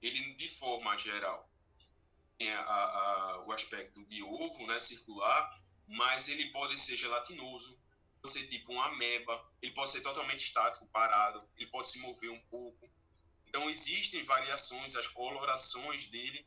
Ele, 0.01 0.33
de 0.33 0.49
forma 0.49 0.97
geral, 0.97 1.49
tem 2.37 2.51
a, 2.51 2.61
a, 2.61 3.43
o 3.45 3.51
aspecto 3.51 4.03
de 4.05 4.21
ovo, 4.23 4.67
né, 4.67 4.79
circular, 4.79 5.61
mas 5.87 6.27
ele 6.29 6.49
pode 6.51 6.77
ser 6.77 6.95
gelatinoso, 6.95 7.79
pode 8.21 8.33
ser 8.33 8.47
tipo 8.47 8.73
uma 8.73 8.87
ameba, 8.87 9.51
ele 9.61 9.73
pode 9.73 9.91
ser 9.91 10.01
totalmente 10.01 10.39
estático, 10.39 10.87
parado, 10.87 11.47
ele 11.57 11.69
pode 11.69 11.89
se 11.89 11.99
mover 11.99 12.31
um 12.31 12.41
pouco. 12.47 12.89
Então 13.47 13.69
existem 13.69 14.23
variações, 14.23 14.95
as 14.95 15.07
colorações 15.07 16.07
dele. 16.07 16.45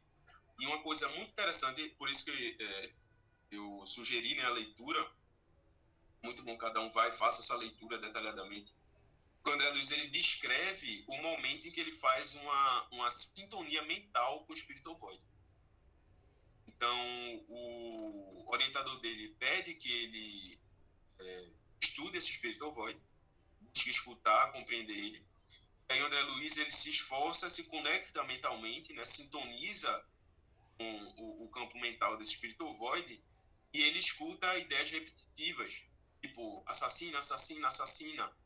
E 0.60 0.66
uma 0.66 0.82
coisa 0.82 1.08
muito 1.10 1.30
interessante, 1.30 1.88
por 1.90 2.10
isso 2.10 2.24
que 2.24 2.56
é, 2.60 2.92
eu 3.50 3.82
sugeri 3.86 4.34
né, 4.34 4.44
a 4.44 4.50
leitura, 4.50 5.12
muito 6.22 6.42
bom 6.42 6.56
cada 6.56 6.80
um 6.80 6.90
vai 6.90 7.10
faça 7.12 7.40
essa 7.40 7.56
leitura 7.56 7.98
detalhadamente. 7.98 8.74
O 9.44 9.50
André 9.50 9.70
Luiz 9.70 9.90
ele 9.92 10.08
descreve 10.08 11.04
o 11.06 11.16
momento 11.22 11.68
em 11.68 11.70
que 11.70 11.80
ele 11.80 11.92
faz 11.92 12.34
uma, 12.34 12.88
uma 12.90 13.10
sintonia 13.10 13.82
mental 13.84 14.44
com 14.44 14.52
o 14.52 14.56
espírito 14.56 14.90
ovoide. 14.90 15.22
Então, 16.66 17.44
o 17.48 18.44
orientador 18.48 19.00
dele 19.00 19.34
pede 19.38 19.74
que 19.74 19.90
ele 19.90 20.60
é, 21.18 21.48
estude 21.80 22.18
esse 22.18 22.32
espírito 22.32 22.66
ovoide, 22.66 23.00
busque 23.60 23.88
escutar, 23.88 24.52
compreender 24.52 24.96
ele. 24.96 25.26
Aí, 25.88 25.98
André 26.00 26.22
Luiz 26.24 26.58
ele 26.58 26.70
se 26.70 26.90
esforça, 26.90 27.48
se 27.48 27.64
conecta 27.68 28.22
mentalmente, 28.24 28.92
né, 28.92 29.04
sintoniza 29.06 30.06
com 30.76 31.02
o, 31.16 31.44
o 31.44 31.48
campo 31.48 31.78
mental 31.78 32.18
desse 32.18 32.34
espírito 32.34 32.66
ovoide 32.66 33.22
e 33.72 33.82
ele 33.82 33.98
escuta 33.98 34.58
ideias 34.58 34.90
repetitivas, 34.90 35.86
tipo 36.22 36.62
assassina, 36.66 37.18
assassina, 37.18 37.66
assassina. 37.66 38.36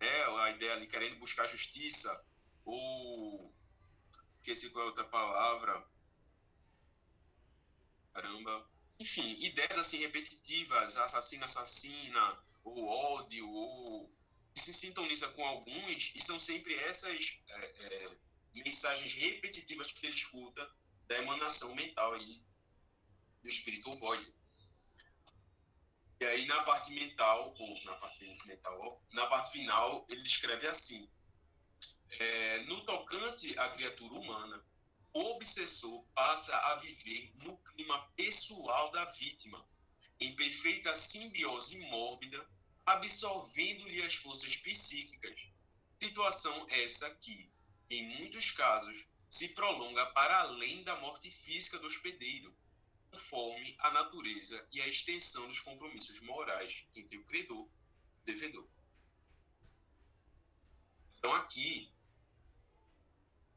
É, 0.00 0.24
a 0.40 0.50
ideia 0.50 0.72
ali 0.72 0.86
querendo 0.86 1.16
buscar 1.16 1.46
justiça, 1.46 2.26
ou 2.64 3.54
esqueci 4.40 4.70
qual 4.70 4.86
é 4.86 4.88
outra 4.88 5.04
palavra, 5.04 5.86
caramba. 8.12 8.70
Enfim, 8.98 9.36
ideias 9.44 9.78
assim 9.78 9.98
repetitivas, 9.98 10.96
assassina, 10.96 11.44
assassina, 11.44 12.42
ou 12.64 12.84
ódio, 12.84 13.48
ou 13.48 14.12
se 14.54 14.72
sintoniza 14.72 15.28
com 15.28 15.44
alguns, 15.44 16.12
e 16.14 16.20
são 16.20 16.38
sempre 16.38 16.74
essas 16.74 17.40
é, 17.48 17.64
é, 17.86 18.16
mensagens 18.54 19.12
repetitivas 19.14 19.92
que 19.92 20.06
ele 20.06 20.14
escuta 20.14 20.70
da 21.06 21.18
emanação 21.18 21.74
mental 21.74 22.12
aí 22.14 22.40
do 23.42 23.48
espírito 23.48 23.90
ovoide. 23.90 24.32
E 26.22 26.24
aí 26.24 26.46
na 26.46 26.62
parte 26.62 26.92
mental, 26.92 27.52
ou 27.58 27.82
na 27.82 27.96
parte 27.96 28.24
mental, 28.46 29.04
na 29.10 29.26
parte 29.26 29.58
final, 29.58 30.06
ele 30.08 30.22
descreve 30.22 30.68
assim: 30.68 31.10
é, 32.10 32.62
no 32.66 32.80
tocante 32.86 33.58
à 33.58 33.68
criatura 33.70 34.14
humana, 34.14 34.64
o 35.12 35.20
obsessor 35.32 36.06
passa 36.14 36.56
a 36.56 36.76
viver 36.76 37.32
no 37.42 37.58
clima 37.64 37.98
pessoal 38.14 38.92
da 38.92 39.04
vítima, 39.06 39.68
em 40.20 40.36
perfeita 40.36 40.94
simbiose 40.94 41.80
mórbida, 41.86 42.48
absorvendo-lhe 42.86 44.00
as 44.02 44.14
forças 44.14 44.56
psíquicas. 44.58 45.50
Situação 46.00 46.68
essa 46.70 47.10
que, 47.16 47.52
em 47.90 48.16
muitos 48.16 48.52
casos, 48.52 49.08
se 49.28 49.56
prolonga 49.56 50.06
para 50.12 50.38
além 50.42 50.84
da 50.84 50.94
morte 51.00 51.28
física 51.32 51.80
do 51.80 51.88
hospedeiro, 51.88 52.56
conforme 53.12 53.76
a 53.78 53.90
natureza 53.90 54.66
e 54.72 54.80
a 54.80 54.88
extensão 54.88 55.46
dos 55.46 55.60
compromissos 55.60 56.20
morais 56.22 56.88
entre 56.94 57.18
o 57.18 57.24
credor 57.24 57.68
e 57.68 58.22
o 58.22 58.24
devedor. 58.24 58.66
Então, 61.18 61.32
aqui, 61.34 61.92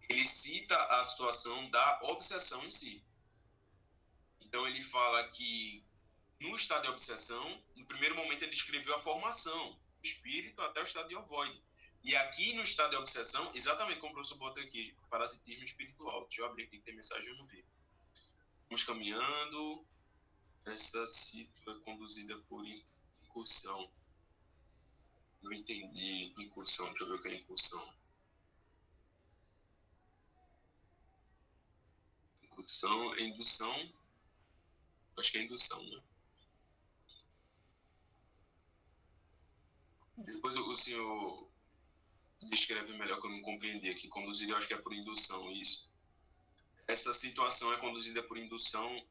ele 0.10 0.26
cita 0.26 0.78
a 1.00 1.04
situação 1.04 1.70
da 1.70 2.02
obsessão 2.04 2.64
em 2.66 2.70
si. 2.70 3.04
Então, 4.42 4.68
ele 4.68 4.82
fala 4.82 5.28
que 5.30 5.84
no 6.42 6.54
estado 6.56 6.84
de 6.84 6.90
obsessão, 6.90 7.64
no 7.76 7.86
primeiro 7.86 8.16
momento, 8.16 8.44
ele 8.44 8.52
descreveu 8.52 8.94
a 8.94 9.00
formação 9.00 9.72
do 9.72 10.06
espírito 10.06 10.62
até 10.62 10.82
o 10.82 10.84
estado 10.84 11.08
de 11.08 11.16
ovoide. 11.16 11.64
E 12.04 12.16
aqui 12.16 12.54
no 12.54 12.62
estado 12.62 12.92
de 12.92 12.98
obsessão, 12.98 13.50
exatamente 13.56 14.00
como 14.00 14.12
o 14.12 14.16
professor 14.16 14.38
botou 14.38 14.62
aqui, 14.62 14.96
parasitismo 15.10 15.64
espiritual. 15.64 16.28
Deixa 16.28 16.42
eu 16.42 16.46
abrir 16.46 16.66
aqui 16.66 16.78
tem 16.80 16.94
mensagem 16.94 17.36
não 17.36 17.48
vi. 17.48 17.66
Vamos 18.76 18.84
caminhando. 18.84 19.86
Essa 20.66 21.08
cita 21.08 21.72
é 21.72 21.80
conduzida 21.86 22.38
por 22.50 22.62
incursão. 23.24 23.90
Não 25.42 25.54
entendi 25.54 26.34
incursão. 26.38 26.86
Deixa 26.90 27.04
eu 27.06 27.08
ver 27.08 27.16
o 27.16 27.22
que 27.22 27.28
é 27.30 27.36
incursão. 27.36 27.94
Incursão 32.44 33.16
é 33.16 33.22
indução. 33.22 33.94
Acho 35.18 35.32
que 35.32 35.38
é 35.38 35.44
indução, 35.44 35.82
né? 35.82 36.04
Depois 40.18 40.60
o 40.60 40.76
senhor 40.76 41.50
descreve 42.50 42.92
melhor 42.98 43.22
que 43.22 43.28
eu 43.28 43.32
não 43.32 43.42
compreendi 43.42 43.90
aqui. 43.90 44.10
Conduzida, 44.10 44.52
eu 44.52 44.58
acho 44.58 44.68
que 44.68 44.74
é 44.74 44.82
por 44.82 44.94
indução, 44.94 45.50
isso. 45.54 45.95
Essa 46.88 47.14
situação 47.14 47.74
é 47.74 47.78
conduzida 47.78 48.22
por 48.24 48.38
indução. 48.38 49.08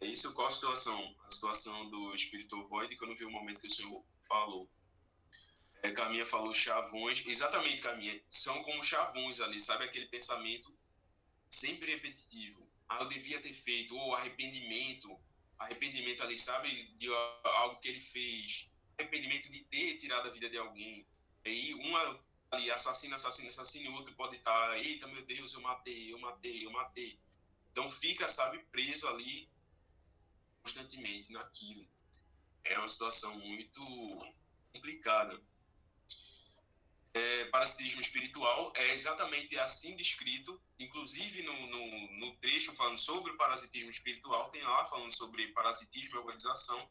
É 0.00 0.06
isso? 0.06 0.34
Qual 0.34 0.46
a 0.46 0.50
situação? 0.50 1.16
A 1.26 1.30
situação 1.30 1.90
do 1.90 2.14
espírito 2.14 2.62
void, 2.68 2.96
que 2.96 3.02
eu 3.02 3.08
não 3.08 3.16
vi 3.16 3.24
o 3.24 3.30
momento 3.30 3.60
que 3.60 3.66
o 3.66 3.70
senhor 3.70 4.04
falou. 4.28 4.70
É, 5.82 5.90
Carminha 5.90 6.26
falou 6.26 6.52
chavões. 6.52 7.26
Exatamente, 7.26 7.80
Carminha. 7.80 8.20
São 8.24 8.62
como 8.62 8.82
chavões 8.82 9.40
ali, 9.40 9.58
sabe? 9.58 9.84
Aquele 9.84 10.06
pensamento 10.06 10.76
sempre 11.48 11.92
repetitivo. 11.92 12.68
Ah, 12.88 12.98
eu 13.00 13.08
devia 13.08 13.40
ter 13.40 13.54
feito. 13.54 13.96
Ou 13.96 14.14
arrependimento. 14.14 15.18
Arrependimento 15.58 16.22
ali, 16.22 16.36
sabe? 16.36 16.68
De 16.96 17.08
algo 17.44 17.80
que 17.80 17.88
ele 17.88 18.00
fez. 18.00 18.70
Arrependimento 18.98 19.50
de 19.50 19.64
ter 19.64 19.96
tirado 19.96 20.28
a 20.28 20.32
vida 20.32 20.50
de 20.50 20.58
alguém 20.58 21.06
aí 21.46 21.74
uma 21.74 22.25
ali 22.50 22.70
assassina, 22.70 23.16
assassina, 23.16 23.48
assassina, 23.48 23.86
e 23.86 23.88
o 23.88 23.94
outro 23.94 24.14
pode 24.14 24.36
estar, 24.36 24.78
eita 24.78 25.06
meu 25.08 25.24
Deus, 25.26 25.52
eu 25.54 25.60
matei, 25.60 26.12
eu 26.12 26.18
matei, 26.18 26.64
eu 26.64 26.70
matei. 26.70 27.20
Então 27.72 27.88
fica, 27.90 28.28
sabe, 28.28 28.58
preso 28.70 29.06
ali 29.08 29.50
constantemente 30.62 31.32
naquilo. 31.32 31.86
É 32.64 32.78
uma 32.78 32.88
situação 32.88 33.38
muito 33.38 34.34
complicada. 34.72 35.40
É, 37.14 37.44
parasitismo 37.46 38.00
espiritual 38.00 38.72
é 38.76 38.92
exatamente 38.92 39.58
assim 39.58 39.96
descrito, 39.96 40.60
inclusive 40.78 41.42
no, 41.42 41.66
no, 41.66 42.18
no, 42.18 42.36
trecho 42.36 42.74
falando 42.74 42.98
sobre 42.98 43.32
o 43.32 43.36
parasitismo 43.38 43.88
espiritual, 43.88 44.50
tem 44.50 44.62
lá 44.62 44.84
falando 44.84 45.14
sobre 45.14 45.48
parasitismo 45.52 46.14
e 46.14 46.18
organização, 46.18 46.90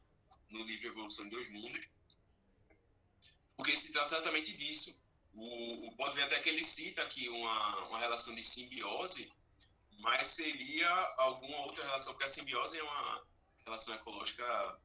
no 0.49 0.63
livro 0.63 0.87
Evolução 0.87 1.25
de 1.25 1.31
Dois 1.31 1.51
Mundos 1.51 1.89
porque 3.55 3.75
se 3.75 3.93
trata 3.93 4.15
exatamente 4.15 4.55
disso. 4.55 5.04
O, 5.35 5.91
pode 5.97 6.15
ver 6.15 6.23
até 6.23 6.39
que 6.39 6.49
ele 6.49 6.63
cita 6.63 7.01
aqui 7.03 7.27
uma, 7.27 7.87
uma 7.87 7.99
relação 7.99 8.33
de 8.33 8.41
simbiose, 8.41 9.31
mas 9.99 10.27
seria 10.27 10.89
alguma 11.17 11.57
outra 11.65 11.83
relação, 11.83 12.13
porque 12.13 12.23
a 12.23 12.27
simbiose 12.27 12.77
é 12.77 12.83
uma 12.83 13.27
relação 13.65 13.93
ecológica 13.95 14.79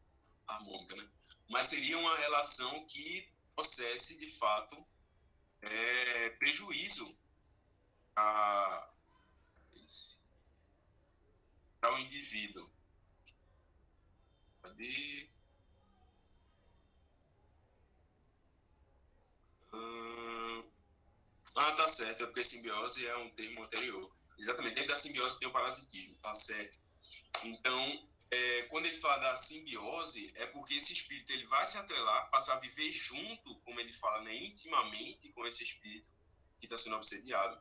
harmônica, 0.48 0.96
né? 0.96 1.08
Mas 1.48 1.66
seria 1.66 1.98
uma 1.98 2.16
relação 2.16 2.84
que 2.86 3.32
processe, 3.54 4.18
de 4.18 4.28
fato, 4.38 4.86
é, 5.62 6.30
prejuízo 6.30 7.18
para 8.14 8.90
o 11.92 11.98
indivíduo. 11.98 12.70
Cadê? 14.62 15.30
Ah, 19.72 21.72
tá 21.72 21.86
certo, 21.86 22.22
é 22.22 22.26
porque 22.26 22.44
simbiose 22.44 23.06
é 23.06 23.16
um 23.18 23.30
termo 23.30 23.62
anterior. 23.62 24.10
Exatamente, 24.38 24.74
dentro 24.74 24.88
da 24.88 24.96
simbiose 24.96 25.38
tem 25.38 25.48
o 25.48 25.52
parasitismo, 25.52 26.16
tá 26.22 26.34
certo. 26.34 26.78
Então, 27.44 28.08
é, 28.30 28.62
quando 28.64 28.86
ele 28.86 28.96
fala 28.96 29.18
da 29.18 29.36
simbiose, 29.36 30.32
é 30.36 30.46
porque 30.46 30.74
esse 30.74 30.92
espírito 30.92 31.32
ele 31.32 31.46
vai 31.46 31.66
se 31.66 31.78
atrelar, 31.78 32.30
passar 32.30 32.54
a 32.54 32.60
viver 32.60 32.90
junto, 32.92 33.56
como 33.60 33.80
ele 33.80 33.92
fala, 33.92 34.22
né, 34.22 34.34
intimamente 34.34 35.32
com 35.32 35.46
esse 35.46 35.64
espírito 35.64 36.10
que 36.60 36.66
está 36.66 36.76
sendo 36.76 36.96
obsediado. 36.96 37.60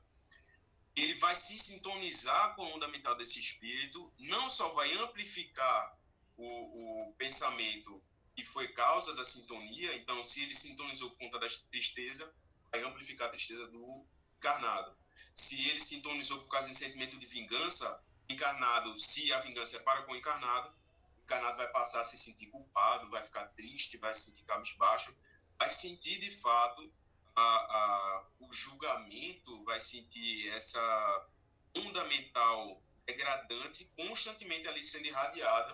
Ele 0.96 1.14
vai 1.16 1.36
se 1.36 1.58
sintonizar 1.58 2.56
com 2.56 2.64
a 2.64 2.76
onda 2.76 2.88
mental 2.88 3.16
desse 3.16 3.40
espírito, 3.40 4.14
não 4.20 4.48
só 4.48 4.70
vai 4.70 4.92
amplificar 4.98 5.98
o, 6.38 7.10
o 7.10 7.14
pensamento 7.14 8.02
que 8.40 8.46
foi 8.46 8.70
causa 8.70 9.14
da 9.16 9.24
sintonia. 9.24 9.96
Então, 9.98 10.24
se 10.24 10.44
ele 10.44 10.54
sintonizou 10.54 11.10
por 11.12 11.18
conta 11.20 11.40
da 11.40 11.48
tristeza, 11.70 12.34
vai 12.72 12.82
amplificar 12.84 13.28
a 13.28 13.32
tristeza 13.32 13.68
do 13.68 14.06
encarnado. 14.38 14.96
Se 15.36 15.70
ele 15.70 15.80
sintonizou 15.80 16.40
por 16.44 16.48
causa 16.48 16.70
de 16.70 16.76
sentimento 16.76 17.18
de 17.18 17.26
vingança, 17.26 18.02
encarnado, 18.30 18.98
se 18.98 19.34
a 19.34 19.40
vingança 19.40 19.76
é 19.76 19.80
para 19.82 20.04
com 20.04 20.14
o 20.14 20.16
encarnado, 20.16 20.70
o 20.70 21.24
encarnado 21.24 21.58
vai 21.58 21.68
passar 21.72 22.00
a 22.00 22.04
se 22.04 22.18
sentir 22.18 22.48
culpado, 22.48 23.10
vai 23.10 23.24
ficar 23.24 23.46
triste, 23.48 23.98
vai 23.98 24.14
se 24.14 24.32
sentir 24.32 24.46
cabisbaixo, 24.46 25.20
vai 25.58 25.70
sentir 25.70 26.20
de 26.20 26.32
fato 26.32 26.90
a, 27.36 27.42
a, 27.42 28.26
o 28.40 28.54
julgamento, 28.54 29.66
vai 29.66 29.82
sentir 29.82 30.48
essa 30.50 31.28
onda 31.76 32.06
mental 32.06 32.82
degradante 33.06 33.86
constantemente 33.98 34.68
ali 34.68 34.82
sendo 34.82 35.08
irradiada 35.08 35.74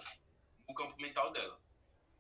no 0.68 0.74
campo 0.74 1.00
mental 1.00 1.32
dela. 1.32 1.65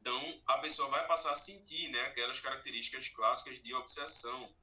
Então, 0.05 0.43
a 0.45 0.59
pessoa 0.59 0.87
vai 0.89 1.07
passar 1.07 1.31
a 1.31 1.35
sentir 1.35 1.89
né, 1.89 1.99
aquelas 2.03 2.39
características 2.39 3.09
clássicas 3.09 3.59
de 3.59 3.73
obsessão, 3.73 4.55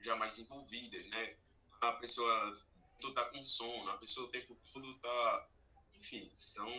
já 0.00 0.14
mais 0.14 0.36
desenvolvidas, 0.36 1.04
né? 1.10 1.36
A 1.80 1.90
pessoa 1.94 2.56
está 3.02 3.24
com 3.24 3.42
sono, 3.42 3.90
a 3.90 3.98
pessoa 3.98 4.28
o 4.28 4.30
tempo 4.30 4.56
todo 4.72 4.92
está... 4.92 5.48
Enfim, 5.94 6.30
são... 6.32 6.72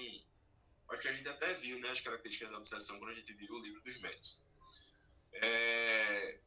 Acho 0.88 1.02
que 1.02 1.08
a 1.10 1.12
gente 1.12 1.28
até 1.28 1.54
viu 1.56 1.78
né, 1.82 1.90
as 1.90 2.00
características 2.00 2.50
da 2.50 2.60
obsessão 2.60 2.98
quando 2.98 3.12
a 3.12 3.16
gente 3.16 3.34
viu 3.34 3.54
o 3.54 3.60
livro 3.60 3.82
dos 3.82 4.00
médicos. 4.00 4.48
É... 5.34 6.40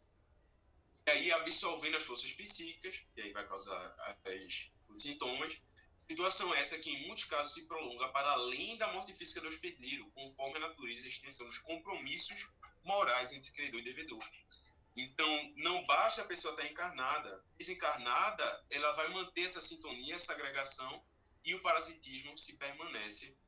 E 1.07 1.11
aí, 1.11 1.33
absolvendo 1.33 1.99
as 1.99 2.05
forças 2.05 2.33
psíquicas, 2.33 3.05
que 3.15 3.21
aí 3.21 3.33
vai 3.35 3.47
causar 3.47 3.95
as, 4.25 4.73
os 4.89 5.03
sintomas, 5.03 5.63
Situação 6.11 6.55
essa 6.55 6.79
que, 6.79 6.91
em 6.91 7.07
muitos 7.07 7.25
casos, 7.25 7.55
se 7.55 7.67
prolonga 7.67 8.09
para 8.09 8.31
além 8.33 8.77
da 8.77 8.93
morte 8.93 9.15
física 9.15 9.41
do 9.41 9.49
hospedeiro, 9.49 10.11
conforme 10.11 10.57
a 10.59 10.69
natureza 10.69 11.05
e 11.05 11.07
a 11.07 11.09
extensão 11.09 11.47
dos 11.47 11.59
compromissos 11.59 12.53
morais 12.85 13.33
entre 13.33 13.53
credor 13.53 13.81
e 13.81 13.85
devedor. 13.85 14.23
Então, 14.97 15.53
não 15.57 15.85
basta 15.87 16.23
a 16.23 16.27
pessoa 16.27 16.53
estar 16.53 16.67
encarnada. 16.67 17.45
Desencarnada, 17.57 18.67
ela 18.71 18.93
vai 18.93 19.09
manter 19.09 19.45
essa 19.45 19.61
sintonia, 19.61 20.15
essa 20.15 20.35
agregação, 20.35 21.03
e 21.45 21.55
o 21.55 21.63
parasitismo 21.63 22.37
se 22.37 22.59
permanece 22.59 23.39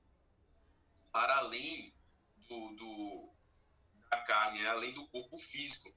para 1.12 1.36
além 1.36 1.94
do, 2.48 2.72
do 2.74 3.34
da 4.10 4.22
carne, 4.22 4.62
né? 4.62 4.68
além 4.68 4.92
do 4.92 5.06
corpo 5.08 5.38
físico. 5.38 5.94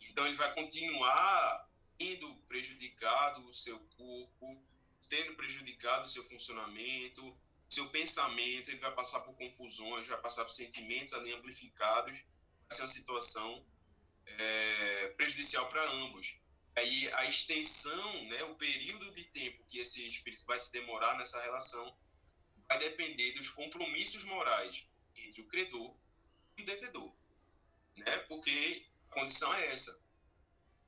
Então, 0.00 0.26
ele 0.26 0.36
vai 0.36 0.52
continuar 0.54 1.68
indo 1.98 2.36
prejudicado 2.48 3.44
o 3.46 3.54
seu 3.54 3.78
corpo, 3.96 4.62
tendo 5.08 5.34
prejudicado 5.34 6.08
seu 6.08 6.22
funcionamento, 6.24 7.36
seu 7.68 7.88
pensamento, 7.88 8.70
ele 8.70 8.80
vai 8.80 8.94
passar 8.94 9.20
por 9.20 9.34
confusões, 9.34 10.08
vai 10.08 10.20
passar 10.20 10.44
por 10.44 10.52
sentimentos 10.52 11.14
ali 11.14 11.32
amplificados, 11.32 12.20
vai 12.20 12.76
ser 12.76 12.82
uma 12.82 12.88
situação 12.88 13.66
é, 14.26 15.08
prejudicial 15.16 15.68
para 15.68 15.82
ambos. 15.90 16.40
Aí 16.76 17.12
a 17.14 17.24
extensão, 17.26 18.24
né, 18.24 18.44
o 18.44 18.54
período 18.54 19.10
de 19.12 19.24
tempo 19.24 19.64
que 19.68 19.78
esse 19.78 20.06
espírito 20.06 20.44
vai 20.46 20.56
se 20.56 20.72
demorar 20.72 21.16
nessa 21.18 21.40
relação, 21.42 21.96
vai 22.68 22.78
depender 22.78 23.32
dos 23.32 23.50
compromissos 23.50 24.24
morais 24.24 24.88
entre 25.14 25.42
o 25.42 25.48
credor 25.48 25.96
e 26.56 26.62
o 26.62 26.66
devedor, 26.66 27.14
né? 27.96 28.18
Porque 28.20 28.86
a 29.10 29.14
condição 29.14 29.52
é 29.54 29.66
essa. 29.66 30.10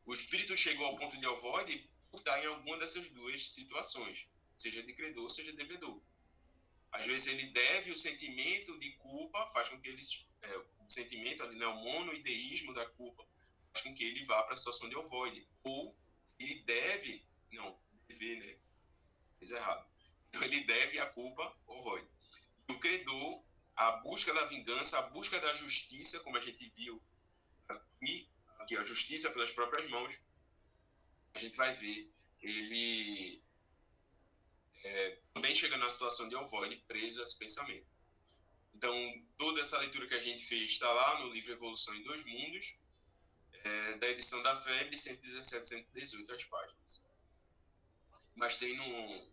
O 0.06 0.14
espírito 0.14 0.56
chegou 0.56 0.86
ao 0.86 0.96
ponto 0.96 1.18
de 1.18 1.26
ovoide 1.26 1.90
estar 2.18 2.42
em 2.42 2.46
alguma 2.46 2.78
dessas 2.78 3.10
duas 3.10 3.48
situações, 3.48 4.30
seja 4.56 4.82
de 4.82 4.92
credor, 4.92 5.28
seja 5.30 5.52
de 5.52 5.58
devedor. 5.58 6.00
Às 6.92 7.08
vezes 7.08 7.26
ele 7.26 7.46
deve, 7.50 7.90
o 7.90 7.96
sentimento 7.96 8.78
de 8.78 8.92
culpa 8.92 9.46
faz 9.48 9.68
com 9.68 9.80
que 9.80 9.88
ele, 9.88 10.00
é, 10.42 10.56
o 10.56 10.88
sentimento 10.88 11.42
ali, 11.42 11.56
né, 11.56 11.66
o 11.66 11.76
monoideísmo 11.76 12.72
da 12.72 12.86
culpa, 12.90 13.26
faz 13.72 13.84
com 13.84 13.94
que 13.94 14.04
ele 14.04 14.24
vá 14.24 14.42
para 14.44 14.54
a 14.54 14.56
situação 14.56 14.88
de 14.88 14.96
ovoide. 14.96 15.46
Ou 15.64 15.96
ele 16.38 16.60
deve, 16.60 17.26
não, 17.50 17.76
dever, 18.06 18.38
né? 18.38 18.56
Fez 19.38 19.50
errado. 19.50 19.84
Então 20.28 20.42
ele 20.44 20.62
deve 20.64 20.98
a 21.00 21.06
culpa 21.06 21.56
ovoide. 21.66 22.08
E 22.68 22.72
o 22.72 22.78
credor, 22.78 23.44
a 23.74 23.92
busca 23.98 24.32
da 24.32 24.44
vingança, 24.46 24.98
a 24.98 25.10
busca 25.10 25.40
da 25.40 25.52
justiça, 25.52 26.20
como 26.20 26.36
a 26.36 26.40
gente 26.40 26.68
viu 26.70 27.02
aqui, 27.68 28.28
aqui 28.60 28.76
a 28.76 28.82
justiça 28.82 29.30
pelas 29.30 29.50
próprias 29.50 29.88
mãos, 29.88 30.24
a 31.34 31.38
gente 31.38 31.56
vai 31.56 31.72
ver 31.72 32.14
ele 32.40 33.42
é, 34.84 35.18
também 35.32 35.54
chega 35.54 35.76
na 35.78 35.88
situação 35.88 36.28
de 36.28 36.36
ovoide 36.36 36.76
preso 36.86 37.20
a 37.20 37.22
esse 37.22 37.38
pensamento. 37.38 37.96
Então, 38.74 38.94
toda 39.38 39.60
essa 39.60 39.78
leitura 39.78 40.06
que 40.06 40.14
a 40.14 40.20
gente 40.20 40.44
fez 40.44 40.72
está 40.72 40.90
lá 40.92 41.20
no 41.20 41.32
livro 41.32 41.52
Evolução 41.52 41.94
em 41.94 42.02
Dois 42.02 42.24
Mundos, 42.24 42.78
é, 43.52 43.96
da 43.96 44.08
edição 44.08 44.42
da 44.42 44.54
FEB, 44.56 44.96
117, 44.96 45.66
118 45.66 46.34
as 46.34 46.44
páginas. 46.44 47.08
Mas 48.36 48.56
tem 48.56 48.76
no, 48.76 49.28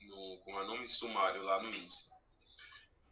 no 0.00 0.38
com 0.38 0.52
o 0.52 0.66
nome 0.66 0.88
sumário 0.88 1.42
lá 1.42 1.62
no 1.62 1.74
índice. 1.74 2.12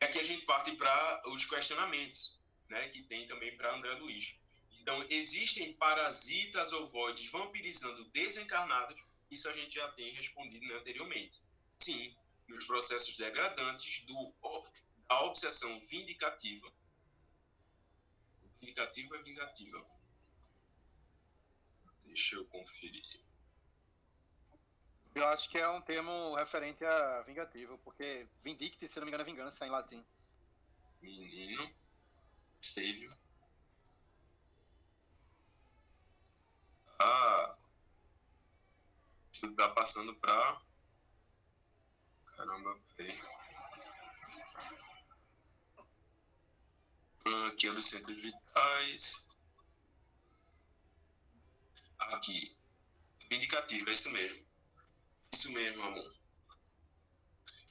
E 0.00 0.04
aqui 0.04 0.18
a 0.18 0.22
gente 0.22 0.44
parte 0.44 0.72
para 0.72 1.22
os 1.28 1.46
questionamentos, 1.46 2.42
né, 2.68 2.88
que 2.88 3.02
tem 3.04 3.26
também 3.26 3.56
para 3.56 3.74
André 3.74 3.94
Luiz. 3.94 4.38
Então, 4.82 5.06
existem 5.10 5.72
parasitas 5.74 6.72
ovoides 6.72 7.30
vampirizando 7.30 8.04
desencarnados? 8.06 9.00
Isso 9.30 9.48
a 9.48 9.52
gente 9.52 9.76
já 9.76 9.88
tem 9.92 10.12
respondido 10.12 10.66
né, 10.66 10.74
anteriormente. 10.74 11.40
Sim, 11.78 12.16
nos 12.48 12.66
processos 12.66 13.16
degradantes 13.16 14.04
do, 14.06 14.34
da 15.08 15.22
obsessão 15.22 15.80
vindicativa. 15.82 16.68
Vindicativa 18.60 19.16
é 19.16 19.22
vingativa. 19.22 19.86
Deixa 22.04 22.34
eu 22.34 22.44
conferir. 22.46 23.20
Eu 25.14 25.28
acho 25.28 25.48
que 25.48 25.58
é 25.58 25.68
um 25.68 25.80
termo 25.80 26.34
referente 26.34 26.84
a 26.84 27.22
vingativo, 27.22 27.78
porque 27.84 28.26
vindicte, 28.42 28.88
se 28.88 28.98
não 28.98 29.04
me 29.04 29.10
engano, 29.10 29.22
é 29.22 29.26
vingança 29.26 29.64
em 29.64 29.70
latim. 29.70 30.04
Menino, 31.00 31.72
Sávio. 32.60 33.21
Ah, 37.04 37.52
isso 39.32 39.52
tá 39.56 39.68
passando 39.70 40.14
pra. 40.16 40.62
Caramba, 42.36 42.78
peraí. 42.96 43.20
Ah, 47.26 47.46
aqui 47.48 47.66
é 47.66 47.72
dos 47.72 47.86
centros 47.86 48.20
vitais. 48.20 49.28
Aqui. 51.98 52.56
Vindicativo, 53.28 53.88
é 53.88 53.92
isso 53.92 54.10
mesmo. 54.12 54.46
Isso 55.32 55.52
mesmo, 55.52 55.82
amor. 55.82 56.14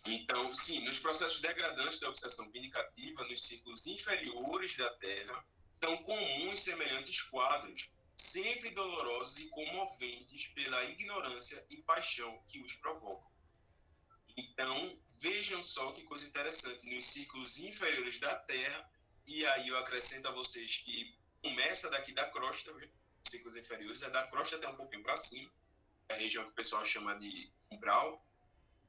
Então, 0.08 0.54
sim, 0.54 0.84
nos 0.84 1.00
processos 1.00 1.40
degradantes 1.40 2.00
da 2.00 2.10
obsessão 2.10 2.52
vindicativa, 2.52 3.24
nos 3.26 3.48
círculos 3.48 3.88
inferiores 3.88 4.76
da 4.76 4.90
Terra, 4.96 5.46
são 5.82 5.96
comuns 6.04 6.60
semelhantes 6.60 7.22
quadros, 7.22 7.92
sempre 8.22 8.70
dolorosos 8.70 9.40
e 9.40 9.50
comoventes 9.50 10.46
pela 10.50 10.86
ignorância 10.86 11.66
e 11.72 11.78
paixão 11.78 12.40
que 12.48 12.62
os 12.62 12.76
provocam. 12.76 13.32
Então, 14.38 15.02
vejam 15.20 15.64
só 15.64 15.92
que 15.92 16.04
coisa 16.04 16.28
interessante, 16.28 16.94
nos 16.94 17.04
círculos 17.04 17.58
inferiores 17.60 18.20
da 18.20 18.36
Terra, 18.36 18.92
e 19.26 19.44
aí 19.48 19.70
eu 19.70 19.78
acrescento 19.80 20.28
a 20.28 20.32
vocês 20.32 20.78
que 20.78 21.18
começa 21.42 21.90
daqui 21.90 22.14
da 22.14 22.30
crosta, 22.30 22.72
viu? 22.74 22.88
ciclos 23.24 23.58
inferiores, 23.58 24.04
é 24.04 24.10
da 24.12 24.28
crosta 24.28 24.56
até 24.56 24.68
um 24.68 24.76
pouquinho 24.76 25.02
para 25.02 25.16
cima, 25.16 25.52
é 26.10 26.14
a 26.14 26.18
região 26.18 26.44
que 26.44 26.52
o 26.52 26.56
pessoal 26.56 26.86
chama 26.86 27.18
de 27.18 27.52
umbral, 27.72 28.24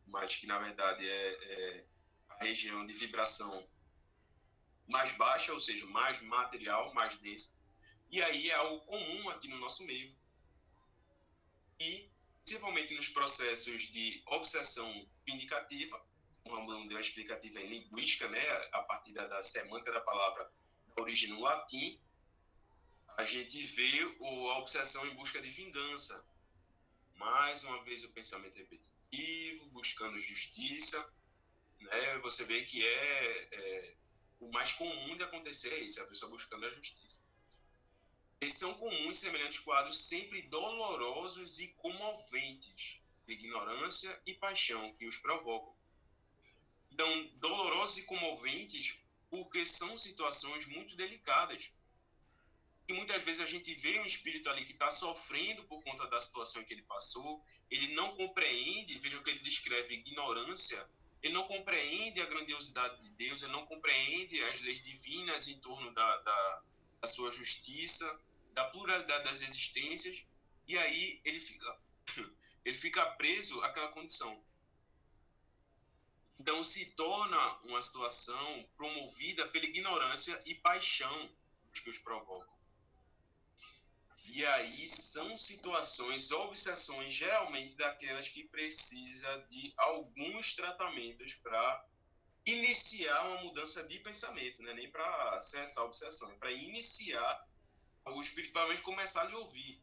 mas 0.08 0.36
que 0.36 0.46
na 0.46 0.58
verdade 0.58 1.08
é, 1.08 1.28
é 1.54 1.84
a 2.28 2.44
região 2.44 2.84
de 2.84 2.92
vibração 2.92 3.66
mais 4.86 5.12
baixa, 5.12 5.54
ou 5.54 5.58
seja, 5.58 5.86
mais 5.86 6.20
material, 6.20 6.92
mais 6.92 7.16
densa. 7.16 7.61
E 8.12 8.22
aí 8.22 8.50
é 8.50 8.54
algo 8.54 8.84
comum 8.84 9.30
aqui 9.30 9.48
no 9.48 9.58
nosso 9.58 9.84
meio. 9.86 10.14
E, 11.80 12.10
principalmente 12.44 12.94
nos 12.94 13.08
processos 13.08 13.84
de 13.90 14.22
obsessão 14.26 15.08
vindicativa, 15.26 16.04
o 16.44 16.54
Ramon 16.54 16.86
deu 16.86 16.98
a 16.98 17.00
explicativa 17.00 17.58
em 17.60 17.68
linguística, 17.68 18.28
né, 18.28 18.42
a 18.72 18.82
partir 18.82 19.14
da, 19.14 19.26
da 19.26 19.42
semântica 19.42 19.92
da 19.92 20.00
palavra, 20.02 20.52
da 20.94 21.02
origem 21.02 21.30
no 21.30 21.40
latim, 21.40 21.98
a 23.16 23.24
gente 23.24 23.62
vê 23.62 24.16
o, 24.20 24.50
a 24.50 24.58
obsessão 24.58 25.06
em 25.06 25.14
busca 25.14 25.40
de 25.40 25.48
vingança. 25.48 26.28
Mais 27.16 27.64
uma 27.64 27.82
vez 27.84 28.04
o 28.04 28.12
pensamento 28.12 28.56
repetitivo, 28.56 29.66
buscando 29.70 30.18
justiça. 30.18 31.14
Né? 31.80 32.18
Você 32.18 32.44
vê 32.44 32.62
que 32.64 32.84
é, 32.84 33.48
é 33.52 33.96
o 34.40 34.50
mais 34.50 34.72
comum 34.72 35.16
de 35.16 35.22
acontecer 35.22 35.72
é 35.72 35.80
isso, 35.80 36.02
a 36.02 36.06
pessoa 36.06 36.30
buscando 36.30 36.66
a 36.66 36.72
justiça. 36.72 37.31
Eles 38.42 38.54
são 38.54 38.74
comuns 38.74 39.18
semelhantes 39.18 39.60
quadros 39.60 39.96
sempre 39.96 40.42
dolorosos 40.42 41.60
e 41.60 41.74
comoventes, 41.74 43.00
de 43.24 43.34
ignorância 43.34 44.20
e 44.26 44.34
paixão 44.34 44.92
que 44.94 45.06
os 45.06 45.16
provocam. 45.18 45.72
Então, 46.90 47.30
dolorosos 47.36 47.98
e 47.98 48.06
comoventes 48.06 49.00
porque 49.30 49.64
são 49.64 49.96
situações 49.96 50.66
muito 50.66 50.96
delicadas. 50.96 51.72
E 52.88 52.92
muitas 52.92 53.22
vezes 53.22 53.42
a 53.42 53.46
gente 53.46 53.72
vê 53.74 54.00
um 54.00 54.04
espírito 54.04 54.50
ali 54.50 54.64
que 54.64 54.72
está 54.72 54.90
sofrendo 54.90 55.62
por 55.68 55.80
conta 55.84 56.08
da 56.08 56.18
situação 56.18 56.64
que 56.64 56.74
ele 56.74 56.82
passou, 56.82 57.40
ele 57.70 57.94
não 57.94 58.16
compreende, 58.16 58.98
veja 58.98 59.20
o 59.20 59.22
que 59.22 59.30
ele 59.30 59.38
descreve, 59.38 59.94
ignorância, 59.94 60.90
ele 61.22 61.32
não 61.32 61.46
compreende 61.46 62.20
a 62.20 62.26
grandiosidade 62.26 63.00
de 63.02 63.10
Deus, 63.10 63.44
ele 63.44 63.52
não 63.52 63.64
compreende 63.66 64.42
as 64.42 64.60
leis 64.62 64.82
divinas 64.82 65.46
em 65.46 65.60
torno 65.60 65.94
da, 65.94 66.16
da, 66.18 66.62
da 67.02 67.06
sua 67.06 67.30
justiça, 67.30 68.04
da 68.52 68.64
pluralidade 68.66 69.24
das 69.24 69.42
existências, 69.42 70.26
e 70.66 70.78
aí 70.78 71.20
ele 71.24 71.40
fica, 71.40 71.80
ele 72.64 72.76
fica 72.76 73.04
preso 73.16 73.62
àquela 73.62 73.88
condição. 73.88 74.44
Então 76.38 76.62
se 76.64 76.94
torna 76.96 77.58
uma 77.64 77.80
situação 77.80 78.68
promovida 78.76 79.46
pela 79.48 79.64
ignorância 79.64 80.42
e 80.46 80.54
paixão 80.56 81.30
que 81.72 81.90
os 81.90 81.98
provocam. 81.98 82.52
E 84.26 84.44
aí 84.46 84.88
são 84.88 85.36
situações, 85.36 86.30
obsessões, 86.32 87.12
geralmente 87.12 87.76
daquelas 87.76 88.28
que 88.28 88.48
precisa 88.48 89.38
de 89.48 89.74
alguns 89.76 90.54
tratamentos 90.54 91.34
para 91.34 91.86
iniciar 92.46 93.28
uma 93.28 93.42
mudança 93.42 93.86
de 93.86 93.98
pensamento, 94.00 94.62
né? 94.62 94.74
nem 94.74 94.90
para 94.90 95.40
cessar 95.40 95.84
a 95.84 95.86
obsessão, 95.86 96.30
é 96.30 96.36
para 96.36 96.52
iniciar 96.52 97.48
o 98.06 98.20
espiritualmente 98.20 98.82
começar 98.82 99.22
a 99.22 99.24
lhe 99.24 99.34
ouvir. 99.34 99.82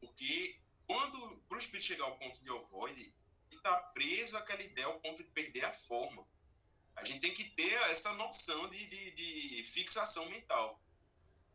Porque 0.00 0.60
quando 0.86 1.38
para 1.48 1.56
o 1.56 1.60
espírito 1.60 1.86
chegar 1.86 2.04
ao 2.04 2.18
ponto 2.18 2.42
de 2.42 2.50
ovoide, 2.50 3.02
ele 3.02 3.56
está 3.58 3.76
preso 3.76 4.36
àquela 4.36 4.62
ideia 4.62 4.86
ao 4.86 5.00
ponto 5.00 5.22
de 5.22 5.28
perder 5.30 5.64
a 5.64 5.72
forma. 5.72 6.26
A 6.96 7.04
gente 7.04 7.20
tem 7.20 7.34
que 7.34 7.44
ter 7.50 7.72
essa 7.90 8.12
noção 8.14 8.68
de, 8.70 8.86
de, 8.86 9.10
de 9.12 9.64
fixação 9.64 10.24
mental 10.30 10.80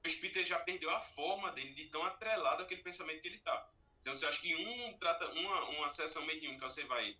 o 0.03 0.07
espírito 0.07 0.43
já 0.45 0.59
perdeu 0.59 0.89
a 0.89 0.99
forma 0.99 1.51
dele 1.51 1.73
de 1.73 1.85
tão 1.85 2.03
atrelado 2.03 2.63
àquele 2.63 2.81
pensamento 2.81 3.21
que 3.21 3.27
ele 3.27 3.35
está. 3.35 3.69
Então, 4.01 4.13
você 4.13 4.25
acha 4.25 4.41
que 4.41 4.55
um 4.55 4.97
trata 4.97 5.29
uma, 5.31 5.69
uma 5.69 5.89
sessão 5.89 6.25
mediúnica, 6.25 6.67
você 6.67 6.83
vai 6.85 7.15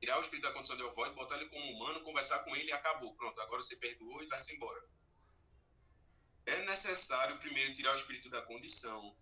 tirar 0.00 0.16
o 0.16 0.20
espírito 0.20 0.48
da 0.48 0.52
condição 0.52 0.76
de 0.76 0.82
ovoide, 0.82 1.14
botar 1.14 1.36
ele 1.36 1.48
como 1.48 1.64
humano, 1.72 2.02
conversar 2.02 2.40
com 2.40 2.56
ele 2.56 2.70
e 2.70 2.72
acabou. 2.72 3.14
Pronto, 3.14 3.40
agora 3.40 3.62
você 3.62 3.76
perdoou 3.76 4.22
e 4.24 4.26
vai-se 4.26 4.56
embora. 4.56 4.84
É 6.50 6.64
necessário 6.66 7.38
primeiro 7.38 7.72
tirar 7.72 7.92
o 7.92 7.94
espírito 7.94 8.28
da 8.28 8.42
condição, 8.42 9.16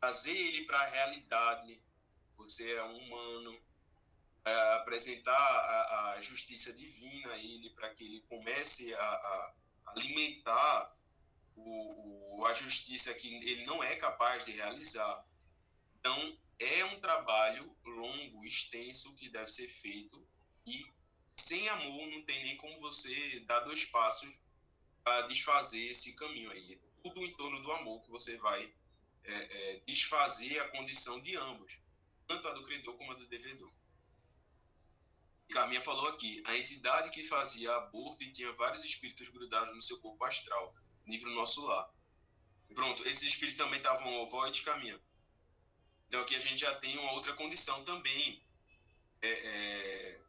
trazer 0.00 0.36
ele 0.36 0.64
para 0.64 0.80
a 0.80 0.86
realidade. 0.86 1.80
Você 2.36 2.72
é 2.72 2.82
um 2.82 2.98
humano, 2.98 3.62
é, 4.44 4.74
apresentar 4.74 5.32
a, 5.32 6.10
a, 6.14 6.20
justiça 6.20 6.72
divina 6.72 7.32
a 7.32 7.38
ele 7.38 7.70
para 7.70 7.94
que 7.94 8.04
ele 8.04 8.20
comece 8.22 8.92
a, 8.92 9.00
a 9.00 9.54
alimentar 9.86 10.96
o, 11.54 12.40
o, 12.40 12.46
a 12.46 12.52
justiça 12.52 13.14
que 13.14 13.32
ele 13.32 13.64
não 13.64 13.84
é 13.84 13.94
capaz 13.96 14.44
de 14.44 14.50
realizar. 14.50 15.24
Então, 16.00 16.38
é 16.58 16.84
um 16.86 17.00
trabalho 17.00 17.76
longo, 17.84 18.44
extenso, 18.44 19.14
que 19.14 19.30
deve 19.30 19.46
ser 19.48 19.68
feito 19.68 20.26
e 20.66 20.92
sem 21.36 21.68
amor 21.68 22.08
não 22.08 22.24
tem 22.24 22.42
nem 22.42 22.56
como 22.56 22.80
você 22.80 23.40
dar 23.46 23.60
dois 23.60 23.84
passos 23.84 24.41
para 25.02 25.26
desfazer 25.26 25.90
esse 25.90 26.16
caminho 26.16 26.50
aí. 26.50 26.74
É 26.74 26.78
tudo 27.02 27.20
em 27.24 27.34
torno 27.34 27.62
do 27.62 27.72
amor 27.72 28.02
que 28.02 28.10
você 28.10 28.36
vai 28.38 28.72
é, 29.24 29.32
é, 29.32 29.80
desfazer 29.86 30.60
a 30.60 30.68
condição 30.68 31.20
de 31.20 31.36
ambos, 31.36 31.80
tanto 32.26 32.48
a 32.48 32.52
do 32.52 32.64
credor 32.64 32.96
como 32.96 33.12
a 33.12 33.14
do 33.14 33.26
devedor. 33.26 33.72
Carminha 35.50 35.80
falou 35.82 36.08
aqui, 36.08 36.42
a 36.46 36.56
entidade 36.56 37.10
que 37.10 37.22
fazia 37.24 37.74
aborto 37.76 38.22
e 38.24 38.32
tinha 38.32 38.52
vários 38.54 38.84
espíritos 38.84 39.28
grudados 39.28 39.74
no 39.74 39.82
seu 39.82 40.00
corpo 40.00 40.24
astral 40.24 40.74
livro 41.06 41.30
Nosso 41.32 41.66
Lar. 41.66 41.90
Pronto, 42.74 43.06
esses 43.06 43.24
espíritos 43.24 43.58
também 43.58 43.78
estavam 43.78 44.14
ovoides 44.22 44.60
caminhando. 44.60 45.02
Então 46.08 46.20
aqui 46.22 46.34
a 46.34 46.38
gente 46.38 46.58
já 46.58 46.74
tem 46.76 46.96
uma 46.98 47.12
outra 47.12 47.32
condição 47.34 47.84
também. 47.84 48.42
É, 49.20 49.30
é, 49.30 50.20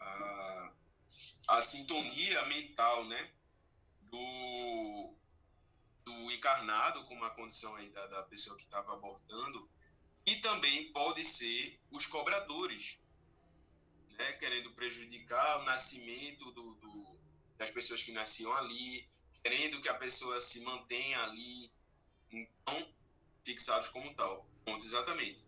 a, 0.00 0.47
a, 1.48 1.60
sintonia 1.60 2.46
mental, 2.46 3.04
né? 3.06 3.32
Do, 4.02 5.14
do 6.04 6.32
encarnado, 6.32 7.04
como 7.04 7.24
a 7.24 7.30
condição 7.30 7.74
aí 7.76 7.90
da, 7.90 8.06
da 8.06 8.22
pessoa 8.24 8.56
que 8.56 8.62
estava 8.62 8.94
abortando, 8.94 9.68
e 10.26 10.36
também 10.36 10.92
pode 10.92 11.24
ser 11.24 11.78
os 11.90 12.06
cobradores, 12.06 13.00
né? 14.10 14.32
Querendo 14.34 14.72
prejudicar 14.74 15.60
o 15.60 15.64
nascimento 15.64 16.50
do, 16.52 16.74
do 16.74 17.18
das 17.56 17.70
pessoas 17.70 18.02
que 18.02 18.12
nasciam 18.12 18.52
ali, 18.54 19.06
querendo 19.42 19.80
que 19.80 19.88
a 19.88 19.94
pessoa 19.94 20.38
se 20.38 20.62
mantenha 20.62 21.20
ali, 21.24 21.72
então, 22.30 22.94
fixados 23.44 23.88
como 23.88 24.14
tal. 24.14 24.48
Ponto, 24.64 24.84
exatamente. 24.86 25.47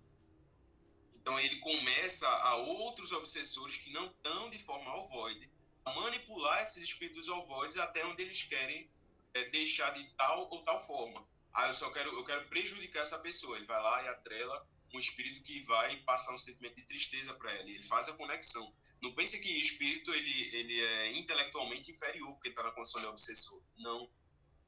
Então, 1.20 1.38
ele 1.38 1.56
começa 1.56 2.28
a 2.28 2.56
outros 2.56 3.12
obsessores 3.12 3.76
que 3.76 3.92
não 3.92 4.06
estão 4.06 4.50
de 4.50 4.59
forma 4.59 4.94
ovoide 4.96 5.50
a 5.85 5.94
manipular 5.94 6.62
esses 6.62 6.83
espíritos 6.83 7.28
ovoides 7.28 7.78
até 7.78 8.04
onde 8.06 8.22
eles 8.22 8.42
querem 8.44 8.90
é, 9.35 9.44
deixar 9.50 9.90
de 9.90 10.04
tal 10.16 10.48
ou 10.50 10.62
tal 10.62 10.85
forma. 10.87 11.26
Ah, 11.52 11.66
eu 11.66 11.72
só 11.72 11.90
quero, 11.90 12.12
eu 12.14 12.24
quero 12.24 12.48
prejudicar 12.48 13.00
essa 13.02 13.18
pessoa. 13.20 13.56
Ele 13.56 13.66
vai 13.66 13.83
lá 13.83 14.02
e 14.04 14.09
atrela 14.09 14.66
um 14.92 14.98
espírito 14.98 15.42
que 15.42 15.61
vai 15.62 15.96
passar 16.02 16.35
um 16.35 16.38
sentimento 16.38 16.76
de 16.76 16.85
tristeza 16.85 17.35
para 17.35 17.52
ela. 17.52 17.68
Ele 17.68 17.83
faz 17.83 18.09
a 18.09 18.12
conexão. 18.14 18.74
Não 19.02 19.12
pense 19.14 19.40
que 19.40 19.48
espírito 19.61 20.12
ele, 20.12 20.56
ele 20.56 20.80
é 20.80 21.12
intelectualmente 21.18 21.90
inferior 21.90 22.33
porque 22.33 22.48
ele 22.48 22.52
está 22.52 22.62
na 22.62 22.72
condição 22.72 23.00
de 23.00 23.06
obsessor. 23.06 23.62
Não. 23.78 24.11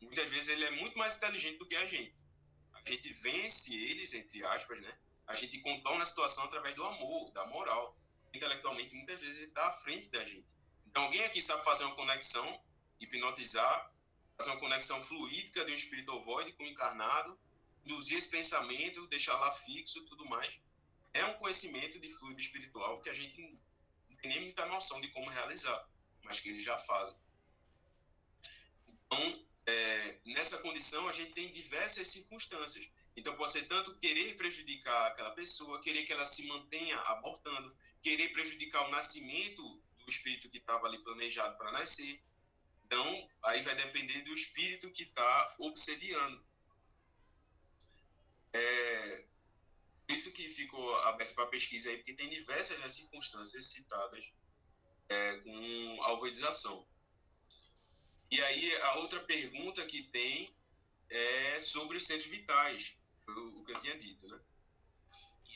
Muitas 0.00 0.28
vezes 0.30 0.48
ele 0.48 0.64
é 0.64 0.70
muito 0.72 0.98
mais 0.98 1.16
inteligente 1.16 1.58
do 1.58 1.66
que 1.66 1.76
a 1.76 1.86
gente. 1.86 2.22
A 2.72 2.90
gente 2.90 3.12
vence 3.12 3.74
eles, 3.74 4.12
entre 4.14 4.44
aspas, 4.44 4.80
né? 4.80 4.98
A 5.32 5.34
gente 5.34 5.58
contorna 5.60 6.02
a 6.02 6.04
situação 6.04 6.44
através 6.44 6.74
do 6.74 6.84
amor, 6.84 7.30
da 7.32 7.46
moral. 7.46 7.96
Intelectualmente, 8.34 8.94
muitas 8.94 9.18
vezes 9.18 9.38
ele 9.38 9.48
está 9.48 9.66
à 9.66 9.70
frente 9.70 10.10
da 10.10 10.22
gente. 10.24 10.54
Então, 10.86 11.04
alguém 11.04 11.24
aqui 11.24 11.40
sabe 11.40 11.64
fazer 11.64 11.84
uma 11.84 11.94
conexão, 11.94 12.62
hipnotizar, 13.00 13.90
fazer 14.36 14.50
uma 14.50 14.60
conexão 14.60 15.00
fluídica 15.00 15.64
de 15.64 15.72
um 15.72 15.74
espírito 15.74 16.12
ovoide 16.12 16.52
com 16.52 16.64
o 16.64 16.66
encarnado, 16.66 17.38
induzir 17.86 18.18
esse 18.18 18.28
pensamento, 18.28 19.06
deixar 19.06 19.34
lá 19.38 19.50
fixo 19.52 20.04
tudo 20.04 20.26
mais. 20.26 20.60
É 21.14 21.24
um 21.24 21.34
conhecimento 21.34 21.98
de 21.98 22.10
fluido 22.10 22.40
espiritual 22.40 23.00
que 23.00 23.08
a 23.08 23.14
gente 23.14 23.40
não 23.40 24.16
tem 24.18 24.30
nem 24.30 24.40
muita 24.42 24.66
noção 24.66 25.00
de 25.00 25.08
como 25.08 25.30
realizar, 25.30 25.88
mas 26.22 26.40
que 26.40 26.50
eles 26.50 26.62
já 26.62 26.76
fazem. 26.76 27.16
Então, 28.86 29.46
é, 29.66 30.18
nessa 30.26 30.58
condição, 30.58 31.08
a 31.08 31.12
gente 31.12 31.32
tem 31.32 31.50
diversas 31.52 32.08
circunstâncias. 32.08 32.90
Então, 33.16 33.36
pode 33.36 33.52
ser 33.52 33.66
tanto 33.66 33.94
querer 33.96 34.36
prejudicar 34.36 35.08
aquela 35.08 35.30
pessoa, 35.32 35.80
querer 35.82 36.04
que 36.04 36.12
ela 36.12 36.24
se 36.24 36.46
mantenha 36.46 36.98
abortando, 37.00 37.74
querer 38.02 38.28
prejudicar 38.32 38.86
o 38.86 38.90
nascimento 38.90 39.62
do 39.62 40.10
espírito 40.10 40.48
que 40.48 40.58
estava 40.58 40.86
ali 40.86 40.98
planejado 40.98 41.56
para 41.58 41.72
nascer. 41.72 42.22
Então, 42.86 43.30
aí 43.44 43.62
vai 43.62 43.74
depender 43.74 44.22
do 44.22 44.32
espírito 44.32 44.90
que 44.90 45.02
está 45.02 45.56
obsediando. 45.58 46.44
É, 48.54 49.24
isso 50.08 50.32
que 50.32 50.48
ficou 50.50 50.96
aberto 51.04 51.34
para 51.34 51.46
pesquisa 51.46 51.90
aí, 51.90 51.96
porque 51.96 52.14
tem 52.14 52.28
diversas 52.28 52.78
né, 52.80 52.88
circunstâncias 52.88 53.66
citadas 53.66 54.34
é, 55.08 55.36
com 55.38 56.02
alvoidização. 56.04 56.86
E 58.30 58.40
aí, 58.40 58.76
a 58.82 58.94
outra 58.96 59.20
pergunta 59.20 59.84
que 59.86 60.04
tem 60.04 60.54
é 61.10 61.60
sobre 61.60 61.98
os 61.98 62.06
centros 62.06 62.30
vitais, 62.30 62.98
o 63.28 63.64
que 63.64 63.72
eu 63.72 63.80
tinha 63.80 63.98
dito, 63.98 64.26
né? 64.28 64.40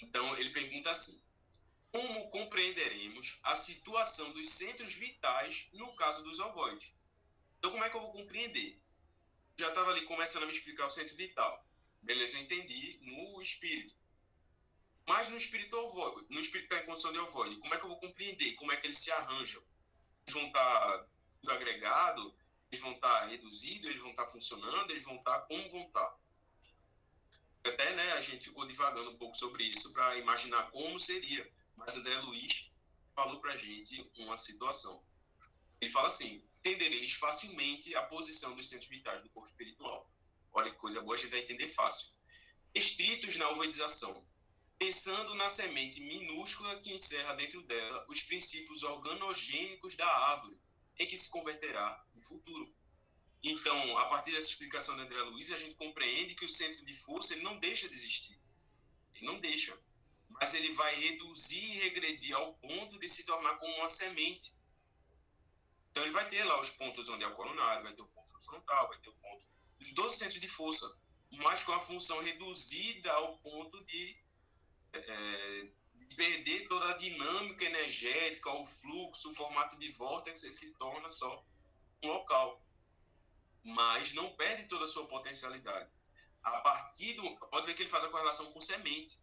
Então, 0.02 0.36
ele 0.38 0.50
pergunta 0.50 0.90
assim: 0.90 1.26
Como 1.92 2.30
compreenderemos 2.30 3.40
a 3.42 3.54
situação 3.54 4.32
dos 4.32 4.48
centros 4.48 4.94
vitais 4.94 5.68
no 5.72 5.94
caso 5.96 6.22
dos 6.24 6.38
ovoides? 6.38 6.94
Então, 7.58 7.70
como 7.70 7.84
é 7.84 7.90
que 7.90 7.96
eu 7.96 8.02
vou 8.02 8.12
compreender? 8.12 8.80
Já 9.58 9.68
estava 9.68 9.90
ali 9.90 10.02
começando 10.02 10.42
a 10.42 10.46
me 10.46 10.52
explicar 10.52 10.86
o 10.86 10.90
centro 10.90 11.16
vital. 11.16 11.66
Beleza, 12.02 12.36
eu 12.36 12.42
entendi 12.42 13.00
no 13.02 13.40
espírito. 13.40 13.96
Mas 15.06 15.28
no 15.28 15.36
espírito 15.36 15.76
ovoide, 15.76 16.26
no 16.30 16.40
espírito 16.40 16.68
da 16.68 16.82
condição 16.82 17.12
de 17.12 17.18
ovoide, 17.20 17.56
como 17.58 17.74
é 17.74 17.78
que 17.78 17.84
eu 17.84 17.88
vou 17.88 18.00
compreender? 18.00 18.54
Como 18.56 18.72
é 18.72 18.76
que 18.76 18.86
eles 18.86 18.98
se 18.98 19.10
arranjam? 19.12 19.62
Eles 20.26 20.34
vão 20.34 20.46
estar 20.48 21.08
tudo 21.40 21.52
agregado? 21.52 22.36
Eles 22.70 22.82
vão 22.82 22.92
estar 22.92 23.26
reduzidos? 23.26 23.88
Eles 23.88 24.02
vão 24.02 24.10
estar 24.10 24.28
funcionando? 24.28 24.90
Eles 24.90 25.04
vão 25.04 25.16
estar 25.16 25.40
como 25.42 25.68
vão 25.68 25.82
estar? 25.82 26.18
Até 27.68 27.94
né, 27.94 28.12
a 28.12 28.20
gente 28.20 28.44
ficou 28.44 28.66
divagando 28.66 29.10
um 29.10 29.16
pouco 29.16 29.36
sobre 29.36 29.64
isso 29.64 29.92
para 29.92 30.16
imaginar 30.16 30.70
como 30.70 30.98
seria. 30.98 31.50
Mas 31.76 31.96
André 31.96 32.18
Luiz 32.20 32.72
falou 33.14 33.40
para 33.40 33.52
a 33.52 33.56
gente 33.56 34.10
uma 34.18 34.36
situação. 34.36 35.04
Ele 35.80 35.90
fala 35.90 36.06
assim: 36.06 36.42
entendereis 36.60 37.14
facilmente 37.14 37.94
a 37.94 38.02
posição 38.04 38.54
dos 38.54 38.68
centros 38.68 38.88
vitais 38.88 39.22
do 39.22 39.28
corpo 39.30 39.48
espiritual 39.48 40.10
Olha 40.56 40.70
que 40.70 40.78
coisa 40.78 41.02
boa, 41.02 41.14
a 41.14 41.18
gente 41.18 41.30
vai 41.30 41.40
entender 41.40 41.68
fácil. 41.68 42.16
Estritos 42.74 43.36
na 43.36 43.50
ovoidização, 43.50 44.26
pensando 44.78 45.34
na 45.34 45.50
semente 45.50 46.00
minúscula 46.00 46.80
que 46.80 46.94
encerra 46.94 47.34
dentro 47.34 47.60
dela 47.64 48.06
os 48.08 48.22
princípios 48.22 48.82
organogênicos 48.82 49.94
da 49.96 50.08
árvore, 50.08 50.58
em 50.98 51.06
que 51.06 51.14
se 51.14 51.28
converterá 51.28 52.02
no 52.14 52.24
futuro. 52.24 52.74
Então, 53.48 53.96
a 53.98 54.06
partir 54.06 54.32
dessa 54.32 54.48
explicação 54.48 54.96
da 54.96 55.04
André 55.04 55.22
Luiz, 55.22 55.52
a 55.52 55.56
gente 55.56 55.76
compreende 55.76 56.34
que 56.34 56.44
o 56.44 56.48
centro 56.48 56.84
de 56.84 56.94
força 56.96 57.32
ele 57.32 57.44
não 57.44 57.56
deixa 57.60 57.88
de 57.88 57.94
existir. 57.94 58.36
Ele 59.14 59.24
não 59.24 59.38
deixa. 59.38 59.80
Mas 60.30 60.52
ele 60.54 60.72
vai 60.72 60.92
reduzir 60.96 61.76
e 61.76 61.78
regredir 61.84 62.34
ao 62.34 62.54
ponto 62.54 62.98
de 62.98 63.08
se 63.08 63.24
tornar 63.24 63.54
como 63.58 63.72
uma 63.76 63.88
semente. 63.88 64.58
Então, 65.90 66.02
ele 66.02 66.12
vai 66.12 66.26
ter 66.26 66.42
lá 66.42 66.58
os 66.60 66.70
pontos 66.70 67.08
onde 67.08 67.22
é 67.22 67.28
o 67.28 67.36
coronário, 67.36 67.84
vai 67.84 67.92
ter 67.92 68.02
o 68.02 68.08
ponto 68.08 68.40
frontal, 68.40 68.88
vai 68.88 68.98
ter 68.98 69.10
o 69.10 69.14
ponto 69.14 69.46
do 69.94 70.10
centro 70.10 70.40
de 70.40 70.48
força, 70.48 71.00
mas 71.30 71.62
com 71.62 71.72
a 71.72 71.80
função 71.80 72.20
reduzida 72.22 73.12
ao 73.12 73.38
ponto 73.38 73.82
de, 73.84 74.18
é, 74.92 75.68
perder 76.16 76.66
toda 76.66 76.90
a 76.90 76.98
dinâmica 76.98 77.64
energética, 77.64 78.50
o 78.50 78.66
fluxo, 78.66 79.30
o 79.30 79.34
formato 79.34 79.78
de 79.78 79.88
vórtex, 79.92 80.42
ele 80.42 80.54
se 80.54 80.76
torna 80.78 81.08
só 81.08 81.44
um 82.02 82.08
local. 82.08 82.65
Mas 83.66 84.12
não 84.14 84.34
perde 84.36 84.68
toda 84.68 84.84
a 84.84 84.86
sua 84.86 85.06
potencialidade. 85.06 85.90
A 86.42 86.60
partir 86.60 87.14
do. 87.14 87.36
Pode 87.48 87.66
ver 87.66 87.74
que 87.74 87.82
ele 87.82 87.90
faz 87.90 88.04
a 88.04 88.08
correlação 88.08 88.52
com 88.52 88.60
semente. 88.60 89.20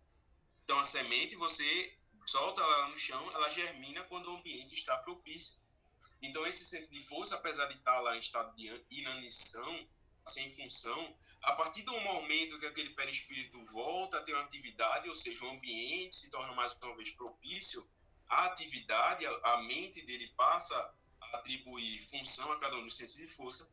Então, 0.63 0.77
a 0.79 0.83
semente, 0.83 1.35
você 1.35 1.97
solta 2.25 2.61
ela 2.61 2.87
no 2.89 2.97
chão, 2.97 3.31
ela 3.33 3.49
germina 3.49 4.03
quando 4.03 4.27
o 4.27 4.37
ambiente 4.37 4.75
está 4.75 4.97
propício. 4.97 5.65
Então, 6.21 6.45
esse 6.45 6.65
centro 6.65 6.91
de 6.91 7.01
força, 7.03 7.35
apesar 7.35 7.67
de 7.67 7.75
estar 7.75 7.99
lá 7.99 8.15
em 8.15 8.19
estado 8.19 8.55
de 8.55 8.85
inanição, 8.89 9.87
sem 10.25 10.49
função, 10.51 11.15
a 11.41 11.53
partir 11.53 11.83
do 11.83 11.99
momento 11.99 12.57
que 12.57 12.65
aquele 12.65 12.91
perispírito 12.91 13.61
volta 13.65 14.17
a 14.17 14.21
ter 14.21 14.33
uma 14.33 14.43
atividade, 14.43 15.09
ou 15.09 15.15
seja, 15.15 15.45
o 15.45 15.49
ambiente 15.49 16.15
se 16.15 16.31
torna 16.31 16.53
mais 16.53 16.77
uma 16.81 16.95
vez 16.95 17.11
propício 17.11 17.85
à 18.29 18.45
atividade, 18.45 19.25
a 19.25 19.57
mente 19.63 20.01
dele 20.05 20.33
passa 20.37 20.75
a 21.19 21.37
atribuir 21.37 21.99
função 22.01 22.51
a 22.53 22.59
cada 22.59 22.77
um 22.77 22.83
dos 22.83 22.95
centros 22.95 23.17
de 23.17 23.27
força, 23.27 23.72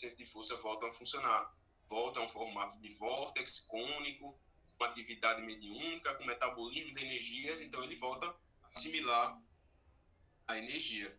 centro 0.00 0.18
de 0.18 0.26
força 0.26 0.56
volta 0.56 0.86
a 0.86 0.92
funcionar, 0.92 1.54
volta 1.88 2.20
a 2.20 2.22
um 2.22 2.28
formato 2.28 2.80
de 2.80 2.88
vórtex 2.94 3.66
cônico, 3.66 4.38
uma 4.78 4.88
atividade 4.88 5.42
mediúnica, 5.42 6.14
com 6.14 6.24
metabolismo 6.24 6.94
de 6.94 7.04
energias, 7.04 7.60
então 7.60 7.82
ele 7.84 7.96
volta 7.96 8.26
a 8.26 8.68
assimilar 8.74 9.40
a 10.48 10.58
energia. 10.58 11.16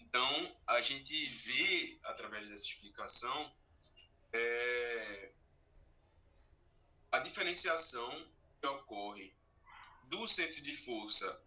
Então, 0.00 0.56
a 0.66 0.80
gente 0.80 1.14
vê, 1.26 1.98
através 2.04 2.48
dessa 2.48 2.66
explicação, 2.66 3.54
é, 4.32 5.32
a 7.12 7.18
diferenciação 7.20 8.26
que 8.60 8.66
ocorre 8.66 9.34
do 10.04 10.26
centro 10.26 10.62
de 10.62 10.74
força 10.76 11.44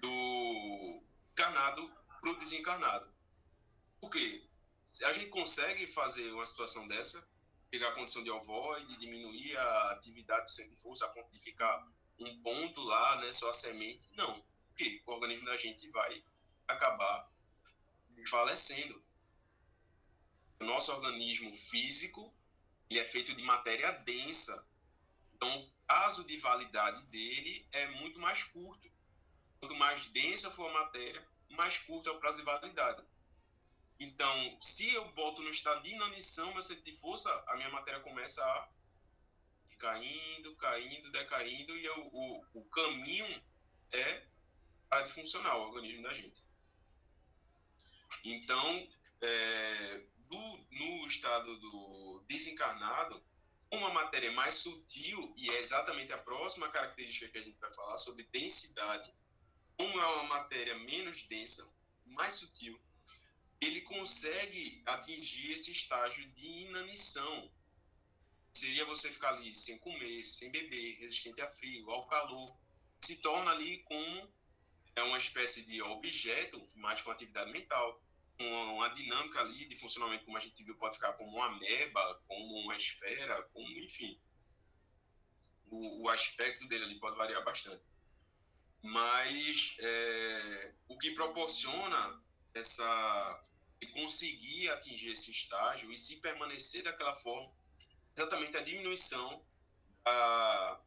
do 0.00 1.02
encarnado 1.32 1.92
para 2.20 2.30
o 2.30 2.38
desencarnado. 2.38 3.12
Por 4.00 4.10
quê? 4.10 4.46
A 5.02 5.12
gente 5.12 5.30
consegue 5.30 5.86
fazer 5.88 6.30
uma 6.32 6.46
situação 6.46 6.86
dessa, 6.86 7.28
pegar 7.70 7.88
a 7.88 7.92
condição 7.92 8.22
de 8.22 8.30
ovoide, 8.30 8.96
diminuir 8.98 9.56
a 9.56 9.90
atividade 9.90 10.44
do 10.44 10.50
centro 10.50 10.74
de 10.74 10.80
força 10.80 11.04
a 11.06 11.08
ponto 11.08 11.30
de 11.30 11.38
ficar 11.40 11.86
um 12.18 12.42
ponto 12.42 12.80
lá, 12.82 13.20
né, 13.20 13.32
só 13.32 13.50
a 13.50 13.52
semente? 13.52 14.10
Não. 14.12 14.40
Por 14.40 14.76
quê? 14.76 15.02
O 15.04 15.12
organismo 15.12 15.46
da 15.46 15.56
gente 15.56 15.88
vai 15.88 16.24
acabar 16.68 17.28
falecendo 18.28 19.02
o 20.60 20.64
nosso 20.64 20.92
organismo 20.92 21.54
físico 21.54 22.32
ele 22.90 23.00
é 23.00 23.04
feito 23.04 23.34
de 23.34 23.42
matéria 23.42 23.90
densa. 23.90 24.68
Então, 25.34 25.58
o 25.58 25.70
prazo 25.86 26.24
de 26.26 26.36
validade 26.36 27.02
dele 27.06 27.66
é 27.72 27.88
muito 27.88 28.20
mais 28.20 28.44
curto. 28.44 28.90
Quanto 29.58 29.74
mais 29.74 30.06
densa 30.08 30.50
for 30.50 30.68
a 30.70 30.84
matéria, 30.84 31.26
mais 31.50 31.78
curto 31.78 32.08
é 32.08 32.12
o 32.12 32.20
prazo 32.20 32.38
de 32.38 32.44
validade. 32.44 33.04
Então, 34.00 34.56
se 34.60 34.92
eu 34.92 35.12
boto 35.12 35.42
no 35.42 35.50
estado 35.50 35.82
de 35.82 35.90
inanição 35.90 36.52
meu 36.52 36.62
centro 36.62 36.84
de 36.84 36.94
força, 36.96 37.30
a 37.48 37.56
minha 37.56 37.70
matéria 37.70 38.00
começa 38.00 38.42
a 38.44 38.68
caindo, 39.78 40.56
caindo, 40.56 41.10
decaindo, 41.10 41.76
e 41.76 41.88
o, 41.88 42.06
o, 42.12 42.46
o 42.54 42.64
caminho 42.70 43.42
é 43.92 44.26
para 44.88 45.02
de 45.02 45.12
funcionar 45.12 45.56
o 45.56 45.62
organismo 45.62 46.02
da 46.02 46.12
gente. 46.12 46.46
Então, 48.24 48.88
é, 49.20 50.06
do, 50.16 50.66
no 50.70 51.06
estado 51.06 51.58
do 51.58 52.24
desencarnado, 52.28 53.22
uma 53.70 53.90
matéria 53.90 54.32
mais 54.32 54.54
sutil, 54.54 55.34
e 55.36 55.50
é 55.50 55.58
exatamente 55.58 56.12
a 56.12 56.18
próxima 56.18 56.68
característica 56.68 57.28
que 57.28 57.38
a 57.38 57.42
gente 57.42 57.58
vai 57.58 57.72
falar 57.74 57.96
sobre 57.96 58.24
densidade, 58.24 59.12
como 59.76 59.98
é 59.98 60.06
uma 60.06 60.24
matéria 60.24 60.78
menos 60.78 61.22
densa, 61.26 61.74
mais 62.06 62.34
sutil, 62.34 62.80
ele 63.60 63.80
consegue 63.82 64.82
atingir 64.86 65.52
esse 65.52 65.70
estágio 65.72 66.26
de 66.32 66.46
inanição. 66.64 67.50
Seria 68.52 68.84
você 68.84 69.10
ficar 69.10 69.30
ali 69.30 69.54
sem 69.54 69.78
comer, 69.78 70.24
sem 70.24 70.50
beber, 70.50 70.98
resistente 71.00 71.40
a 71.40 71.48
frio, 71.48 71.90
ao 71.90 72.06
calor. 72.06 72.56
Se 73.00 73.20
torna 73.20 73.50
ali 73.50 73.78
como 73.84 74.32
é 74.96 75.02
uma 75.02 75.18
espécie 75.18 75.66
de 75.66 75.82
objeto, 75.82 76.64
mais 76.76 77.02
com 77.02 77.10
atividade 77.10 77.50
mental, 77.50 78.00
com 78.38 78.74
uma 78.74 78.88
dinâmica 78.90 79.40
ali 79.40 79.66
de 79.66 79.76
funcionamento, 79.76 80.24
como 80.24 80.36
a 80.36 80.40
gente 80.40 80.62
viu, 80.62 80.76
pode 80.76 80.96
ficar 80.96 81.12
como 81.14 81.36
uma 81.36 81.46
ameba, 81.46 82.22
como 82.26 82.60
uma 82.60 82.76
esfera, 82.76 83.42
como, 83.52 83.68
enfim. 83.80 84.20
O, 85.70 86.04
o 86.04 86.08
aspecto 86.08 86.66
dele 86.68 86.84
ali 86.84 86.98
pode 87.00 87.16
variar 87.16 87.42
bastante. 87.44 87.90
Mas 88.82 89.76
é, 89.80 90.74
o 90.88 90.98
que 90.98 91.12
proporciona 91.12 92.23
essa 92.54 93.42
conseguir 93.94 94.68
atingir 94.70 95.10
esse 95.10 95.30
estágio 95.30 95.90
e 95.92 95.96
se 95.96 96.20
permanecer 96.20 96.82
daquela 96.82 97.14
forma, 97.14 97.50
exatamente 98.16 98.56
a 98.56 98.62
diminuição 98.62 99.44
da, 100.04 100.80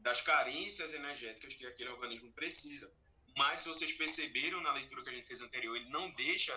das 0.00 0.20
carências 0.20 0.92
energéticas 0.94 1.54
que 1.54 1.66
aquele 1.66 1.90
organismo 1.90 2.32
precisa. 2.32 2.92
Mas 3.36 3.60
se 3.60 3.68
vocês 3.68 3.92
perceberam 3.92 4.60
na 4.60 4.72
leitura 4.72 5.02
que 5.02 5.10
a 5.10 5.12
gente 5.12 5.26
fez 5.26 5.40
anterior, 5.40 5.76
ele 5.76 5.88
não 5.90 6.10
deixa 6.10 6.52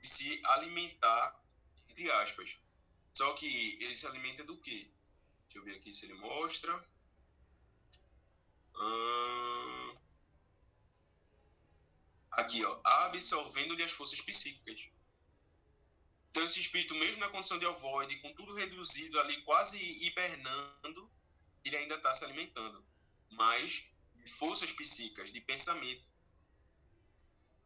de 0.00 0.08
se 0.08 0.40
alimentar, 0.44 1.40
entre 1.88 2.10
aspas. 2.10 2.60
Só 3.14 3.32
que 3.34 3.78
ele 3.80 3.94
se 3.94 4.06
alimenta 4.06 4.44
do 4.44 4.56
quê? 4.58 4.90
Deixa 5.42 5.58
eu 5.58 5.64
ver 5.64 5.76
aqui 5.76 5.92
se 5.92 6.06
ele 6.06 6.14
mostra. 6.14 6.74
Hum... 8.74 9.95
Aqui, 12.36 12.62
ó, 12.64 12.80
absorvendo-lhe 12.84 13.82
as 13.82 13.92
forças 13.92 14.20
psíquicas. 14.20 14.90
Então, 16.30 16.44
esse 16.44 16.60
espírito, 16.60 16.94
mesmo 16.96 17.20
na 17.20 17.30
condição 17.30 17.58
de 17.58 17.64
ovoide, 17.64 18.18
com 18.18 18.30
tudo 18.34 18.54
reduzido 18.54 19.18
ali, 19.20 19.40
quase 19.42 19.78
hibernando, 20.06 21.10
ele 21.64 21.76
ainda 21.78 21.94
está 21.94 22.12
se 22.12 22.26
alimentando. 22.26 22.84
Mas 23.30 23.90
de 24.22 24.32
forças 24.32 24.70
psíquicas, 24.72 25.32
de 25.32 25.40
pensamento. 25.40 26.12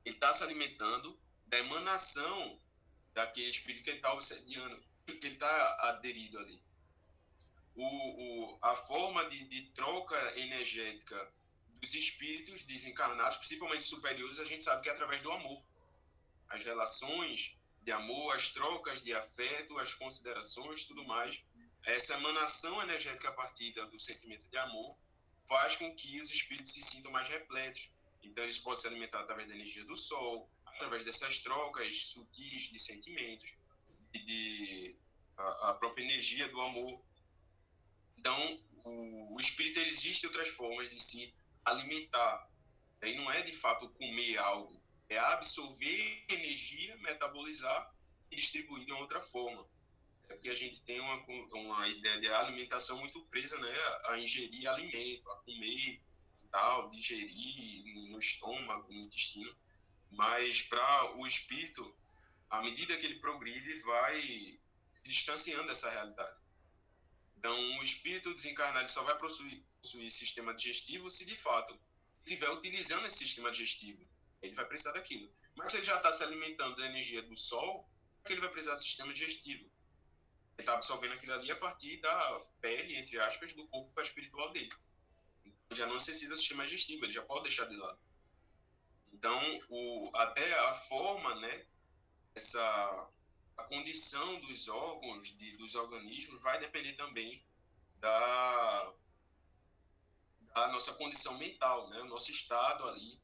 Ele 0.04 0.14
está 0.14 0.32
se 0.32 0.44
alimentando 0.44 1.18
da 1.46 1.58
emanação 1.58 2.60
daquele 3.12 3.50
espírito 3.50 3.82
que 3.82 3.90
ele 3.90 3.96
está 3.96 4.12
obsediando, 4.12 4.80
que 5.06 5.12
ele 5.12 5.34
está 5.34 5.88
aderido 5.88 6.38
ali. 6.38 6.62
O, 7.74 7.84
o, 8.54 8.58
a 8.62 8.74
forma 8.76 9.28
de, 9.30 9.44
de 9.48 9.62
troca 9.70 10.38
energética 10.38 11.32
dos 11.80 11.94
espíritos 11.94 12.62
desencarnados, 12.62 13.38
principalmente 13.38 13.82
superiores, 13.82 14.38
a 14.38 14.44
gente 14.44 14.62
sabe 14.62 14.82
que 14.82 14.88
é 14.88 14.92
através 14.92 15.22
do 15.22 15.32
amor. 15.32 15.62
As 16.48 16.64
relações 16.64 17.58
de 17.82 17.92
amor, 17.92 18.34
as 18.34 18.50
trocas 18.50 19.02
de 19.02 19.14
afeto, 19.14 19.78
as 19.78 19.94
considerações, 19.94 20.84
tudo 20.84 21.04
mais. 21.04 21.44
Essa 21.84 22.14
emanação 22.14 22.82
energética 22.82 23.30
a 23.30 23.32
partir 23.32 23.72
do 23.72 23.98
sentimento 23.98 24.48
de 24.48 24.58
amor 24.58 24.96
faz 25.48 25.76
com 25.76 25.94
que 25.94 26.20
os 26.20 26.30
espíritos 26.30 26.72
se 26.72 26.82
sintam 26.82 27.10
mais 27.10 27.28
repletos. 27.28 27.92
Então, 28.22 28.44
eles 28.44 28.58
podem 28.58 28.80
se 28.80 28.86
alimentar 28.86 29.20
através 29.20 29.48
da 29.48 29.54
energia 29.54 29.84
do 29.84 29.96
sol, 29.96 30.48
através 30.66 31.04
dessas 31.04 31.38
trocas 31.38 32.10
sutis 32.10 32.70
de 32.70 32.78
sentimentos, 32.78 33.54
de, 34.12 34.24
de 34.24 34.96
a, 35.36 35.70
a, 35.70 35.74
própria 35.74 36.04
energia 36.04 36.46
do 36.48 36.60
amor. 36.60 37.00
Então, 38.18 38.62
o, 38.84 39.34
o 39.34 39.40
espírito 39.40 39.80
existe 39.80 40.26
outras 40.26 40.50
formas 40.50 40.90
de 40.90 41.00
se 41.00 41.34
alimentar. 41.70 42.48
Aí 43.02 43.16
não 43.16 43.30
é 43.32 43.42
de 43.42 43.52
fato 43.52 43.88
comer 43.90 44.38
algo, 44.38 44.80
é 45.08 45.18
absorver 45.18 46.24
energia, 46.28 46.96
metabolizar 46.98 47.94
e 48.30 48.36
distribuir 48.36 48.84
de 48.84 48.92
uma 48.92 49.00
outra 49.00 49.22
forma. 49.22 49.66
É 50.28 50.34
porque 50.34 50.50
a 50.50 50.54
gente 50.54 50.84
tem 50.84 51.00
uma, 51.00 51.24
uma 51.52 51.88
ideia 51.88 52.20
de 52.20 52.28
alimentação 52.28 52.98
muito 52.98 53.24
presa 53.26 53.58
né, 53.58 53.78
a 54.06 54.18
ingerir 54.18 54.68
alimento, 54.68 55.30
a 55.30 55.36
comer 55.36 56.02
tal, 56.50 56.90
digerir 56.90 58.10
no 58.10 58.18
estômago, 58.18 58.92
no 58.92 59.00
intestino. 59.00 59.56
Mas 60.10 60.62
para 60.62 61.16
o 61.16 61.26
espírito, 61.26 61.96
à 62.48 62.60
medida 62.62 62.96
que 62.96 63.06
ele 63.06 63.20
progride, 63.20 63.82
vai 63.82 64.60
distanciando 65.02 65.68
dessa 65.68 65.90
realidade. 65.90 66.38
Então, 67.38 67.78
o 67.78 67.82
espírito 67.82 68.34
desencarnado 68.34 68.90
só 68.90 69.02
vai 69.02 69.16
possuir, 69.16 69.64
possuir 69.80 70.10
sistema 70.10 70.54
digestivo 70.54 71.10
se 71.10 71.26
de 71.26 71.36
fato 71.36 71.78
estiver 72.24 72.50
utilizando 72.50 73.06
esse 73.06 73.18
sistema 73.18 73.50
digestivo 73.50 74.06
ele 74.42 74.54
vai 74.54 74.64
precisar 74.66 74.92
daquilo. 74.92 75.30
Mas 75.54 75.72
se 75.72 75.78
ele 75.78 75.84
já 75.84 75.96
está 75.96 76.10
se 76.10 76.24
alimentando 76.24 76.76
da 76.76 76.86
energia 76.86 77.22
do 77.22 77.36
sol, 77.36 77.88
que 78.24 78.32
ele 78.32 78.40
vai 78.40 78.50
precisar 78.50 78.74
do 78.74 78.80
sistema 78.80 79.12
digestivo. 79.12 79.64
Ele 79.64 79.70
está 80.60 80.74
absorvendo 80.74 81.14
aquilo 81.14 81.32
ali 81.34 81.50
a 81.50 81.56
partir 81.56 81.98
da 81.98 82.40
pele, 82.60 82.96
entre 82.96 83.18
aspas, 83.20 83.52
do 83.54 83.66
corpo 83.68 84.00
espiritual 84.00 84.50
dele. 84.52 84.70
Então, 85.44 85.76
já 85.76 85.86
não 85.86 85.94
necessita 85.94 86.30
do 86.30 86.36
sistema 86.36 86.64
digestivo, 86.64 87.04
ele 87.04 87.12
já 87.12 87.22
pode 87.22 87.44
deixar 87.44 87.66
de 87.66 87.76
lado. 87.76 87.98
Então, 89.12 89.60
o, 89.68 90.10
até 90.14 90.52
a 90.60 90.74
forma, 90.74 91.34
né, 91.36 91.66
essa 92.34 93.10
a 93.56 93.64
condição 93.64 94.40
dos 94.40 94.68
órgãos, 94.68 95.36
de, 95.36 95.56
dos 95.58 95.74
organismos, 95.74 96.40
vai 96.40 96.58
depender 96.58 96.94
também 96.94 97.44
da, 97.98 98.94
da 100.54 100.68
nossa 100.68 100.94
condição 100.94 101.36
mental, 101.38 101.88
né, 101.90 102.00
o 102.00 102.06
nosso 102.06 102.30
estado 102.30 102.88
ali 102.88 103.20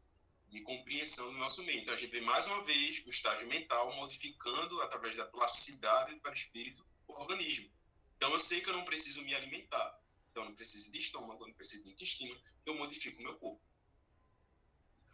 de 0.48 0.60
compreensão 0.62 1.32
do 1.32 1.38
nosso 1.38 1.62
meio. 1.64 1.80
Então, 1.80 1.94
a 1.94 1.96
gente 1.96 2.10
vê 2.10 2.20
mais 2.20 2.46
uma 2.46 2.62
vez 2.62 3.04
o 3.04 3.10
estágio 3.10 3.48
mental 3.48 3.94
modificando, 3.96 4.80
através 4.82 5.16
da 5.16 5.26
plasticidade 5.26 6.14
para 6.20 6.30
o 6.30 6.34
espírito, 6.34 6.86
o 7.08 7.14
organismo. 7.14 7.70
Então, 8.16 8.32
eu 8.32 8.38
sei 8.38 8.60
que 8.60 8.70
eu 8.70 8.74
não 8.74 8.84
preciso 8.84 9.22
me 9.22 9.34
alimentar. 9.34 10.00
Então, 10.30 10.44
eu 10.44 10.50
não 10.50 10.56
preciso 10.56 10.90
de 10.92 10.98
estômago, 10.98 11.42
eu 11.42 11.48
não 11.48 11.54
preciso 11.54 11.84
de 11.84 11.90
intestino, 11.90 12.40
eu 12.64 12.76
modifico 12.76 13.20
o 13.20 13.24
meu 13.24 13.36
corpo. 13.36 13.62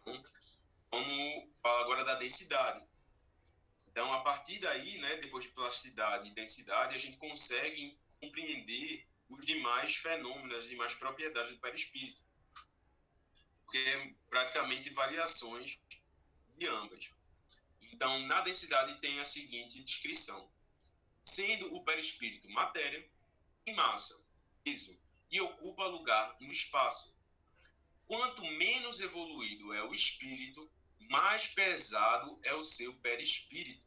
Então, 0.00 0.22
vamos 0.90 1.48
falar 1.62 1.80
agora 1.80 2.04
da 2.04 2.14
densidade. 2.16 2.86
Então, 3.88 4.12
a 4.12 4.20
partir 4.20 4.58
daí, 4.58 4.98
né, 4.98 5.16
depois 5.16 5.44
de 5.44 5.50
plasticidade 5.52 6.28
e 6.28 6.34
densidade, 6.34 6.94
a 6.94 6.98
gente 6.98 7.16
consegue 7.18 7.98
compreender 8.20 9.06
os 9.32 9.46
demais 9.46 9.96
fenômenos, 9.96 10.58
as 10.58 10.68
demais 10.68 10.94
propriedades 10.94 11.52
do 11.52 11.60
perispírito 11.60 12.22
porque 13.72 13.78
é 13.78 14.14
praticamente 14.28 14.90
variações 14.90 15.80
de 16.58 16.68
ambas. 16.68 17.14
Então, 17.80 18.18
na 18.26 18.42
densidade 18.42 19.00
tem 19.00 19.18
a 19.18 19.24
seguinte 19.24 19.82
descrição: 19.82 20.52
sendo 21.24 21.74
o 21.74 21.82
perispírito 21.82 22.50
matéria 22.50 23.08
em 23.64 23.74
massa, 23.74 24.28
peso, 24.62 25.02
e 25.30 25.40
ocupa 25.40 25.86
lugar 25.86 26.36
no 26.38 26.52
espaço. 26.52 27.18
Quanto 28.06 28.44
menos 28.44 29.00
evoluído 29.00 29.72
é 29.72 29.82
o 29.84 29.94
espírito, 29.94 30.70
mais 31.08 31.46
pesado 31.46 32.38
é 32.42 32.54
o 32.54 32.64
seu 32.64 32.94
perispírito, 32.96 33.86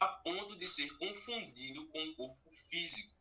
a 0.00 0.08
ponto 0.08 0.56
de 0.56 0.66
ser 0.66 0.96
confundido 0.96 1.86
com 1.88 2.02
o 2.02 2.14
corpo 2.14 2.50
físico. 2.50 3.15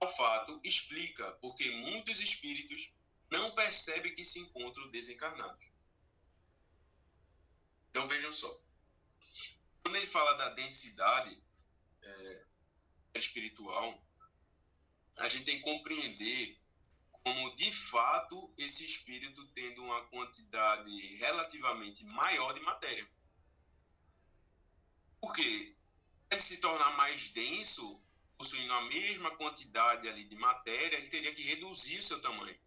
O 0.00 0.06
fato 0.06 0.60
explica 0.62 1.32
porque 1.40 1.70
muitos 1.70 2.20
espíritos 2.20 2.94
não 3.30 3.54
percebe 3.54 4.12
que 4.12 4.24
se 4.24 4.40
encontram 4.40 4.90
desencarnados. 4.90 5.72
Então 7.90 8.06
vejam 8.06 8.32
só. 8.32 8.62
Quando 9.82 9.96
ele 9.96 10.06
fala 10.06 10.34
da 10.34 10.50
densidade 10.50 11.42
é, 12.02 12.46
espiritual, 13.14 14.04
a 15.16 15.28
gente 15.28 15.44
tem 15.44 15.56
que 15.56 15.62
compreender 15.62 16.60
como 17.10 17.54
de 17.54 17.72
fato 17.72 18.54
esse 18.56 18.84
espírito 18.84 19.44
tendo 19.48 19.82
uma 19.82 20.06
quantidade 20.08 21.16
relativamente 21.16 22.04
maior 22.04 22.52
de 22.52 22.60
matéria. 22.60 23.08
Porque 25.20 25.76
se 26.38 26.60
tornar 26.60 26.96
mais 26.96 27.30
denso, 27.30 28.00
possuindo 28.36 28.72
a 28.72 28.82
mesma 28.82 29.30
quantidade 29.36 30.08
ali 30.08 30.24
de 30.24 30.36
matéria, 30.36 30.96
ele 30.96 31.08
teria 31.08 31.34
que 31.34 31.42
reduzir 31.42 31.98
o 31.98 32.02
seu 32.02 32.20
tamanho 32.20 32.58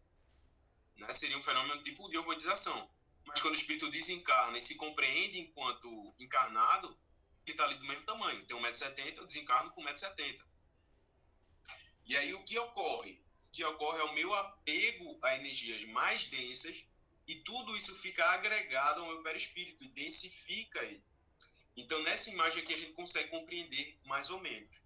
né, 1.00 1.12
seria 1.14 1.38
um 1.38 1.44
fenômeno 1.44 1.82
tipo 1.82 2.08
de 2.10 2.18
ovoidização. 2.18 2.90
Mas 3.26 3.42
quando 3.42 3.54
o 3.54 3.58
espírito 3.58 3.90
desencarna 3.90 4.58
e 4.58 4.62
se 4.62 4.76
compreende 4.76 5.40
enquanto 5.40 6.16
encarnado, 6.20 6.88
ele 7.46 7.54
está 7.54 7.64
ali 7.64 7.76
do 7.76 7.86
mesmo 7.86 8.04
tamanho. 8.06 8.46
Tem 8.46 8.58
1,70m, 8.58 9.18
eu 9.18 9.26
desencarno 9.26 9.72
com 9.72 9.84
1,70m. 9.84 10.44
E 12.08 12.18
aí 12.18 12.34
o 12.34 12.44
que 12.44 12.58
ocorre? 12.60 13.20
que 13.52 13.64
ocorre 13.66 14.00
é 14.00 14.04
o 14.04 14.14
meu 14.14 14.34
apego 14.36 15.18
a 15.24 15.36
energias 15.36 15.84
mais 15.86 16.26
densas 16.26 16.88
e 17.28 17.36
tudo 17.38 17.76
isso 17.76 17.96
fica 17.96 18.24
agregado 18.26 19.02
ao 19.02 19.08
meu 19.08 19.24
perispírito 19.24 19.84
e 19.84 19.90
densifica 19.90 20.80
ele. 20.84 21.04
Então, 21.76 22.02
nessa 22.04 22.30
imagem 22.30 22.62
aqui, 22.62 22.74
a 22.74 22.78
gente 22.78 22.94
consegue 22.94 23.30
compreender 23.30 24.00
mais 24.06 24.30
ou 24.30 24.40
menos. 24.40 24.84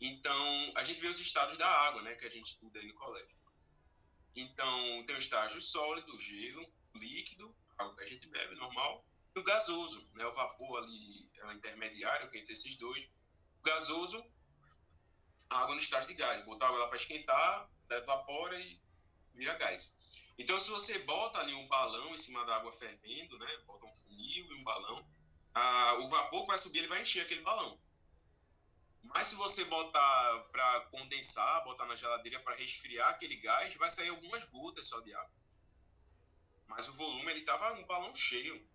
Então, 0.00 0.72
a 0.76 0.84
gente 0.84 1.00
vê 1.00 1.08
os 1.08 1.18
estados 1.18 1.56
da 1.56 1.68
água, 1.68 2.02
né, 2.02 2.14
que 2.14 2.26
a 2.26 2.30
gente 2.30 2.46
estuda 2.46 2.78
aí 2.78 2.86
no 2.86 2.94
colégio. 2.94 3.36
Então, 4.36 5.04
tem 5.06 5.16
o 5.16 5.18
estágio 5.18 5.60
sólido, 5.60 6.18
gelo, 6.18 6.72
líquido, 6.94 7.54
água 7.76 7.96
que 7.96 8.02
a 8.02 8.06
gente 8.06 8.26
bebe, 8.28 8.54
normal, 8.54 9.04
e 9.34 9.40
o 9.40 9.44
gasoso, 9.44 10.10
né, 10.14 10.24
o 10.24 10.32
vapor 10.32 10.82
ali 10.82 11.28
é 11.36 11.46
o 11.46 11.52
intermediário 11.52 12.26
entre 12.34 12.52
esses 12.52 12.76
dois. 12.76 13.10
O 13.60 13.62
gasoso, 13.62 14.24
a 15.50 15.60
água 15.60 15.74
no 15.74 15.80
estágio 15.80 16.08
de 16.08 16.14
gás, 16.14 16.44
botar 16.44 16.66
água 16.66 16.80
lá 16.80 16.86
para 16.86 16.96
esquentar, 16.96 17.70
evapora 17.90 18.58
e 18.60 18.80
vira 19.34 19.54
gás. 19.54 20.24
Então, 20.38 20.58
se 20.58 20.70
você 20.70 21.00
bota 21.00 21.38
ali 21.40 21.54
um 21.54 21.66
balão 21.66 22.12
em 22.12 22.18
cima 22.18 22.44
da 22.46 22.56
água 22.56 22.70
fervendo, 22.70 23.38
né, 23.38 23.58
bota 23.66 23.86
um 23.86 23.94
funil 23.94 24.46
e 24.52 24.54
um 24.54 24.62
balão, 24.62 25.08
a, 25.54 25.94
o 25.94 26.08
vapor 26.08 26.42
que 26.42 26.48
vai 26.48 26.58
subir, 26.58 26.78
ele 26.78 26.88
vai 26.88 27.02
encher 27.02 27.22
aquele 27.22 27.42
balão. 27.42 27.80
Mas 29.02 29.28
se 29.28 29.36
você 29.36 29.64
botar 29.64 30.44
para 30.52 30.80
condensar, 30.90 31.64
botar 31.64 31.86
na 31.86 31.94
geladeira 31.94 32.40
para 32.40 32.54
resfriar 32.54 33.08
aquele 33.08 33.36
gás, 33.36 33.74
vai 33.76 33.90
sair 33.90 34.10
algumas 34.10 34.44
gotas 34.44 34.88
só 34.88 35.00
de 35.00 35.14
água. 35.14 35.32
Mas 36.66 36.88
o 36.88 36.94
volume 36.94 37.30
ele 37.30 37.40
estava 37.40 37.72
um 37.72 37.86
balão 37.86 38.14
cheio, 38.14 38.68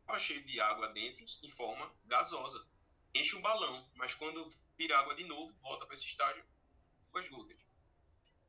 estava 0.00 0.18
cheio 0.18 0.44
de 0.44 0.60
água 0.60 0.88
dentro 0.88 1.24
em 1.42 1.50
forma 1.50 1.92
gasosa. 2.04 2.68
Enche 3.14 3.34
o 3.36 3.40
balão, 3.40 3.90
mas 3.94 4.14
quando 4.14 4.46
vira 4.78 4.98
água 4.98 5.14
de 5.14 5.24
novo, 5.24 5.52
volta 5.60 5.86
para 5.86 5.94
esse 5.94 6.06
estágio 6.06 6.44
com 7.10 7.18
as 7.18 7.28
gotas. 7.28 7.66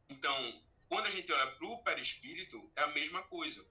Então, 0.09 0.63
quando 0.87 1.05
a 1.05 1.09
gente 1.09 1.31
olha 1.31 1.51
para 1.51 1.67
o 1.67 1.83
perispírito, 1.83 2.71
é 2.75 2.83
a 2.83 2.87
mesma 2.87 3.23
coisa. 3.23 3.69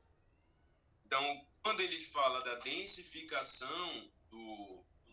Então, 1.04 1.46
quando 1.62 1.80
ele 1.80 2.00
fala 2.00 2.42
da 2.42 2.56
densificação 2.56 4.10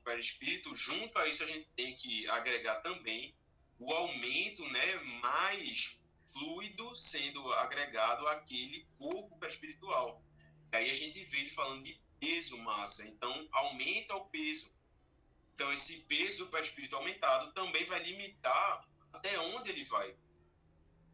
perispírito, 0.03 0.75
junto 0.75 1.17
a 1.19 1.27
isso 1.27 1.43
a 1.43 1.47
gente 1.47 1.67
tem 1.75 1.95
que 1.95 2.27
agregar 2.29 2.75
também 2.81 3.35
o 3.79 3.91
aumento 3.93 4.67
né, 4.69 4.95
mais 5.21 6.01
fluido 6.25 6.95
sendo 6.95 7.53
agregado 7.53 8.27
àquele 8.27 8.87
corpo 8.97 9.37
perispiritual. 9.37 10.23
Aí 10.71 10.89
a 10.89 10.93
gente 10.93 11.23
vê 11.25 11.39
ele 11.41 11.51
falando 11.51 11.83
de 11.83 12.01
peso, 12.19 12.57
massa. 12.59 13.05
Então, 13.07 13.47
aumenta 13.51 14.15
o 14.15 14.25
peso. 14.29 14.73
Então, 15.53 15.71
esse 15.71 16.07
peso 16.07 16.45
do 16.45 16.51
perispírito 16.51 16.95
aumentado 16.95 17.51
também 17.53 17.85
vai 17.85 18.01
limitar 18.03 18.87
até 19.11 19.37
onde 19.39 19.69
ele 19.69 19.83
vai. 19.83 20.17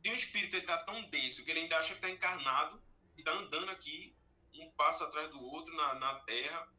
Se 0.04 0.12
o 0.12 0.16
espírito 0.16 0.56
está 0.56 0.78
tão 0.84 1.02
denso 1.10 1.44
que 1.44 1.52
ele 1.52 1.62
ainda 1.62 1.78
acha 1.78 1.90
que 1.90 1.96
está 1.96 2.10
encarnado, 2.10 2.82
está 3.18 3.32
andando 3.34 3.70
aqui 3.72 4.16
um 4.54 4.72
passo 4.72 5.04
atrás 5.04 5.28
do 5.30 5.44
outro 5.44 5.76
na, 5.76 5.96
na 5.96 6.16
terra, 6.22 6.72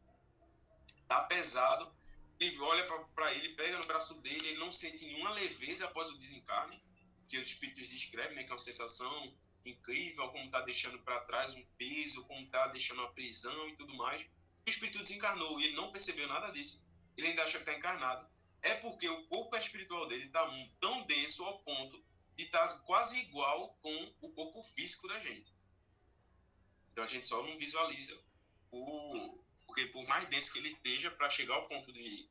tá 1.07 1.23
pesado, 1.25 1.95
ele 2.41 2.59
olha 2.59 2.85
para 3.15 3.35
ele, 3.35 3.51
pega 3.51 3.77
no 3.77 3.87
braço 3.87 4.21
dele, 4.23 4.49
ele 4.49 4.59
não 4.59 4.73
sente 4.73 5.05
nenhuma 5.05 5.31
leveza 5.33 5.85
após 5.85 6.11
o 6.11 6.17
desencarne, 6.17 6.83
que 7.29 7.39
os 7.39 7.49
espíritos 7.49 7.89
descrevem, 7.89 8.35
né, 8.35 8.45
que 8.45 8.51
é 8.51 8.55
uma 8.55 8.59
sensação 8.59 9.37
incrível, 9.65 10.29
como 10.31 10.45
está 10.45 10.63
deixando 10.63 10.99
para 11.01 11.21
trás 11.21 11.55
um 11.55 11.65
peso, 11.77 12.27
como 12.27 12.41
está 12.41 12.69
deixando 12.69 13.01
uma 13.01 13.13
prisão 13.13 13.69
e 13.69 13.77
tudo 13.77 13.95
mais. 13.95 14.25
O 14.67 14.71
espírito 14.71 14.99
desencarnou 14.99 15.61
e 15.61 15.67
ele 15.67 15.77
não 15.77 15.93
percebeu 15.93 16.27
nada 16.27 16.51
disso. 16.51 16.89
Ele 17.17 17.29
ainda 17.29 17.43
acha 17.43 17.59
que 17.59 17.59
está 17.59 17.75
encarnado. 17.75 18.27
É 18.63 18.75
porque 18.77 19.09
o 19.09 19.27
corpo 19.27 19.57
espiritual 19.57 20.07
dele 20.09 20.25
está 20.25 20.45
tão 20.81 21.05
denso 21.05 21.45
ao 21.45 21.59
ponto 21.61 22.03
de 22.37 22.45
estar 22.45 22.67
tá 22.67 22.79
quase 22.81 23.21
igual 23.21 23.77
com 23.83 24.15
o 24.23 24.31
corpo 24.31 24.63
físico 24.63 25.09
da 25.09 25.21
gente. 25.21 25.55
Então 26.91 27.05
a 27.05 27.07
gente 27.07 27.27
só 27.27 27.43
não 27.47 27.57
visualiza 27.57 28.23
o. 28.71 29.39
Porque 29.71 29.87
por 29.87 30.05
mais 30.09 30.27
denso 30.27 30.53
que 30.53 30.59
ele 30.59 30.67
esteja, 30.67 31.13
para 31.13 31.31
chegar 31.31 31.55
ao 31.55 31.67
ponto 31.69 31.93
de, 31.93 32.29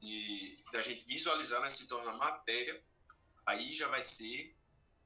de, 0.00 0.56
de, 0.56 0.76
a 0.78 0.80
gente 0.80 1.04
visualizar, 1.04 1.60
né, 1.60 1.68
se 1.68 1.86
torna 1.86 2.16
matéria, 2.16 2.82
aí 3.44 3.74
já 3.74 3.88
vai 3.88 4.02
ser 4.02 4.56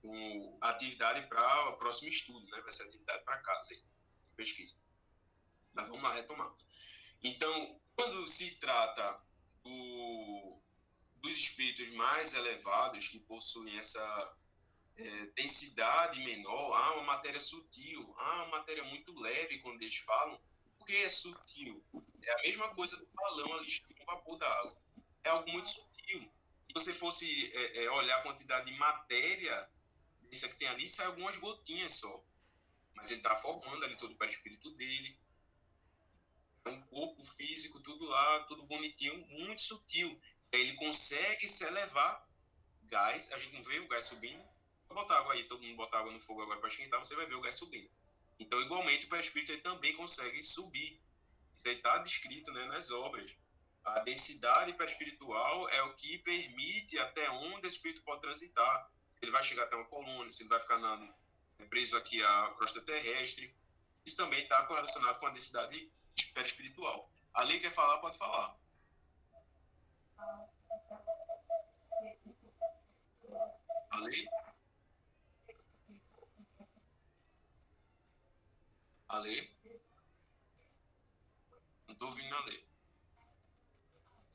um, 0.05 0.59
atividade 0.61 1.27
para 1.27 1.71
o 1.71 1.77
próximo 1.77 2.09
estudo, 2.09 2.47
né? 2.51 2.61
Vai 2.61 2.71
ser 2.71 2.85
atividade 2.85 3.25
para 3.25 3.43
casa 3.43 3.75
aí, 3.75 3.83
pesquisa. 4.37 4.87
Mas 5.75 5.89
vamos 5.89 6.05
lá 6.05 6.15
retomar. 6.15 6.55
Então, 7.21 7.81
quando 7.97 8.29
se 8.29 8.61
trata 8.61 9.21
do, 9.65 10.63
dos 11.17 11.37
espíritos 11.37 11.91
mais 11.91 12.35
elevados 12.35 13.09
que 13.09 13.19
possuem 13.19 13.77
essa 13.77 14.39
é, 14.97 15.27
densidade 15.35 16.21
menor, 16.21 16.77
há 16.77 16.95
uma 16.95 17.15
matéria 17.15 17.41
sutil, 17.41 18.15
há 18.19 18.45
uma 18.45 18.59
matéria 18.59 18.85
muito 18.85 19.13
leve 19.19 19.59
quando 19.59 19.83
eles 19.83 19.97
falam. 19.97 20.41
Que 20.87 20.97
é 21.05 21.09
sutil? 21.09 21.85
É 22.23 22.33
a 22.33 22.43
mesma 22.43 22.75
coisa 22.75 22.97
do 22.97 23.07
balão 23.13 23.53
ali 23.55 23.81
com 23.81 24.05
vapor 24.05 24.39
da 24.39 24.49
água. 24.61 24.77
É 25.25 25.29
algo 25.31 25.51
muito 25.51 25.69
sutil. 25.69 26.21
Se 26.69 26.75
você 26.75 26.95
fosse 26.95 27.53
é, 27.55 27.85
é, 27.85 27.91
olhar 27.91 28.19
a 28.19 28.23
quantidade 28.23 28.71
de 28.71 28.79
matéria 28.79 29.71
isso 30.31 30.49
que 30.49 30.57
tem 30.57 30.69
ali, 30.69 30.89
sai 30.89 31.07
algumas 31.07 31.37
gotinhas 31.37 31.95
só. 31.95 32.25
Mas 32.95 33.11
ele 33.11 33.21
está 33.21 33.37
formando 33.37 33.85
ali 33.85 33.97
todo 33.97 34.13
o 34.13 34.17
perispírito 34.17 34.71
dele. 34.73 35.19
É 36.65 36.71
um 36.71 36.83
corpo 36.83 37.23
físico, 37.23 37.81
tudo 37.81 38.05
lá, 38.07 38.45
tudo 38.45 38.65
bonitinho, 38.65 39.25
muito 39.29 39.63
sutil. 39.63 40.21
Ele 40.53 40.75
consegue 40.75 41.47
se 41.49 41.65
elevar 41.65 42.29
gás, 42.85 43.33
a 43.33 43.39
gente 43.39 43.55
não 43.55 43.63
vê 43.63 43.79
o 43.79 43.89
gás 43.89 44.05
subindo, 44.05 44.45
botar 44.89 45.19
água 45.19 45.35
aí, 45.35 45.45
todo 45.45 45.63
mundo 45.63 45.77
botar 45.77 45.99
água 45.99 46.13
no 46.13 46.19
fogo 46.19 46.43
agora 46.43 46.59
para 46.59 46.69
esquentar, 46.69 46.99
você 47.01 47.15
vai 47.15 47.27
ver 47.27 47.35
o 47.35 47.41
gás 47.41 47.55
subindo. 47.55 47.89
Então, 48.39 48.61
igualmente, 48.61 49.07
o 49.07 49.09
perispírito 49.09 49.53
ele 49.53 49.63
também 49.63 49.95
consegue 49.95 50.43
subir. 50.43 51.01
Então, 51.61 51.73
está 51.73 51.99
descrito 51.99 52.53
né, 52.53 52.65
nas 52.67 52.91
obras. 52.91 53.37
A 53.85 54.01
densidade 54.01 54.73
perispiritual 54.75 55.69
é 55.71 55.83
o 55.85 55.95
que 55.95 56.19
permite 56.19 56.99
até 56.99 57.31
onde 57.31 57.67
o 57.67 57.69
espírito 57.69 58.03
pode 58.03 58.21
transitar. 58.21 58.91
Ele 59.23 59.31
vai 59.31 59.43
chegar 59.43 59.65
até 59.65 59.77
uma 59.77 59.87
coluna, 59.87 60.31
se 60.33 60.43
ele 60.43 60.51
vai 60.51 60.61
ficar 60.61 60.79
na, 60.79 61.15
preso 61.71 61.97
aqui 61.97 62.23
à 62.23 62.55
crosta 62.57 62.83
terrestre. 62.83 63.55
Isso 64.05 64.17
também 64.17 64.43
está 64.43 64.65
correlacionado 64.67 65.19
com 65.19 65.27
a 65.27 65.31
densidade 65.31 65.91
perispiritual. 66.35 67.11
A 67.33 67.43
lei 67.43 67.59
quer 67.59 67.73
falar, 67.73 67.99
pode 67.99 68.19
falar. 68.19 68.57
A 73.91 74.01
lei? 74.01 74.27
A? 79.17 79.49
Não 81.89 81.95
tô 81.95 82.07
ouvindo 82.07 82.35
a 82.35 82.41
ler. 82.45 82.67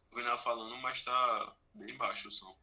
Tô 0.10 0.18
ouvindo 0.18 0.28
ela 0.28 0.38
falando, 0.38 0.78
mas 0.78 1.02
tá 1.02 1.56
bem 1.74 1.96
baixo 1.98 2.28
o 2.28 2.32
som. 2.32 2.58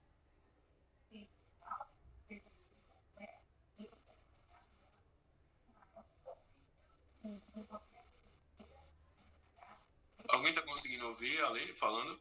Alguém 10.29 10.53
tá 10.53 10.63
conseguindo 10.63 11.07
ouvir 11.07 11.41
a 11.43 11.49
ler 11.51 11.75
falando? 11.75 12.21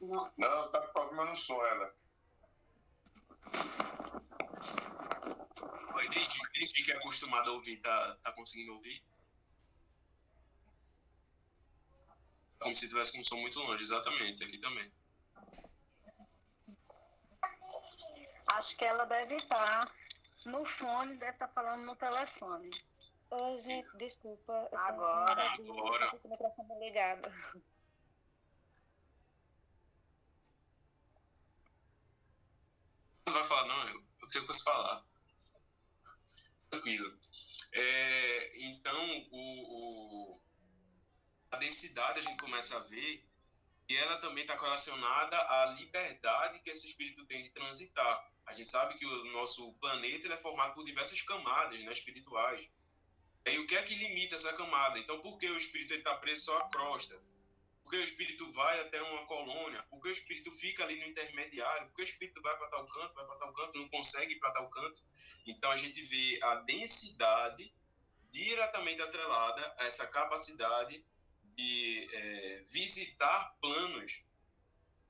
Não, 0.00 0.70
tá 0.70 0.80
com 0.80 0.92
problema 0.92 1.24
no 1.26 1.36
som, 1.36 1.62
ela. 1.66 1.94
Desde, 6.08 6.38
desde 6.52 6.84
que 6.84 6.92
é 6.92 6.96
acostumado 6.96 7.50
a 7.50 7.54
ouvir, 7.54 7.78
tá, 7.78 8.14
tá 8.22 8.32
conseguindo 8.32 8.72
ouvir? 8.74 9.02
Como 12.58 12.76
se 12.76 12.88
tivesse 12.88 13.12
com 13.12 13.20
um 13.20 13.24
som 13.24 13.36
muito 13.36 13.58
longe, 13.58 13.82
exatamente, 13.82 14.44
aqui 14.44 14.58
também. 14.58 14.92
Acho 18.46 18.76
que 18.76 18.84
ela 18.84 19.04
deve 19.04 19.36
estar 19.36 19.94
no 20.44 20.64
fone, 20.78 21.16
deve 21.16 21.32
estar 21.32 21.48
falando 21.48 21.84
no 21.84 21.96
telefone. 21.96 22.70
Ô, 23.30 23.58
gente, 23.60 23.88
desculpa. 23.96 24.68
Agora. 24.72 25.42
Agora. 25.52 26.20
O 26.22 26.28
microfone 26.28 26.80
ligado. 26.80 27.30
Não 33.24 33.32
vai 33.32 33.44
falar, 33.44 33.66
não, 33.66 33.88
eu, 33.88 34.04
eu 34.22 34.30
tenho 34.30 34.46
que 34.46 34.64
falar 34.64 35.09
tranquilo. 36.70 37.18
É, 37.72 38.64
então, 38.64 39.28
o, 39.30 40.34
o, 40.34 40.42
a 41.50 41.56
densidade 41.56 42.20
a 42.20 42.22
gente 42.22 42.38
começa 42.38 42.76
a 42.76 42.80
ver 42.80 43.26
e 43.88 43.96
ela 43.96 44.18
também 44.18 44.44
está 44.44 44.54
relacionada 44.54 45.36
à 45.36 45.66
liberdade 45.78 46.60
que 46.60 46.70
esse 46.70 46.86
espírito 46.86 47.26
tem 47.26 47.42
de 47.42 47.50
transitar. 47.50 48.30
A 48.46 48.54
gente 48.54 48.68
sabe 48.68 48.94
que 48.94 49.04
o 49.04 49.24
nosso 49.32 49.72
planeta 49.74 50.32
é 50.32 50.36
formado 50.36 50.74
por 50.74 50.84
diversas 50.84 51.20
camadas 51.22 51.78
né, 51.80 51.92
espirituais. 51.92 52.68
E 53.46 53.58
o 53.58 53.66
que 53.66 53.76
é 53.76 53.82
que 53.82 53.94
limita 53.94 54.34
essa 54.36 54.52
camada? 54.54 54.98
Então, 54.98 55.20
por 55.20 55.38
que 55.38 55.48
o 55.48 55.56
espírito 55.56 55.94
está 55.94 56.14
preso 56.16 56.46
só 56.46 56.58
à 56.58 56.68
crosta? 56.68 57.20
Porque 57.90 58.02
o 58.02 58.04
espírito 58.04 58.48
vai 58.52 58.80
até 58.82 59.02
uma 59.02 59.26
colônia, 59.26 59.84
porque 59.90 60.08
o 60.08 60.12
espírito 60.12 60.48
fica 60.52 60.84
ali 60.84 60.96
no 61.00 61.06
intermediário, 61.08 61.88
porque 61.88 62.02
o 62.02 62.04
espírito 62.04 62.40
vai 62.40 62.56
para 62.56 62.68
tal 62.68 62.86
canto, 62.86 63.14
vai 63.14 63.26
para 63.26 63.36
tal 63.36 63.52
canto, 63.52 63.78
não 63.80 63.88
consegue 63.88 64.34
ir 64.34 64.38
para 64.38 64.52
tal 64.52 64.70
canto. 64.70 65.04
Então 65.44 65.68
a 65.72 65.76
gente 65.76 66.00
vê 66.02 66.38
a 66.40 66.54
densidade 66.60 67.74
diretamente 68.30 69.02
atrelada 69.02 69.74
a 69.76 69.86
essa 69.86 70.06
capacidade 70.06 71.04
de 71.56 72.08
é, 72.12 72.62
visitar 72.70 73.56
planos. 73.60 74.24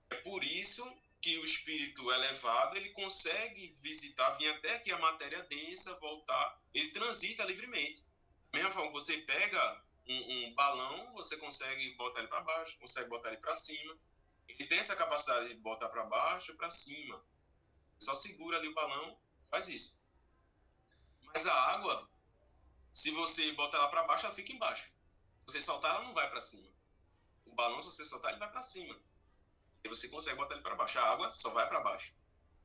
É 0.09 0.15
por 0.23 0.43
isso 0.43 0.83
que 1.21 1.37
o 1.37 1.45
espírito 1.45 2.11
elevado 2.11 2.79
ele 2.79 2.89
consegue 2.95 3.75
visitar, 3.83 4.31
vir 4.39 4.49
até 4.55 4.77
aqui 4.77 4.91
a 4.91 4.99
matéria 4.99 5.43
densa, 5.43 6.01
voltar, 6.01 6.59
ele 6.73 6.89
transita 6.89 7.45
livremente. 7.45 8.07
Da 8.51 8.59
mesma 8.59 8.73
forma, 8.73 8.91
você 8.91 9.19
pega 9.19 9.85
um, 10.11 10.49
um 10.49 10.55
balão, 10.55 11.13
você 11.13 11.37
consegue 11.37 11.95
botar 11.95 12.21
ele 12.21 12.29
para 12.29 12.41
baixo, 12.41 12.79
consegue 12.79 13.09
botar 13.09 13.29
ele 13.29 13.39
para 13.39 13.55
cima. 13.55 13.97
Ele 14.49 14.67
tem 14.67 14.79
essa 14.79 14.97
capacidade 14.97 15.49
de 15.49 15.55
botar 15.55 15.89
para 15.89 16.05
baixo, 16.05 16.57
para 16.57 16.69
cima. 16.69 17.23
Só 17.99 18.15
segura 18.15 18.59
ali 18.59 18.69
o 18.69 18.75
balão, 18.75 19.19
faz 19.51 19.69
isso. 19.69 20.05
Mas 21.23 21.47
a 21.47 21.55
água, 21.75 22.11
se 22.93 23.11
você 23.13 23.53
botar 23.53 23.79
ela 23.79 23.89
para 23.89 24.03
baixo, 24.03 24.27
ela 24.27 24.35
fica 24.35 24.53
embaixo. 24.53 24.93
Se 25.47 25.53
você 25.53 25.61
soltar, 25.61 25.95
ela 25.95 26.05
não 26.05 26.13
vai 26.13 26.29
para 26.29 26.41
cima. 26.41 26.69
O 27.47 27.55
balão, 27.55 27.81
se 27.81 27.91
você 27.91 28.05
soltar, 28.05 28.33
ele 28.33 28.41
vai 28.41 28.51
para 28.51 28.63
cima. 28.63 29.01
E 29.85 29.89
você 29.89 30.09
consegue 30.09 30.37
botar 30.37 30.55
ele 30.55 30.63
para 30.63 30.75
baixo. 30.75 30.99
A 30.99 31.11
água 31.11 31.31
só 31.31 31.51
vai 31.51 31.69
para 31.69 31.81
baixo. 31.81 32.15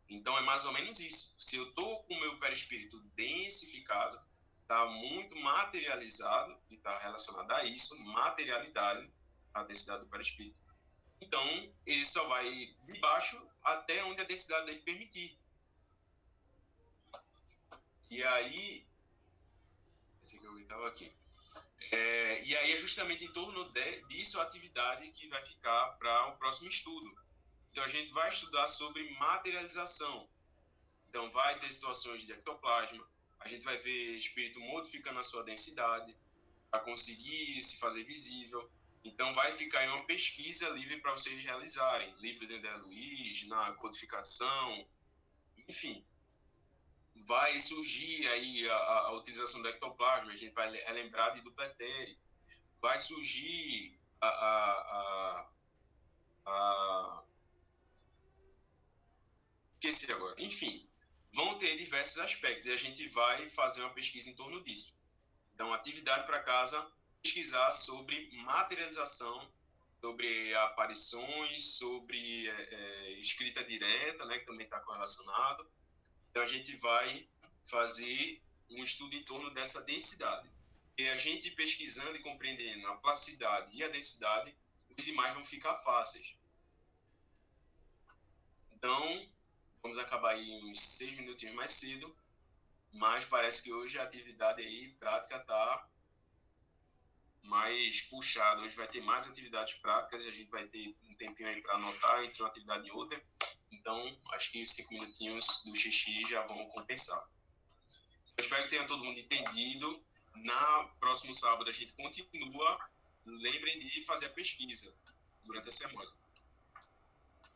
Então 0.09 0.37
é 0.37 0.41
mais 0.41 0.65
ou 0.65 0.73
menos 0.73 0.99
isso. 0.99 1.35
Se 1.39 1.57
eu 1.57 1.67
estou 1.69 2.03
com 2.03 2.13
o 2.15 2.19
meu 2.19 2.39
perispírito 2.39 2.99
densificado, 3.15 4.19
está 4.65 4.85
muito 4.87 5.37
materializado 5.41 6.59
e 6.71 6.75
está 6.75 6.97
relacionado 6.97 7.51
a 7.51 7.63
isso, 7.65 8.03
materialidade, 8.05 9.07
a 9.53 9.63
densidade 9.63 10.03
do 10.03 10.09
perispírito. 10.09 10.57
Então, 11.21 11.73
ele 11.85 12.03
só 12.03 12.27
vai 12.27 12.49
de 12.49 12.99
baixo 12.99 13.47
até 13.63 14.03
onde 14.05 14.21
a 14.21 14.25
densidade 14.25 14.65
dele 14.65 14.81
permitir. 14.81 15.39
E 18.09 18.23
aí, 18.23 18.87
que 20.27 20.43
eu 20.43 20.57
estava 20.57 20.87
aqui. 20.87 21.13
É, 21.91 22.43
e 22.43 22.57
aí 22.57 22.71
é 22.71 22.77
justamente 22.77 23.23
em 23.23 23.31
torno 23.31 23.69
de, 23.69 24.01
disso 24.07 24.39
a 24.39 24.43
atividade 24.43 25.07
que 25.11 25.27
vai 25.27 25.43
ficar 25.43 25.91
para 25.99 26.29
o 26.29 26.37
próximo 26.37 26.69
estudo. 26.69 27.15
Então 27.71 27.83
a 27.83 27.87
gente 27.87 28.11
vai 28.13 28.29
estudar 28.29 28.67
sobre 28.67 29.07
materialização. 29.19 30.27
Então 31.09 31.29
vai 31.31 31.59
ter 31.59 31.71
situações 31.71 32.25
de 32.25 32.33
ectoplasma, 32.33 33.07
a 33.45 33.47
gente 33.47 33.63
vai 33.63 33.77
ver 33.77 34.17
espírito 34.17 34.59
modificando 34.59 35.19
a 35.19 35.23
sua 35.23 35.43
densidade 35.43 36.17
para 36.71 36.79
conseguir 36.79 37.61
se 37.61 37.77
fazer 37.77 38.03
visível. 38.03 38.69
Então, 39.03 39.35
vai 39.35 39.51
ficar 39.51 39.85
em 39.85 39.89
uma 39.89 40.03
pesquisa 40.05 40.67
livre 40.69 40.99
para 40.99 41.11
vocês 41.11 41.45
realizarem, 41.45 42.11
livre 42.17 42.47
de 42.47 42.55
André 42.55 42.75
Luiz, 42.77 43.47
na 43.47 43.71
codificação, 43.73 44.87
enfim. 45.67 46.03
Vai 47.27 47.57
surgir 47.59 48.27
aí 48.29 48.67
a, 48.67 48.75
a, 48.75 49.11
utilização 49.11 49.61
do 49.61 49.67
ectoplasma, 49.67 50.31
a 50.31 50.35
gente 50.35 50.53
vai 50.55 50.71
relembrar 50.87 51.35
de 51.35 51.41
Dupletere. 51.41 52.17
Vai 52.81 52.97
surgir 52.97 53.95
a, 54.21 54.27
a, 54.27 55.49
a, 56.47 56.51
a... 56.51 57.23
Esqueci 59.75 60.11
agora. 60.11 60.35
Enfim, 60.39 60.89
vão 61.35 61.57
ter 61.57 61.75
diversos 61.75 62.17
aspectos 62.19 62.65
e 62.65 62.71
a 62.71 62.77
gente 62.77 63.07
vai 63.09 63.49
fazer 63.49 63.81
uma 63.81 63.93
pesquisa 63.93 64.29
em 64.29 64.35
torno 64.35 64.63
disso. 64.63 64.97
Então, 65.53 65.73
atividade 65.73 66.25
para 66.25 66.39
casa, 66.39 66.91
pesquisar 67.21 67.71
sobre 67.73 68.29
materialização, 68.31 69.51
sobre 70.01 70.55
aparições, 70.55 71.63
sobre 71.77 72.47
é, 72.47 72.51
é, 72.51 73.11
escrita 73.19 73.63
direta, 73.65 74.25
né, 74.25 74.39
que 74.39 74.45
também 74.45 74.65
está 74.65 74.79
correlacionado. 74.79 75.67
Então, 76.31 76.41
a 76.41 76.47
gente 76.47 76.73
vai 76.77 77.27
fazer 77.63 78.41
um 78.69 78.81
estudo 78.81 79.15
em 79.15 79.23
torno 79.23 79.49
dessa 79.53 79.83
densidade. 79.83 80.49
E 80.97 81.09
a 81.09 81.17
gente 81.17 81.51
pesquisando 81.51 82.15
e 82.15 82.19
compreendendo 82.19 82.87
a 82.87 82.95
plasticidade 82.95 83.75
e 83.75 83.83
a 83.83 83.89
densidade, 83.89 84.55
os 84.97 85.03
demais 85.03 85.33
vão 85.33 85.43
ficar 85.43 85.75
fáceis. 85.75 86.37
Então, 88.71 89.29
Vamos 89.85 89.99
acabar 89.99 90.31
aí 90.31 90.63
uns 90.63 90.79
seis 90.79 91.13
minutinhos 91.15 91.53
mais 91.53 91.69
cedo, 91.69 92.11
mas 92.91 93.27
parece 93.27 93.61
que 93.61 93.71
hoje 93.71 93.99
a 93.99 94.03
atividade 94.03 94.59
aí 94.59 94.87
prática 94.93 95.37
está 95.37 95.89
mais 97.43 98.01
puxada. 98.09 98.61
Hoje 98.61 98.75
vai 98.77 98.87
ter 98.87 99.03
mais 99.03 99.29
atividades 99.29 99.75
práticas, 99.75 100.25
a 100.25 100.31
gente 100.31 100.49
vai 100.49 100.65
ter 100.65 100.97
um 101.03 101.13
tempinho 101.13 101.49
aí 101.49 101.61
para 101.61 101.75
anotar 101.75 102.23
entre 102.23 102.41
uma 102.41 102.49
atividade 102.49 102.87
e 102.87 102.91
outra. 102.93 103.23
Então, 103.71 104.19
acho 104.31 104.51
que 104.53 104.63
os 104.63 104.71
cinco 104.71 104.91
minutinhos 104.95 105.61
do 105.63 105.75
xixi 105.75 106.25
já 106.25 106.41
vão 106.47 106.67
compensar. 106.69 107.29
Eu 108.35 108.41
espero 108.41 108.63
que 108.63 108.69
tenha 108.71 108.87
todo 108.87 109.05
mundo 109.05 109.19
entendido. 109.19 110.03
Na 110.33 110.85
próximo 110.99 111.31
sábado 111.35 111.69
a 111.69 111.71
gente 111.71 111.93
continua. 111.93 112.89
Lembrem 113.23 113.77
de 113.77 114.03
fazer 114.03 114.25
a 114.25 114.29
pesquisa 114.29 114.97
durante 115.43 115.67
a 115.67 115.71
semana. 115.71 116.11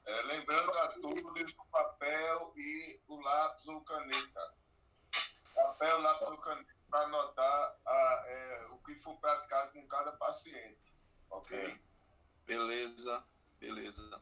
É, 0.06 0.22
lembrando 0.24 0.72
a 0.72 0.88
todos 1.00 1.54
o 1.58 1.66
papel 1.72 2.54
e 2.56 3.02
o 3.08 3.20
lápis 3.22 3.68
ou 3.68 3.82
caneta. 3.84 4.54
Papel, 5.56 6.02
lápis 6.02 6.28
ou 6.28 6.38
caneta 6.38 6.80
para 6.89 7.06
anotar 7.06 7.80
a, 7.86 8.24
é, 8.28 8.68
o 8.72 8.80
que 8.80 8.95
for 8.95 9.18
praticado 9.20 9.72
com 9.74 9.88
cada 9.88 10.12
paciente. 10.14 10.95
Ok? 11.30 11.80
Beleza, 12.45 13.24
beleza. 13.60 14.22